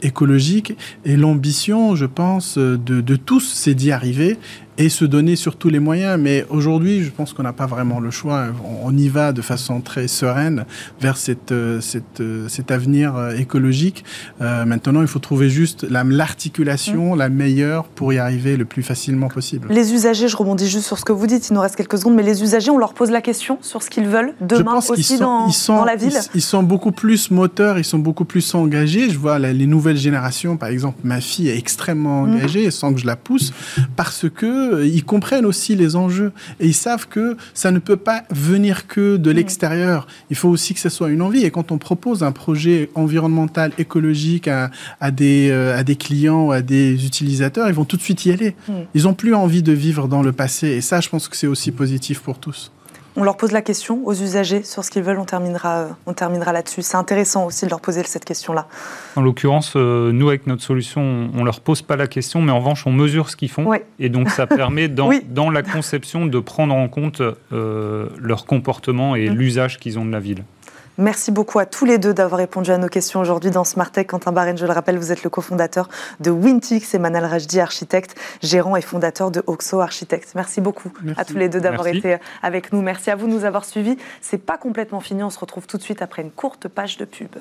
écologique. 0.02 0.78
Et 1.06 1.16
l'ambition 1.16 1.71
je 1.72 2.06
pense, 2.06 2.58
de, 2.58 2.76
de 2.76 3.16
tous, 3.16 3.54
c'est 3.54 3.74
d'y 3.74 3.92
arriver 3.92 4.38
et 4.78 4.90
se 4.90 5.06
donner 5.06 5.36
surtout 5.36 5.70
les 5.70 5.80
moyens. 5.80 6.20
Mais 6.20 6.46
aujourd'hui, 6.50 7.04
je 7.04 7.12
pense 7.12 7.34
qu'on 7.34 7.44
n'a 7.44 7.54
pas 7.54 7.66
vraiment 7.66 8.00
le 8.00 8.12
choix. 8.12 8.48
On 8.84 8.96
y 8.96 9.10
va 9.10 9.32
de 9.32 9.42
façon 9.42 9.82
très 9.82 10.08
sereine 10.08 10.66
vers 11.00 11.18
cette, 11.18 11.52
euh, 11.52 11.82
cette, 11.82 12.22
euh, 12.22 12.48
cet 12.48 12.72
avenir 12.72 13.16
euh, 13.16 13.36
écologique. 13.36 14.04
maintenant, 14.40 15.02
il 15.02 15.08
faut 15.08 15.20
trouver 15.20 15.50
juste 15.50 15.86
l'articulation 15.90 17.16
la, 17.16 17.30
meilleure 17.30 17.86
pour 17.86 18.14
y 18.14 18.18
arriver 18.18 18.58
le 18.58 18.66
plus 18.66 18.84
facilement 18.84 19.28
possible. 19.28 19.68
Les 19.70 19.94
usagers, 19.94 20.28
je 20.28 20.36
rebondis 20.36 20.68
juste 20.68 20.86
sur 20.86 20.98
ce 20.98 21.06
que 21.06 21.14
vous 21.14 21.28
dites, 21.28 21.50
il 21.50 21.54
nous 21.54 21.62
reste 21.62 21.76
quelques 21.76 21.98
secondes, 21.98 22.16
mais 22.16 22.24
les 22.24 22.44
usagers, 22.44 22.72
on 22.72 22.78
leur 22.78 22.94
pose 22.94 23.10
la 23.10 23.22
question 23.22 23.58
sur 23.62 23.82
ce 23.82 23.90
qu'ils 23.90 24.08
veulent 24.08 24.34
demain 24.42 24.76
aussi 24.76 25.18
dans, 25.18 25.48
ils 25.48 25.54
sont, 25.54 25.78
dans, 25.78 25.86
la 25.86 25.96
ville 25.96 26.18
ils, 26.36 26.42
sont 26.42 26.64
beaucoup 26.64 26.92
plus 26.92 27.32
moteurs, 27.32 27.78
ils 27.78 27.86
sont 27.86 28.00
beaucoup 28.00 28.26
plus 28.26 28.54
engagés. 28.54 29.10
Je 29.10 29.18
vois 29.18 29.40
les 29.40 29.68
nouvelles 29.68 29.98
générations, 29.98 30.58
par 30.58 30.70
exemple, 30.70 31.00
ma 31.04 31.22
fille 31.22 31.50
est 31.50 31.58
extrêmement 31.58 32.24
mmh. 32.24 32.34
engagée 32.34 32.72
sans 32.72 32.94
que 32.94 33.00
je 33.00 33.06
la 33.06 33.16
pousse 33.16 33.54
parce 33.96 34.26
que 34.30 34.61
ils 34.84 35.04
comprennent 35.04 35.46
aussi 35.46 35.76
les 35.76 35.96
enjeux 35.96 36.32
et 36.60 36.68
ils 36.68 36.74
savent 36.74 37.08
que 37.08 37.38
ça 37.54 37.72
ne 37.72 37.80
peut 37.80 37.98
pas 37.98 38.24
venir 38.30 38.88
que 38.88 39.18
de 39.18 39.32
l'extérieur. 39.32 40.08
Il 40.30 40.36
faut 40.36 40.50
aussi 40.50 40.74
que 40.74 40.80
ce 40.80 40.90
soit 40.90 41.10
une 41.10 41.22
envie. 41.22 41.44
Et 41.44 41.52
quand 41.52 41.72
on 41.72 41.78
propose 41.78 42.24
un 42.24 42.32
projet 42.32 42.90
environnemental, 42.96 43.72
écologique 43.78 44.48
à, 44.48 44.70
des, 45.12 45.50
euh, 45.50 45.78
à 45.78 45.84
des 45.84 45.96
clients, 45.96 46.52
à 46.52 46.62
des 46.62 47.06
utilisateurs, 47.06 47.68
ils 47.68 47.74
vont 47.74 47.86
tout 47.86 47.98
de 47.98 48.02
suite 48.02 48.26
y 48.26 48.32
aller. 48.32 48.56
Ils 48.94 49.04
n'ont 49.04 49.14
plus 49.14 49.34
envie 49.34 49.64
de 49.64 49.72
vivre 49.72 50.08
dans 50.08 50.22
le 50.22 50.32
passé. 50.32 50.68
Et 50.70 50.82
ça, 50.82 51.02
je 51.02 51.10
pense 51.10 51.28
que 51.28 51.38
c'est 51.38 51.48
aussi 51.48 51.72
positif 51.72 52.20
pour 52.22 52.40
tous. 52.40 52.72
On 53.22 53.24
leur 53.24 53.38
pose 53.38 53.52
la 53.52 53.62
question 53.62 54.02
aux 54.04 54.14
usagers 54.14 54.64
sur 54.64 54.84
ce 54.84 54.90
qu'ils 54.90 55.04
veulent, 55.04 55.20
on 55.20 55.26
terminera, 55.26 55.78
euh, 55.78 55.90
on 56.08 56.14
terminera 56.14 56.54
là-dessus. 56.54 56.82
C'est 56.82 56.98
intéressant 56.98 57.46
aussi 57.46 57.66
de 57.66 57.70
leur 57.70 57.80
poser 57.80 58.02
cette 58.04 58.26
question-là. 58.26 58.66
En 59.16 59.22
l'occurrence, 59.22 59.74
euh, 59.76 60.12
nous, 60.12 60.30
avec 60.30 60.48
notre 60.48 60.64
solution, 60.64 61.30
on 61.32 61.42
ne 61.42 61.46
leur 61.46 61.60
pose 61.60 61.84
pas 61.84 61.96
la 61.96 62.08
question, 62.08 62.42
mais 62.42 62.52
en 62.52 62.58
revanche, 62.58 62.88
on 62.88 62.92
mesure 62.92 63.30
ce 63.30 63.36
qu'ils 63.36 63.52
font. 63.52 63.72
Et 64.00 64.10
donc, 64.10 64.32
ça 64.32 64.48
permet, 64.48 64.88
dans, 64.88 65.12
dans, 65.30 65.52
la 65.52 65.62
conception, 65.62 66.26
de 66.26 66.40
prendre 66.40 66.74
en 66.74 66.88
compte 66.88 67.22
euh, 67.54 68.10
leur 68.18 68.48
comportement 68.48 69.16
et 69.16 69.30
mmh. 69.30 69.34
l'usage 69.36 69.78
qu'ils 69.78 70.00
ont 70.00 70.06
de 70.06 70.12
la 70.12 70.20
ville. 70.20 70.44
Merci 70.98 71.32
beaucoup 71.32 71.60
à 71.60 71.66
tous 71.66 71.86
les 71.86 71.98
deux 71.98 72.14
d'avoir 72.14 72.40
répondu 72.40 72.72
à 72.72 72.78
nos 72.78 72.88
questions 72.88 73.22
aujourd'hui 73.22 73.50
dans 73.50 73.64
Smart 73.64 73.90
Tech. 73.90 74.08
Quentin 74.08 74.32
Barren, 74.32 74.58
je 74.58 74.66
le 74.66 74.72
rappelle, 74.72 74.98
vous 74.98 75.12
êtes 75.12 75.24
le 75.24 75.30
cofondateur 75.30 75.90
de 76.20 76.32
Wintix 76.32 76.94
et 76.94 77.00
Manal 77.00 77.26
Rajdi, 77.26 77.60
architecte, 77.60 78.16
gérant 78.42 78.76
et 78.76 78.82
fondateur 78.82 79.32
de 79.32 79.42
Oxo 79.48 79.80
Architects. 79.80 80.36
Merci 80.36 80.60
beaucoup 80.60 80.92
à 81.18 81.26
tous 81.26 81.38
les 81.38 81.50
deux 81.50 81.62
d'avoir 81.62 81.88
été 81.88 82.18
avec 82.44 82.74
nous. 82.74 82.82
Merci 82.82 83.10
à 83.10 83.16
vous 83.16 83.28
de 83.28 83.32
nous 83.32 83.46
avoir 83.46 83.66
suivis. 83.66 83.98
C'est 84.22 84.38
pas 84.38 84.58
complètement 84.58 85.00
fini. 85.00 85.24
On 85.24 85.30
se 85.30 85.40
retrouve 85.40 85.66
tout 85.66 85.78
de 85.78 85.84
suite 85.84 86.02
après 86.02 86.22
une 86.22 86.32
courte 86.32 86.68
page 86.68 86.98
de 86.98 87.06
pub. 87.06 87.32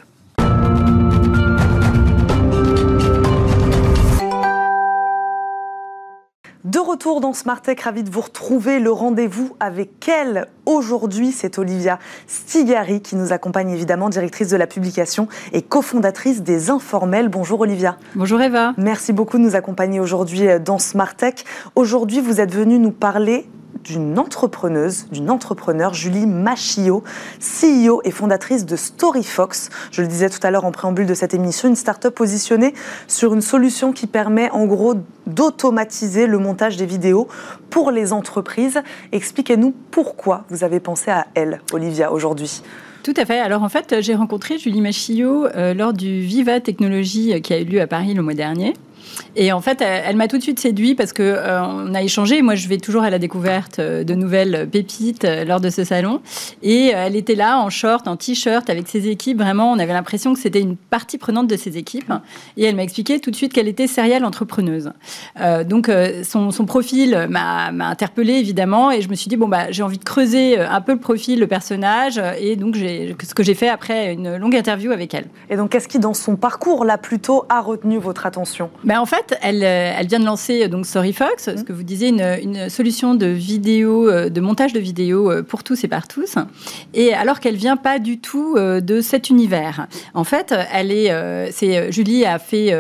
De 6.64 6.79
retour 6.79 7.23
dans 7.23 7.33
Smart 7.33 7.62
Tech, 7.62 7.81
ravi 7.81 8.03
de 8.03 8.11
vous 8.11 8.20
retrouver. 8.20 8.81
Le 8.81 8.92
rendez-vous 8.92 9.57
avec 9.61 10.07
elle 10.07 10.46
aujourd'hui, 10.66 11.33
c'est 11.33 11.59
Olivia 11.59 11.99
Stigari 12.27 13.01
qui 13.01 13.16
nous 13.16 13.33
accompagne 13.33 13.70
évidemment, 13.70 14.11
directrice 14.11 14.49
de 14.49 14.59
la 14.59 14.66
publication 14.66 15.27
et 15.55 15.62
cofondatrice 15.62 16.42
des 16.42 16.68
Informels. 16.68 17.31
Bonjour 17.31 17.61
Olivia. 17.61 17.96
Bonjour 18.14 18.42
Eva. 18.42 18.75
Merci 18.77 19.14
beaucoup 19.14 19.38
de 19.38 19.42
nous 19.42 19.57
accompagner 19.57 20.01
aujourd'hui 20.01 20.49
euh, 20.49 20.59
dans 20.59 20.79
Smart 20.79 21.14
Tech. 21.14 21.44
Aujourd'hui, 21.77 22.20
vous 22.20 22.42
êtes 22.42 22.55
venue 22.55 22.79
nous 22.79 22.92
parler 22.92 23.46
d'une 23.85 24.19
entrepreneuse, 24.19 25.07
d'une 25.11 25.31
entrepreneur, 25.31 25.95
Julie 25.95 26.27
Machio, 26.27 27.03
CEO 27.38 28.01
et 28.05 28.11
fondatrice 28.11 28.66
de 28.66 28.77
StoryFox. 28.77 29.71
Je 29.90 30.03
le 30.03 30.09
disais 30.09 30.29
tout 30.29 30.40
à 30.43 30.51
l'heure 30.51 30.64
en 30.64 30.73
préambule 30.73 31.07
de 31.07 31.14
cette 31.14 31.35
émission, 31.35 31.69
une 31.69 31.77
start-up 31.77 32.14
positionnée 32.14 32.75
sur 33.09 33.35
une 33.35 33.40
solution 33.40 33.93
qui 33.93 34.07
permet 34.07 34.51
en 34.51 34.66
gros 34.66 34.95
d'automatiser 35.27 36.27
le 36.27 36.38
montage 36.38 36.77
des 36.77 36.87
vidéos 36.87 37.29
pour 37.71 37.90
les 37.90 38.12
entreprises. 38.12 38.81
Expliquez-nous 39.12 39.75
pourquoi 39.90 40.45
vous 40.51 40.64
avez 40.64 40.81
pensé 40.81 41.11
à 41.11 41.27
elle, 41.35 41.61
Olivia, 41.73 42.12
aujourd'hui. 42.12 42.62
Tout 43.03 43.14
à 43.16 43.25
fait. 43.25 43.40
Alors 43.40 43.62
en 43.62 43.69
fait, 43.69 43.97
j'ai 44.01 44.14
rencontré 44.14 44.59
Julie 44.59 44.83
Machio 44.83 45.47
euh, 45.47 45.73
lors 45.73 45.95
du 45.95 46.21
Viva 46.21 46.61
Technologie 46.61 47.40
qui 47.40 47.55
a 47.55 47.61
eu 47.61 47.64
lieu 47.64 47.81
à 47.81 47.87
Paris 47.87 48.12
le 48.12 48.23
mois 48.23 48.35
dernier. 48.35 48.75
Et 49.37 49.53
en 49.53 49.61
fait, 49.61 49.81
elle, 49.81 50.16
m'a 50.16 50.29
tout 50.29 50.38
de 50.38 50.42
suite 50.42 50.61
séduit 50.61 50.94
parce 50.94 51.12
que 51.12 51.23
euh, 51.23 51.62
on 51.62 51.94
a 51.94 52.03
échangé. 52.03 52.42
Moi, 52.42 52.55
je 52.55 52.68
vais 52.68 52.79
toujours 52.79 53.03
à 53.03 53.11
la 53.11 53.18
découverte 53.18 53.79
euh, 53.79 54.05
de 54.05 54.14
nouvelles 54.14 54.68
pépites 54.70 55.25
euh, 55.25 55.44
lors 55.44 55.61
de 55.61 55.70
ce 55.70 55.85
salon. 55.85 56.20
Et 56.62 56.88
elle 56.88 57.16
était 57.16 57.35
là 57.35 57.59
en 57.61 57.70
short, 57.70 58.09
en 58.09 58.16
t-shirt, 58.16 58.68
avec 58.68 58.88
ses 58.88 59.09
équipes. 59.09 59.38
Vraiment, 59.38 59.73
on 59.73 59.79
avait 59.79 59.92
l'impression 59.92 60.35
que 60.35 60.40
c'était 60.40 60.61
une 60.61 60.77
partie 60.77 61.18
prenante 61.18 61.46
de 61.46 61.57
ses 61.57 61.77
équipes. 61.79 62.12
Et 62.57 62.64
elle 62.64 62.77
m'a 62.77 62.83
expliqué 62.83 63.20
tout 63.20 63.31
de 63.31 63.37
suite 63.37 63.53
qu'elle 63.53 63.68
était 63.68 63.87
serial 63.87 64.25
entrepreneuse. 64.25 64.92
donc, 65.66 65.90
son, 66.25 66.51
son 66.51 66.66
profil 66.66 67.27
m'a 67.29 67.68
interpellée 67.68 68.35
évidemment, 68.35 68.90
et 68.90 69.01
je 69.01 69.09
me 69.09 69.14
suis 69.14 69.29
dit 69.29 69.37
bon 69.37 69.49
bah 69.49 69.70
j'ai 69.70 69.83
envie 69.83 69.99
de 69.99 70.05
creuser 70.05 70.58
un 70.58 70.81
peu 70.81 70.92
le 70.92 70.98
profil, 70.98 71.40
le 71.40 71.46
personnage. 71.46 72.21
Et 72.40 72.56
donc, 72.56 72.77
ce 72.77 73.35
que 73.35 73.42
j'ai 73.42 73.54
fait 73.54 73.69
après 73.69 74.13
une 74.13 74.37
longue 74.37 74.56
interview 74.56 74.92
avec 74.92 75.15
elle. 75.15 75.27
Et 75.48 75.56
donc, 75.56 75.71
qu'est-ce 75.71 75.88
qui 75.88 75.98
dans 75.98 76.15
son 76.15 76.37
parcours 76.37 76.85
là 76.85 76.98
plutôt 76.98 77.44
a 77.48 77.61
retenu 77.61 77.98
votre 77.98 78.27
attention? 78.27 78.71
Ben 78.85 79.00
En 79.01 79.07
fait, 79.07 79.38
elle, 79.40 79.63
elle 79.63 80.07
vient 80.07 80.21
de 80.21 80.27
lancer 80.27 80.69
donc 80.69 80.85
StoryFox, 80.85 81.57
ce 81.57 81.63
que 81.63 81.73
vous 81.73 81.83
disiez, 81.83 82.09
une, 82.09 82.21
une, 82.42 82.69
solution 82.69 83.15
de 83.15 83.25
vidéo, 83.25 84.29
de 84.29 84.40
montage 84.42 84.75
de 84.75 84.79
vidéos 84.79 85.42
pour 85.44 85.65
tous 85.65 85.85
et 85.85 85.88
par 85.88 86.07
tous. 86.07 86.35
Et 86.92 87.15
alors 87.15 87.40
qu'elle 87.40 87.57
vient 87.57 87.79
pas 87.79 87.98
du 87.98 88.19
tout 88.19 88.59
de 88.59 89.01
cet 89.01 89.31
univers. 89.31 89.87
En 90.13 90.25
fait, 90.25 90.55
elle 90.71 90.92
est, 90.92 91.51
c'est 91.51 91.90
Julie 91.90 92.27
a 92.27 92.38
fait 92.38 92.75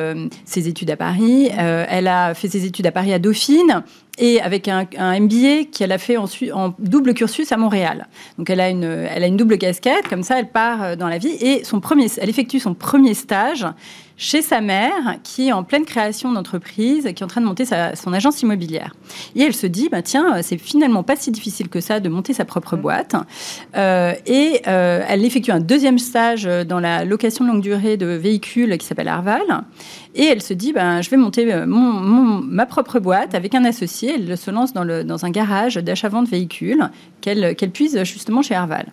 ses 0.44 0.68
études 0.68 0.90
à 0.90 0.96
Paris, 0.96 1.48
elle 1.56 2.06
a 2.06 2.34
fait 2.34 2.48
ses 2.48 2.66
études 2.66 2.86
à 2.86 2.92
Paris 2.92 3.14
à 3.14 3.18
Dauphine 3.18 3.82
et 4.18 4.42
avec 4.42 4.68
un, 4.68 4.86
MBA 4.98 5.70
qu'elle 5.72 5.92
a 5.92 5.98
fait 5.98 6.18
en 6.18 6.74
double 6.78 7.14
cursus 7.14 7.50
à 7.50 7.56
Montréal. 7.56 8.08
Donc 8.36 8.50
elle 8.50 8.60
a 8.60 8.68
une, 8.68 8.84
elle 8.84 9.24
a 9.24 9.26
une 9.26 9.38
double 9.38 9.56
casquette, 9.56 10.06
comme 10.08 10.22
ça 10.22 10.38
elle 10.38 10.50
part 10.50 10.98
dans 10.98 11.08
la 11.08 11.16
vie 11.16 11.36
et 11.40 11.64
son 11.64 11.80
premier, 11.80 12.08
elle 12.18 12.28
effectue 12.28 12.60
son 12.60 12.74
premier 12.74 13.14
stage 13.14 13.66
chez 14.20 14.42
sa 14.42 14.60
mère, 14.60 15.16
qui 15.24 15.48
est 15.48 15.52
en 15.52 15.64
pleine 15.64 15.86
création 15.86 16.30
d'entreprise, 16.30 17.04
qui 17.04 17.22
est 17.22 17.24
en 17.24 17.26
train 17.26 17.40
de 17.40 17.46
monter 17.46 17.64
son 17.64 18.12
agence 18.12 18.42
immobilière. 18.42 18.94
Et 19.34 19.40
elle 19.40 19.54
se 19.54 19.66
dit, 19.66 19.88
bah, 19.88 20.02
tiens, 20.02 20.42
c'est 20.42 20.58
finalement 20.58 21.02
pas 21.02 21.16
si 21.16 21.30
difficile 21.30 21.70
que 21.70 21.80
ça 21.80 22.00
de 22.00 22.08
monter 22.10 22.34
sa 22.34 22.44
propre 22.44 22.76
mmh. 22.76 22.80
boîte. 22.80 23.16
Euh, 23.78 24.12
et 24.26 24.60
euh, 24.68 25.02
elle 25.08 25.24
effectue 25.24 25.52
un 25.52 25.60
deuxième 25.60 25.98
stage 25.98 26.44
dans 26.44 26.80
la 26.80 27.06
location 27.06 27.46
longue 27.46 27.62
durée 27.62 27.96
de 27.96 28.08
véhicules 28.08 28.76
qui 28.76 28.84
s'appelle 28.84 29.08
Arval. 29.08 29.40
Et 30.14 30.26
elle 30.26 30.42
se 30.42 30.52
dit, 30.52 30.74
ben, 30.74 31.00
je 31.00 31.08
vais 31.08 31.16
monter 31.16 31.50
euh, 31.50 31.64
mon, 31.66 32.42
ma 32.42 32.66
propre 32.66 33.00
boîte 33.00 33.34
avec 33.34 33.54
un 33.54 33.64
associé. 33.64 34.16
Elle 34.16 34.36
se 34.36 34.50
lance 34.50 34.74
dans, 34.74 34.84
le, 34.84 35.02
dans 35.02 35.24
un 35.24 35.30
garage 35.30 35.76
d'achat-vente 35.76 36.28
véhicules 36.28 36.90
qu'elle 37.22 37.56
qu'elle 37.56 37.70
puise 37.70 38.02
justement 38.04 38.42
chez 38.42 38.54
Arval. 38.54 38.86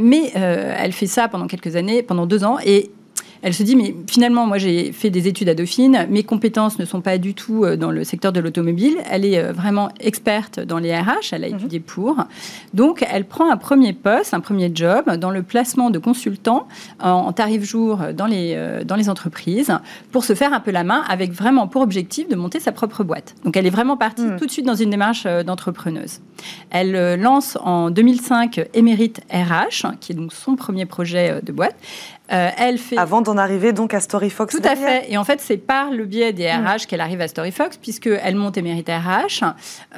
mais 0.00 0.32
elle 0.34 0.92
fait 0.92 1.06
ça 1.06 1.28
pendant 1.28 1.46
quelques 1.46 1.76
années, 1.76 2.02
pendant 2.02 2.26
deux 2.26 2.42
ans. 2.42 2.58
Et 2.64 2.90
elle 3.44 3.52
se 3.52 3.62
dit, 3.62 3.76
mais 3.76 3.94
finalement, 4.06 4.46
moi 4.46 4.56
j'ai 4.56 4.90
fait 4.92 5.10
des 5.10 5.28
études 5.28 5.50
à 5.50 5.54
Dauphine, 5.54 6.06
mes 6.08 6.22
compétences 6.22 6.78
ne 6.78 6.86
sont 6.86 7.02
pas 7.02 7.18
du 7.18 7.34
tout 7.34 7.64
euh, 7.64 7.76
dans 7.76 7.90
le 7.90 8.02
secteur 8.02 8.32
de 8.32 8.40
l'automobile, 8.40 8.96
elle 9.10 9.26
est 9.26 9.38
euh, 9.38 9.52
vraiment 9.52 9.90
experte 10.00 10.60
dans 10.60 10.78
les 10.78 10.96
RH, 10.96 11.32
elle 11.32 11.44
a 11.44 11.48
mhm. 11.50 11.56
étudié 11.56 11.80
pour. 11.80 12.24
Donc 12.72 13.04
elle 13.06 13.26
prend 13.26 13.52
un 13.52 13.58
premier 13.58 13.92
poste, 13.92 14.32
un 14.32 14.40
premier 14.40 14.70
job 14.74 15.18
dans 15.18 15.28
le 15.28 15.42
placement 15.42 15.90
de 15.90 15.98
consultants 15.98 16.66
en, 17.00 17.34
tarif 17.34 17.62
jour 17.64 17.98
dans 18.16 18.24
les, 18.24 18.54
euh, 18.56 18.82
dans 18.82 18.96
les 18.96 19.10
entreprises 19.10 19.76
pour 20.10 20.24
se 20.24 20.34
faire 20.34 20.54
un 20.54 20.60
peu 20.60 20.70
la 20.70 20.82
main 20.82 21.02
avec 21.06 21.30
vraiment 21.30 21.68
pour 21.68 21.82
objectif 21.82 22.26
de 22.30 22.36
monter 22.36 22.60
sa 22.60 22.72
propre 22.72 23.04
boîte. 23.04 23.34
Donc 23.44 23.58
elle 23.58 23.66
est 23.66 23.70
vraiment 23.70 23.98
partie 23.98 24.22
mhm. 24.22 24.38
tout 24.38 24.46
de 24.46 24.50
suite 24.50 24.64
dans 24.64 24.74
une 24.74 24.88
démarche 24.88 25.26
d'entrepreneuse. 25.44 26.20
Elle 26.70 27.20
lance 27.20 27.58
en 27.60 27.90
2005 27.90 28.70
Emerit 28.72 29.12
RH, 29.30 29.98
qui 30.00 30.12
est 30.12 30.14
donc 30.14 30.32
son 30.32 30.56
premier 30.56 30.86
projet 30.86 31.42
de 31.42 31.52
boîte. 31.52 31.76
Euh, 32.32 32.48
elle 32.56 32.78
fait... 32.78 32.96
Avant 32.96 33.20
d'en 33.20 33.36
arriver 33.36 33.74
donc 33.74 33.92
à 33.92 34.00
StoryFox. 34.00 34.56
Tout 34.56 34.66
à 34.66 34.76
fait. 34.76 35.10
Et 35.10 35.18
en 35.18 35.24
fait, 35.24 35.40
c'est 35.42 35.58
par 35.58 35.90
le 35.90 36.06
biais 36.06 36.32
des 36.32 36.50
RH 36.50 36.54
mm. 36.56 36.86
qu'elle 36.88 37.02
arrive 37.02 37.20
à 37.20 37.28
StoryFox, 37.28 37.76
puisqu'elle 37.76 38.34
monte 38.36 38.56
Emerit 38.56 38.84
RH, 38.88 39.44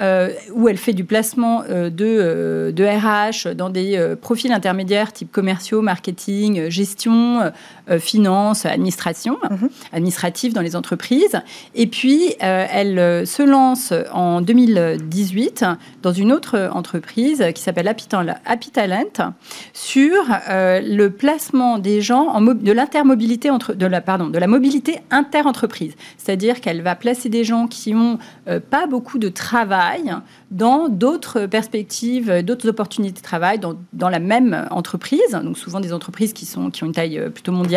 euh, 0.00 0.30
où 0.52 0.68
elle 0.68 0.76
fait 0.76 0.92
du 0.92 1.04
placement 1.04 1.62
euh, 1.70 1.88
de, 1.88 2.72
de 2.74 2.84
RH 2.84 3.54
dans 3.54 3.70
des 3.70 4.14
profils 4.20 4.52
intermédiaires 4.52 5.12
type 5.12 5.30
commerciaux, 5.30 5.82
marketing, 5.82 6.68
gestion, 6.68 7.52
finance, 8.00 8.66
administration, 8.66 9.38
mm-hmm. 9.42 9.68
administrative 9.92 10.52
dans 10.52 10.60
les 10.60 10.76
entreprises. 10.76 11.40
Et 11.74 11.86
puis, 11.86 12.34
elle 12.40 13.26
se 13.26 13.42
lance 13.42 13.92
en 14.12 14.40
2018 14.40 15.64
dans 16.02 16.12
une 16.12 16.32
autre 16.32 16.70
entreprise 16.72 17.44
qui 17.54 17.62
s'appelle 17.62 17.88
Happy 17.88 18.70
Talent 18.70 19.32
sur 19.72 20.12
le 20.48 21.08
placement 21.08 21.78
des 21.78 22.00
gens 22.00 22.40
de 22.40 22.72
l'intermobilité 22.72 23.50
entre 23.50 23.74
de 23.74 23.86
la 23.86 24.00
pardon 24.00 24.28
de 24.28 24.38
la 24.38 24.46
mobilité 24.46 25.00
interentreprise, 25.10 25.94
c'est-à-dire 26.16 26.60
qu'elle 26.60 26.82
va 26.82 26.94
placer 26.94 27.28
des 27.28 27.44
gens 27.44 27.66
qui 27.66 27.94
ont 27.94 28.18
euh, 28.48 28.60
pas 28.60 28.86
beaucoup 28.86 29.18
de 29.18 29.28
travail 29.28 30.14
dans 30.50 30.88
d'autres 30.88 31.46
perspectives, 31.46 32.42
d'autres 32.42 32.68
opportunités 32.68 33.20
de 33.20 33.24
travail 33.24 33.58
dans, 33.58 33.74
dans, 33.92 34.08
la 34.08 34.18
même 34.18 34.66
entreprise, 34.70 35.20
donc 35.30 35.58
souvent 35.58 35.80
des 35.80 35.92
entreprises 35.92 36.32
qui 36.32 36.46
sont 36.46 36.70
qui 36.70 36.84
ont 36.84 36.86
une 36.86 36.92
taille 36.92 37.18
euh, 37.18 37.30
plutôt 37.30 37.52
mondiale 37.52 37.75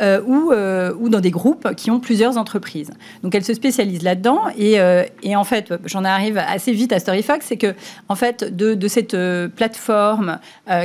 euh, 0.00 0.20
ou 0.26 0.52
ou 0.52 1.08
dans 1.08 1.20
des 1.20 1.30
groupes 1.30 1.74
qui 1.74 1.90
ont 1.90 2.00
plusieurs 2.00 2.36
entreprises. 2.36 2.90
Donc 3.22 3.34
elle 3.34 3.44
se 3.44 3.54
spécialise 3.54 4.02
là-dedans 4.02 4.42
et, 4.58 4.78
et 5.22 5.36
en 5.36 5.44
fait 5.44 5.72
j'en 5.84 6.04
arrive 6.04 6.38
assez 6.38 6.72
vite 6.72 6.92
à 6.92 6.98
StoryFox, 6.98 7.46
c'est 7.46 7.56
que 7.56 7.74
en 8.08 8.14
fait 8.14 8.44
de, 8.44 8.74
de 8.74 8.88
cette 8.88 9.16
plateforme 9.54 10.38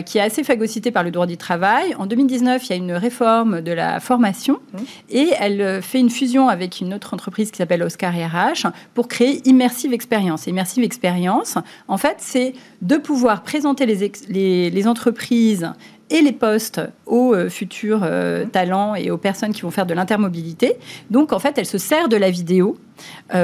qui 0.06 0.18
est 0.18 0.22
assez 0.22 0.44
phagocytée 0.44 0.92
par 0.92 1.04
le 1.04 1.12
droit 1.12 1.26
du 1.26 1.38
travail 1.38 1.96
en 1.98 2.06
2019 2.06 2.66
il 2.66 2.70
y 2.70 2.74
a 2.74 2.76
une 2.76 2.94
réforme 2.94 3.62
de 3.62 3.72
la 3.72 4.00
formation 4.00 4.60
mmh. 4.74 4.78
et 5.10 5.30
elle 5.40 5.62
euh, 5.62 5.82
fait 5.82 6.00
une 6.00 6.10
fusion 6.10 6.50
avec 6.50 6.82
une 6.82 6.94
autre 6.94 7.14
entreprise 7.14 7.52
qui 7.52 7.58
s'appelle 7.58 7.84
Oscar 7.84 8.14
RH 8.14 8.68
pour 8.94 9.08
créer 9.08 9.42
Immersive 9.48 9.94
Experience. 9.94 10.48
Immersive 10.48 10.84
Experience, 10.84 11.58
en 11.88 11.98
fait, 11.98 12.18
c'est 12.20 12.54
de 12.82 12.98
pouvoir 12.98 13.44
présenter 13.44 13.86
les, 13.86 14.70
les, 14.70 14.88
entreprises 14.88 15.72
et 16.10 16.22
les 16.22 16.32
postes 16.32 16.82
aux 17.06 17.34
euh, 17.34 17.50
futurs 17.50 18.02
euh, 18.04 18.46
mmh. 18.46 18.50
talents 18.50 18.96
et 18.96 19.12
aux 19.12 19.18
personnes 19.18 19.54
qui 19.54 19.62
vont 19.62 19.72
faire 19.72 19.86
de 19.86 19.94
l'intermobilité. 19.94 20.76
Donc, 21.10 21.34
en 21.34 21.40
fait, 21.40 21.58
elle 21.58 21.66
se 21.66 21.78
sert 21.78 22.10
de 22.10 22.18
la 22.18 22.30
vidéo 22.30 22.78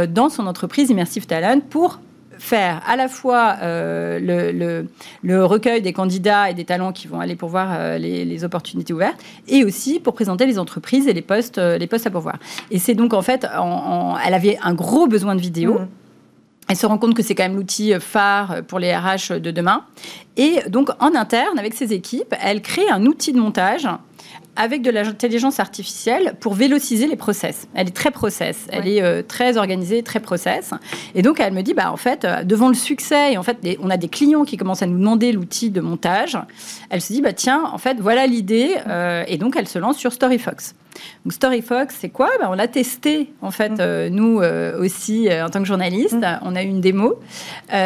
dans 0.09 0.29
son 0.29 0.47
entreprise 0.47 0.89
Immersive 0.89 1.27
Talent 1.27 1.59
pour 1.69 1.99
faire 2.43 2.81
à 2.87 2.95
la 2.95 3.07
fois 3.07 3.55
euh, 3.61 4.19
le, 4.19 4.85
le, 5.23 5.45
recueil 5.45 5.81
des 5.81 5.93
candidats 5.93 6.49
et 6.49 6.53
des 6.53 6.65
talents 6.65 6.91
qui 6.91 7.07
vont 7.07 7.19
aller 7.19 7.35
pourvoir 7.35 7.69
euh, 7.71 7.97
les, 7.97 8.25
les, 8.25 8.43
opportunités 8.43 8.93
ouvertes, 8.93 9.21
et 9.47 9.63
aussi 9.63 9.99
pour 9.99 10.13
présenter 10.13 10.45
les 10.45 10.59
entreprises 10.59 11.07
et 11.07 11.13
les 11.13 11.21
postes, 11.21 11.57
euh, 11.57 11.77
les 11.77 11.87
postes 11.87 12.07
à 12.07 12.11
pourvoir. 12.11 12.37
Et 12.69 12.79
c'est 12.79 12.95
donc 12.95 13.13
en 13.13 13.21
fait, 13.21 13.47
en, 13.57 14.17
elle 14.17 14.33
avait 14.33 14.57
un 14.61 14.73
gros 14.73 15.07
besoin 15.07 15.35
de 15.35 15.41
vidéo. 15.41 15.75
Mmh. 15.75 15.87
Elle 16.73 16.79
se 16.79 16.87
rend 16.87 16.97
compte 16.97 17.13
que 17.13 17.21
c'est 17.21 17.35
quand 17.35 17.43
même 17.43 17.55
l'outil 17.55 17.93
phare 17.99 18.63
pour 18.67 18.79
les 18.79 18.95
RH 18.95 19.39
de 19.39 19.51
demain. 19.51 19.85
Et 20.37 20.57
donc, 20.69 20.89
en 20.99 21.13
interne, 21.13 21.59
avec 21.59 21.75
ses 21.75 21.93
équipes, 21.93 22.33
elle 22.41 22.63
crée 22.63 22.89
un 22.89 23.05
outil 23.05 23.31
de 23.31 23.37
montage 23.37 23.87
avec 24.55 24.81
de 24.81 24.89
l'intelligence 24.89 25.59
artificielle 25.59 26.33
pour 26.39 26.55
vélociser 26.55 27.05
les 27.05 27.15
process. 27.15 27.67
Elle 27.75 27.89
est 27.89 27.95
très 27.95 28.09
process, 28.09 28.65
elle 28.71 28.87
est 28.87 29.03
euh, 29.03 29.21
très 29.21 29.57
organisée, 29.57 30.01
très 30.01 30.19
process. 30.19 30.71
Et 31.13 31.21
donc 31.21 31.39
elle 31.39 31.53
me 31.53 31.61
dit, 31.61 31.75
bah 31.75 31.91
en 31.91 31.97
fait, 31.97 32.25
euh, 32.25 32.43
devant 32.43 32.69
le 32.69 32.73
succès, 32.73 33.33
et 33.33 33.37
en 33.37 33.43
fait, 33.43 33.59
on 33.79 33.91
a 33.91 33.97
des 33.97 34.09
clients 34.09 34.43
qui 34.43 34.57
commencent 34.57 34.81
à 34.81 34.87
nous 34.87 34.97
demander 34.97 35.31
l'outil 35.31 35.69
de 35.69 35.79
montage. 35.79 36.39
Elle 36.89 37.01
se 37.01 37.13
dit, 37.13 37.21
bah 37.21 37.33
tiens, 37.33 37.69
en 37.71 37.77
fait, 37.77 37.99
voilà 37.99 38.25
l'idée. 38.25 38.77
Euh, 38.87 39.23
et 39.27 39.37
donc 39.37 39.55
elle 39.57 39.67
se 39.67 39.77
lance 39.77 39.97
sur 39.97 40.11
StoryFox. 40.11 40.73
Donc 41.25 41.33
StoryFox, 41.33 41.95
c'est 41.99 42.09
quoi? 42.09 42.29
Ben, 42.39 42.47
On 42.49 42.53
l'a 42.53 42.67
testé, 42.67 43.33
en 43.41 43.51
fait, 43.51 43.69
mm. 43.69 43.77
euh, 43.79 44.09
nous 44.09 44.41
euh, 44.41 44.79
aussi, 44.79 45.29
euh, 45.29 45.45
en 45.45 45.49
tant 45.49 45.59
que 45.59 45.65
journalistes. 45.65 46.13
Mm. 46.13 46.39
On 46.43 46.55
a 46.55 46.63
eu 46.63 46.67
une 46.67 46.81
démo. 46.81 47.19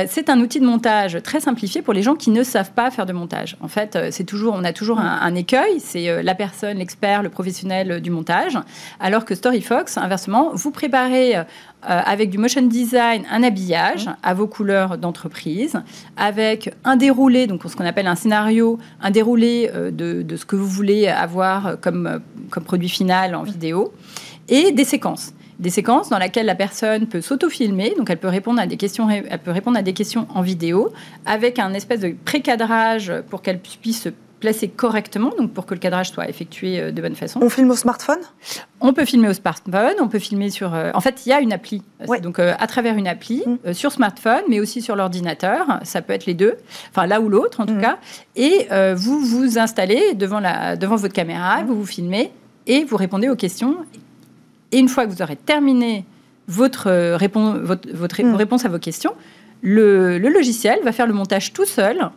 c'est 0.08 0.30
un 0.30 0.40
outil 0.40 0.60
de 0.60 0.66
montage 0.66 1.22
très 1.24 1.40
simplifié 1.40 1.82
pour 1.82 1.94
les 1.94 2.02
gens 2.02 2.16
qui 2.16 2.30
ne 2.30 2.44
savent 2.44 2.72
pas 2.72 2.92
faire 2.92 3.06
de 3.06 3.14
montage. 3.14 3.58
En 3.62 3.68
fait, 3.68 3.98
c'est 4.12 4.24
toujours, 4.24 4.54
on 4.56 4.64
a 4.64 4.74
toujours 4.74 5.00
un, 5.00 5.20
un 5.22 5.36
écueil. 5.36 5.80
C'est 5.80 6.24
la 6.24 6.36
personne, 6.36 6.78
l'expert, 6.78 7.24
le 7.24 7.30
professionnel 7.30 8.02
du 8.02 8.10
montage. 8.10 8.58
Alors 9.00 9.26
que 9.26 9.36
StoryFox, 9.36 9.98
inversement, 9.98 10.52
vous 10.54 10.72
préparez 10.72 11.36
euh, 11.84 12.02
avec 12.06 12.32
du 12.32 12.40
motion 12.40 12.64
design, 12.64 13.24
un 13.32 13.44
habillage 13.44 14.10
à 14.24 14.34
vos 14.34 14.48
couleurs 14.48 14.98
d'entreprise, 14.98 15.80
avec 16.18 16.74
un 16.84 16.96
déroulé, 16.96 17.46
donc 17.46 17.62
ce 17.68 17.76
qu'on 17.76 17.86
appelle 17.86 18.08
un 18.08 18.16
scénario, 18.16 18.80
un 19.00 19.12
déroulé 19.12 19.70
euh, 19.74 19.92
de, 19.92 20.36
ce 20.36 20.46
que 20.46 20.56
vous 20.56 20.68
voulez 20.68 21.08
avoir 21.08 21.80
comme, 21.80 22.20
comme 22.50 22.64
produit 22.64 22.90
final 22.90 23.36
en 23.36 23.44
vidéo, 23.44 23.94
et 24.50 24.72
des 24.72 24.86
séquences. 24.86 25.34
Des 25.60 25.70
séquences 25.70 26.10
dans 26.10 26.18
lesquelles 26.18 26.46
la 26.46 26.56
personne 26.56 27.08
peut 27.08 27.22
s'auto-filmer, 27.22 27.94
donc 27.96 28.10
elle 28.10 28.20
peut 28.20 28.28
répondre 28.28 28.60
à 28.60 28.66
des 28.66 28.78
questions, 28.78 29.10
elle 29.10 29.40
peut 29.40 29.52
répondre 29.52 29.78
à 29.78 29.84
des 29.84 29.94
questions 29.94 30.28
en 30.34 30.42
vidéo, 30.42 30.92
avec 31.26 31.60
un 31.60 31.74
espèce 31.74 32.00
de 32.00 32.16
pré-cadrage 32.26 33.14
pour 33.30 33.42
qu'elle 33.42 33.60
puisse 33.60 34.08
placé 34.40 34.68
correctement, 34.68 35.32
donc 35.38 35.52
pour 35.52 35.66
que 35.66 35.74
le 35.74 35.80
cadrage 35.80 36.12
soit 36.12 36.30
effectué 36.30 36.80
euh, 36.80 36.92
de 36.92 37.02
bonne 37.02 37.16
façon. 37.16 37.40
On 37.42 37.50
filme 37.50 37.72
au 37.72 37.76
smartphone? 37.76 38.20
On 38.80 38.94
peut 38.94 39.06
filmer 39.06 39.30
au 39.30 39.34
smartphone, 39.34 39.96
on 40.00 40.08
peut 40.08 40.20
filmer 40.20 40.50
sur... 40.50 40.76
Euh, 40.76 40.92
en 40.94 41.02
fait, 41.02 41.26
il 41.26 41.30
y 41.30 41.34
a 41.34 41.42
une 41.42 41.54
appli, 41.54 41.82
donc 42.22 42.40
euh, 42.40 42.54
à 42.60 42.68
travers 42.68 42.96
une 42.96 43.08
appli, 43.08 43.44
mm. 43.46 43.74
sur 43.74 43.92
smartphone, 43.92 44.44
mais 44.48 44.60
aussi 44.60 44.82
sur 44.82 44.96
l'ordinateur, 44.96 45.80
ça 45.84 46.02
peut 46.02 46.14
être 46.14 46.26
les 46.26 46.36
deux, 46.36 46.56
enfin 46.92 47.08
l'un 47.08 47.20
ou 47.20 47.30
l'autre 47.30 47.60
en 47.62 47.66
tout 47.66 47.74
mm. 47.74 47.82
cas, 47.82 47.98
et 48.36 48.68
vous 48.96 49.20
vous 49.20 49.58
installez 49.58 50.14
devant, 50.14 50.40
la, 50.40 50.76
devant 50.76 50.96
votre 50.96 51.14
caméra, 51.14 51.64
mm. 51.64 51.68
vous 51.68 51.76
vous 51.76 51.86
filmez, 51.86 52.32
et 52.68 52.84
vous 52.84 52.98
répondez 52.98 53.30
aux 53.30 53.36
questions. 53.36 53.78
Et 54.72 54.80
une 54.80 54.90
fois 54.90 55.06
que 55.06 55.12
vous 55.12 55.22
aurez 55.22 55.38
terminé 55.38 56.06
votre, 56.48 57.18
votre, 57.64 57.90
votre 57.94 58.36
réponse 58.36 58.66
à 58.66 58.70
vos 58.70 58.80
questions, 58.80 59.14
le, 59.62 60.20
le 60.20 60.30
logiciel 60.30 60.80
va 60.84 60.92
faire 60.92 61.08
le 61.08 61.14
montage 61.14 61.54
tout 61.54 61.66
seul 61.66 62.12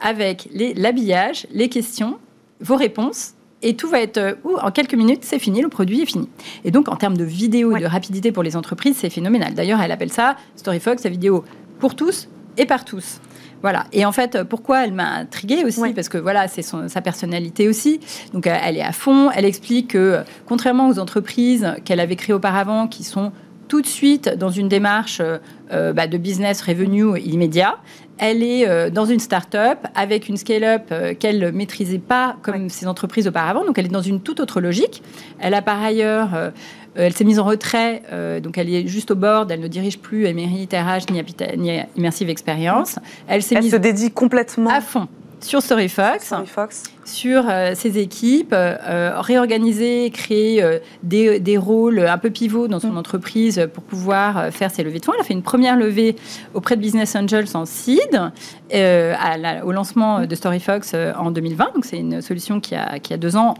avec 0.00 0.48
l'habillage, 0.52 1.46
les, 1.50 1.68
questions, 1.68 2.18
vos 2.60 2.76
réponses 2.76 3.34
et 3.62 3.74
tout 3.74 3.88
va 3.88 4.00
être 4.00 4.18
euh, 4.18 4.34
en 4.62 4.70
quelques 4.70 4.94
minutes, 4.94 5.20
c'est 5.22 5.38
fini, 5.38 5.60
le 5.60 5.68
produit 5.68 6.02
est 6.02 6.06
fini. 6.06 6.28
Et 6.64 6.70
donc 6.70 6.88
en 6.88 6.96
termes 6.96 7.16
de 7.16 7.24
vidéo 7.24 7.76
et 7.76 7.80
de 7.80 7.86
rapidité 7.86 8.30
pour 8.30 8.42
les 8.42 8.56
entreprises, 8.56 8.98
c'est 8.98 9.10
phénoménal. 9.10 9.54
D'ailleurs, 9.54 9.80
elle 9.80 9.90
appelle 9.90 10.12
ça 10.12 10.36
StoryFox, 10.56 11.02
la 11.04 11.10
vidéo 11.10 11.44
pour 11.80 11.96
tous 11.96 12.28
et 12.56 12.66
par 12.66 12.84
tous. 12.84 13.20
Voilà. 13.62 13.86
Et 13.92 14.04
en 14.04 14.12
fait, 14.12 14.44
pourquoi 14.44 14.84
elle 14.84 14.92
m'a 14.92 15.10
intriguée 15.14 15.64
aussi 15.64 15.92
Parce 15.92 16.08
que 16.08 16.18
voilà, 16.18 16.46
c'est 16.46 16.62
sa 16.62 17.00
personnalité 17.00 17.68
aussi. 17.68 17.98
Donc, 18.32 18.46
euh, 18.46 18.56
elle 18.62 18.76
est 18.76 18.82
à 18.82 18.92
fond. 18.92 19.30
Elle 19.34 19.44
explique 19.44 19.88
que, 19.88 20.22
contrairement 20.46 20.88
aux 20.88 21.00
entreprises 21.00 21.74
qu'elle 21.84 21.98
avait 21.98 22.14
créées 22.14 22.34
auparavant, 22.34 22.86
qui 22.86 23.02
sont 23.02 23.32
tout 23.68 23.82
de 23.82 23.86
suite 23.86 24.28
dans 24.28 24.50
une 24.50 24.68
démarche 24.68 25.20
euh, 25.20 25.92
bah, 25.92 26.06
de 26.06 26.18
business 26.18 26.62
revenue 26.62 27.18
immédiat. 27.20 27.76
Elle 28.20 28.42
est 28.42 28.90
dans 28.90 29.04
une 29.04 29.20
start-up 29.20 29.78
avec 29.94 30.28
une 30.28 30.36
scale-up 30.36 30.92
qu'elle 31.20 31.38
ne 31.38 31.50
maîtrisait 31.52 32.00
pas 32.00 32.34
comme 32.42 32.68
ses 32.68 32.88
entreprises 32.88 33.28
auparavant. 33.28 33.64
Donc, 33.64 33.78
elle 33.78 33.86
est 33.86 33.90
dans 33.90 34.02
une 34.02 34.20
toute 34.20 34.40
autre 34.40 34.60
logique. 34.60 35.04
Elle 35.38 35.54
a 35.54 35.62
par 35.62 35.80
ailleurs 35.80 36.30
euh, 36.98 37.02
elle 37.06 37.14
s'est 37.14 37.24
mise 37.24 37.38
en 37.38 37.44
retrait, 37.44 38.02
euh, 38.12 38.40
donc 38.40 38.58
elle 38.58 38.72
est 38.72 38.86
juste 38.86 39.10
au 39.12 39.14
bord, 39.14 39.46
elle 39.50 39.60
ne 39.60 39.68
dirige 39.68 39.98
plus 39.98 40.26
Emery, 40.26 40.68
RH 40.72 41.12
ni, 41.12 41.22
ni 41.56 41.80
Immersive 41.96 42.28
Experience. 42.28 42.98
Elle, 43.28 43.42
s'est 43.42 43.60
mise 43.60 43.70
se 43.70 43.76
dédie 43.76 44.10
complètement 44.10 44.70
à 44.70 44.80
fond 44.80 45.06
sur 45.40 45.62
StoryFox, 45.62 46.34
sur 47.04 47.48
euh, 47.48 47.74
ses 47.74 47.98
équipes, 47.98 48.54
réorganiser, 48.54 50.10
créer 50.10 50.64
des, 51.02 51.56
rôles 51.56 52.00
un 52.00 52.18
peu 52.18 52.30
pivots 52.30 52.68
dans 52.68 52.80
son 52.80 52.92
mm. 52.92 52.98
entreprise 52.98 53.68
pour 53.72 53.82
pouvoir 53.82 54.52
faire 54.52 54.70
ses 54.70 54.82
levées 54.82 54.98
de 54.98 55.04
fonds. 55.04 55.12
Elle 55.14 55.20
a 55.20 55.24
fait 55.24 55.34
une 55.34 55.42
première 55.42 55.76
levée 55.76 56.16
auprès 56.54 56.76
de 56.76 56.80
Business 56.80 57.14
Angels 57.16 57.48
en 57.54 57.64
seed 57.64 58.20
au 58.72 59.72
lancement 59.72 60.26
de 60.26 60.34
StoryFox 60.34 60.94
en 61.16 61.30
2020. 61.30 61.74
Donc 61.74 61.84
c'est 61.84 61.98
une 61.98 62.20
solution 62.20 62.60
qui 62.60 62.74
a, 62.74 62.98
qui 62.98 63.14
a 63.14 63.16
deux 63.16 63.36
ans 63.36 63.54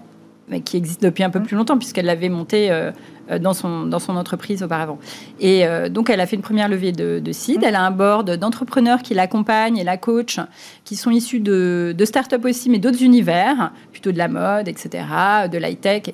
mais 0.51 0.61
qui 0.61 0.77
existe 0.77 1.03
depuis 1.03 1.25
un 1.25 1.31
peu 1.31 1.39
mm. 1.39 1.47
plus 1.47 1.57
longtemps, 1.57 1.79
puisqu'elle 1.79 2.07
l'avait 2.07 2.29
montée 2.29 2.71
euh, 2.71 2.91
dans 3.39 3.53
son, 3.53 3.85
dans 3.85 3.99
son 3.99 4.17
entreprise 4.17 4.63
auparavant. 4.63 4.99
Et 5.41 5.67
euh, 5.67 5.89
donc, 5.89 6.11
elle 6.11 6.21
a 6.21 6.27
fait 6.27 6.37
une 6.37 6.43
première 6.43 6.69
levée 6.69 6.93
de, 6.93 7.19
de 7.19 7.33
seed. 7.33 7.63
Elle 7.63 7.75
a 7.75 7.83
un 7.83 7.91
board 7.91 8.37
d'entrepreneurs 8.37 9.03
qui 9.03 9.15
l'accompagnent 9.15 9.77
et 9.77 9.85
la 9.85 9.97
coach, 9.97 10.39
qui 10.85 10.97
sont 10.97 11.11
issus 11.11 11.41
de, 11.41 11.95
de 11.97 12.05
start-up 12.05 12.45
aussi, 12.45 12.71
mais 12.71 12.79
d'autres 12.79 13.03
univers, 13.03 13.73
plutôt 13.93 14.13
de 14.13 14.19
la 14.19 14.29
mode, 14.29 14.69
etc., 14.69 15.05
de 15.51 15.59
l'high-tech, 15.59 16.05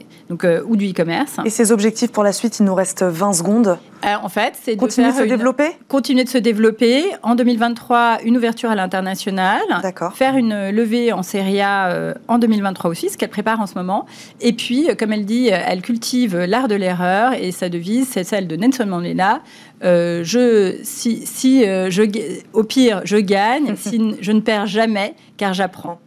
euh, 0.45 0.63
ou 0.67 0.77
du 0.77 0.91
e-commerce. 0.91 1.37
Et 1.45 1.51
ses 1.51 1.73
objectifs 1.73 2.11
pour 2.11 2.25
la 2.25 2.33
suite, 2.33 2.59
il 2.59 2.65
nous 2.65 2.75
reste 2.75 3.03
20 3.03 3.33
secondes. 3.35 3.79
En 4.23 4.29
fait, 4.29 4.55
c'est 4.63 4.77
de 4.77 4.81
continuer 4.81 5.13
de 5.13 5.17
se 5.17 5.23
développer 5.23 5.69
Continuer 5.89 6.25
de 6.25 6.29
se 6.29 6.39
développer. 6.39 7.05
En 7.23 7.35
2023, 7.35 8.19
une 8.25 8.37
ouverture 8.37 8.71
à 8.71 8.75
l'international. 8.75 9.61
D'accord. 9.83 10.15
Faire 10.15 10.37
une 10.37 10.71
levée 10.71 11.13
en 11.13 11.23
série 11.23 11.61
A 11.61 12.15
en 12.29 12.39
2023 12.39 12.91
aussi, 12.91 13.11
ce 13.11 13.17
qu'elle 13.17 13.31
prépare 13.31 13.61
en 13.61 13.67
ce 13.67 13.75
moment. 13.75 14.07
Et 14.41 14.53
puis, 14.53 14.89
comme 14.99 15.13
elle 15.13 15.25
dit, 15.25 15.49
elle 15.49 15.83
cultive 15.83 16.37
l'art 16.39 16.69
de 16.69 16.75
l'erreur 16.75 17.33
et 17.35 17.53
sa 17.53 17.69
devise, 17.69 18.09
c'est 18.09 18.25
celle 18.25 18.47
de 18.47 18.57
Nelson 18.57 18.87
Mandela. 18.87 19.41
Euh, 19.83 20.23
je, 20.25 20.77
si, 20.83 21.27
si 21.27 21.67
euh, 21.67 21.91
je, 21.91 22.03
au 22.53 22.65
pire, 22.65 23.03
je 23.05 23.17
gagne, 23.17 23.75
si 23.77 24.17
je 24.21 24.33
ne 24.33 24.41
perds 24.41 24.67
jamais, 24.67 25.15
car 25.37 25.53
j'apprends. 25.53 25.99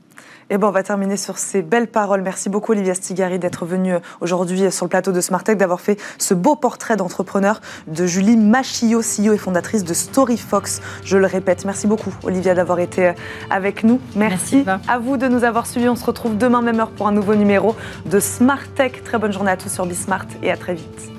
Et 0.50 0.54
eh 0.54 0.58
ben, 0.58 0.68
on 0.68 0.72
va 0.72 0.82
terminer 0.82 1.18
sur 1.18 1.38
ces 1.38 1.62
belles 1.62 1.90
paroles. 1.90 2.22
Merci 2.22 2.48
beaucoup, 2.48 2.72
Olivia 2.72 2.94
Stigari, 2.94 3.38
d'être 3.38 3.66
venue 3.66 3.96
aujourd'hui 4.22 4.72
sur 4.72 4.86
le 4.86 4.90
plateau 4.90 5.12
de 5.12 5.20
Smartech, 5.20 5.58
d'avoir 5.58 5.82
fait 5.82 6.00
ce 6.18 6.34
beau 6.34 6.56
portrait 6.56 6.96
d'entrepreneur 6.96 7.60
de 7.88 8.06
Julie 8.06 8.38
Machillot, 8.38 9.02
CEO 9.02 9.34
et 9.34 9.38
fondatrice 9.38 9.84
de 9.84 9.94
StoryFox. 9.94 10.82
Je 11.04 11.18
le 11.18 11.26
répète. 11.26 11.66
Merci 11.66 11.86
beaucoup, 11.86 12.14
Olivia, 12.24 12.54
d'avoir 12.54 12.80
été 12.80 13.12
avec 13.50 13.84
nous. 13.84 14.00
Merci, 14.16 14.64
à 14.88 15.00
vous 15.00 15.18
de 15.18 15.28
nous 15.28 15.44
avoir 15.44 15.68
suivis. 15.68 15.90
On 15.90 15.98
se 15.98 16.06
retrouve 16.06 16.38
demain, 16.38 16.62
même 16.62 16.80
heure, 16.80 16.92
pour 16.92 17.10
un 17.10 17.12
nouveau 17.12 17.36
numéro 17.36 17.76
de 18.06 18.22
Smartech. 18.22 19.04
Très 19.04 19.18
bonne 19.18 19.34
journée 19.34 19.52
à 19.52 19.58
tous 19.58 19.70
sur 19.70 19.86
Bismart 19.86 20.28
et 20.42 20.50
à 20.50 20.56
très 20.56 20.76
vite. 20.76 21.17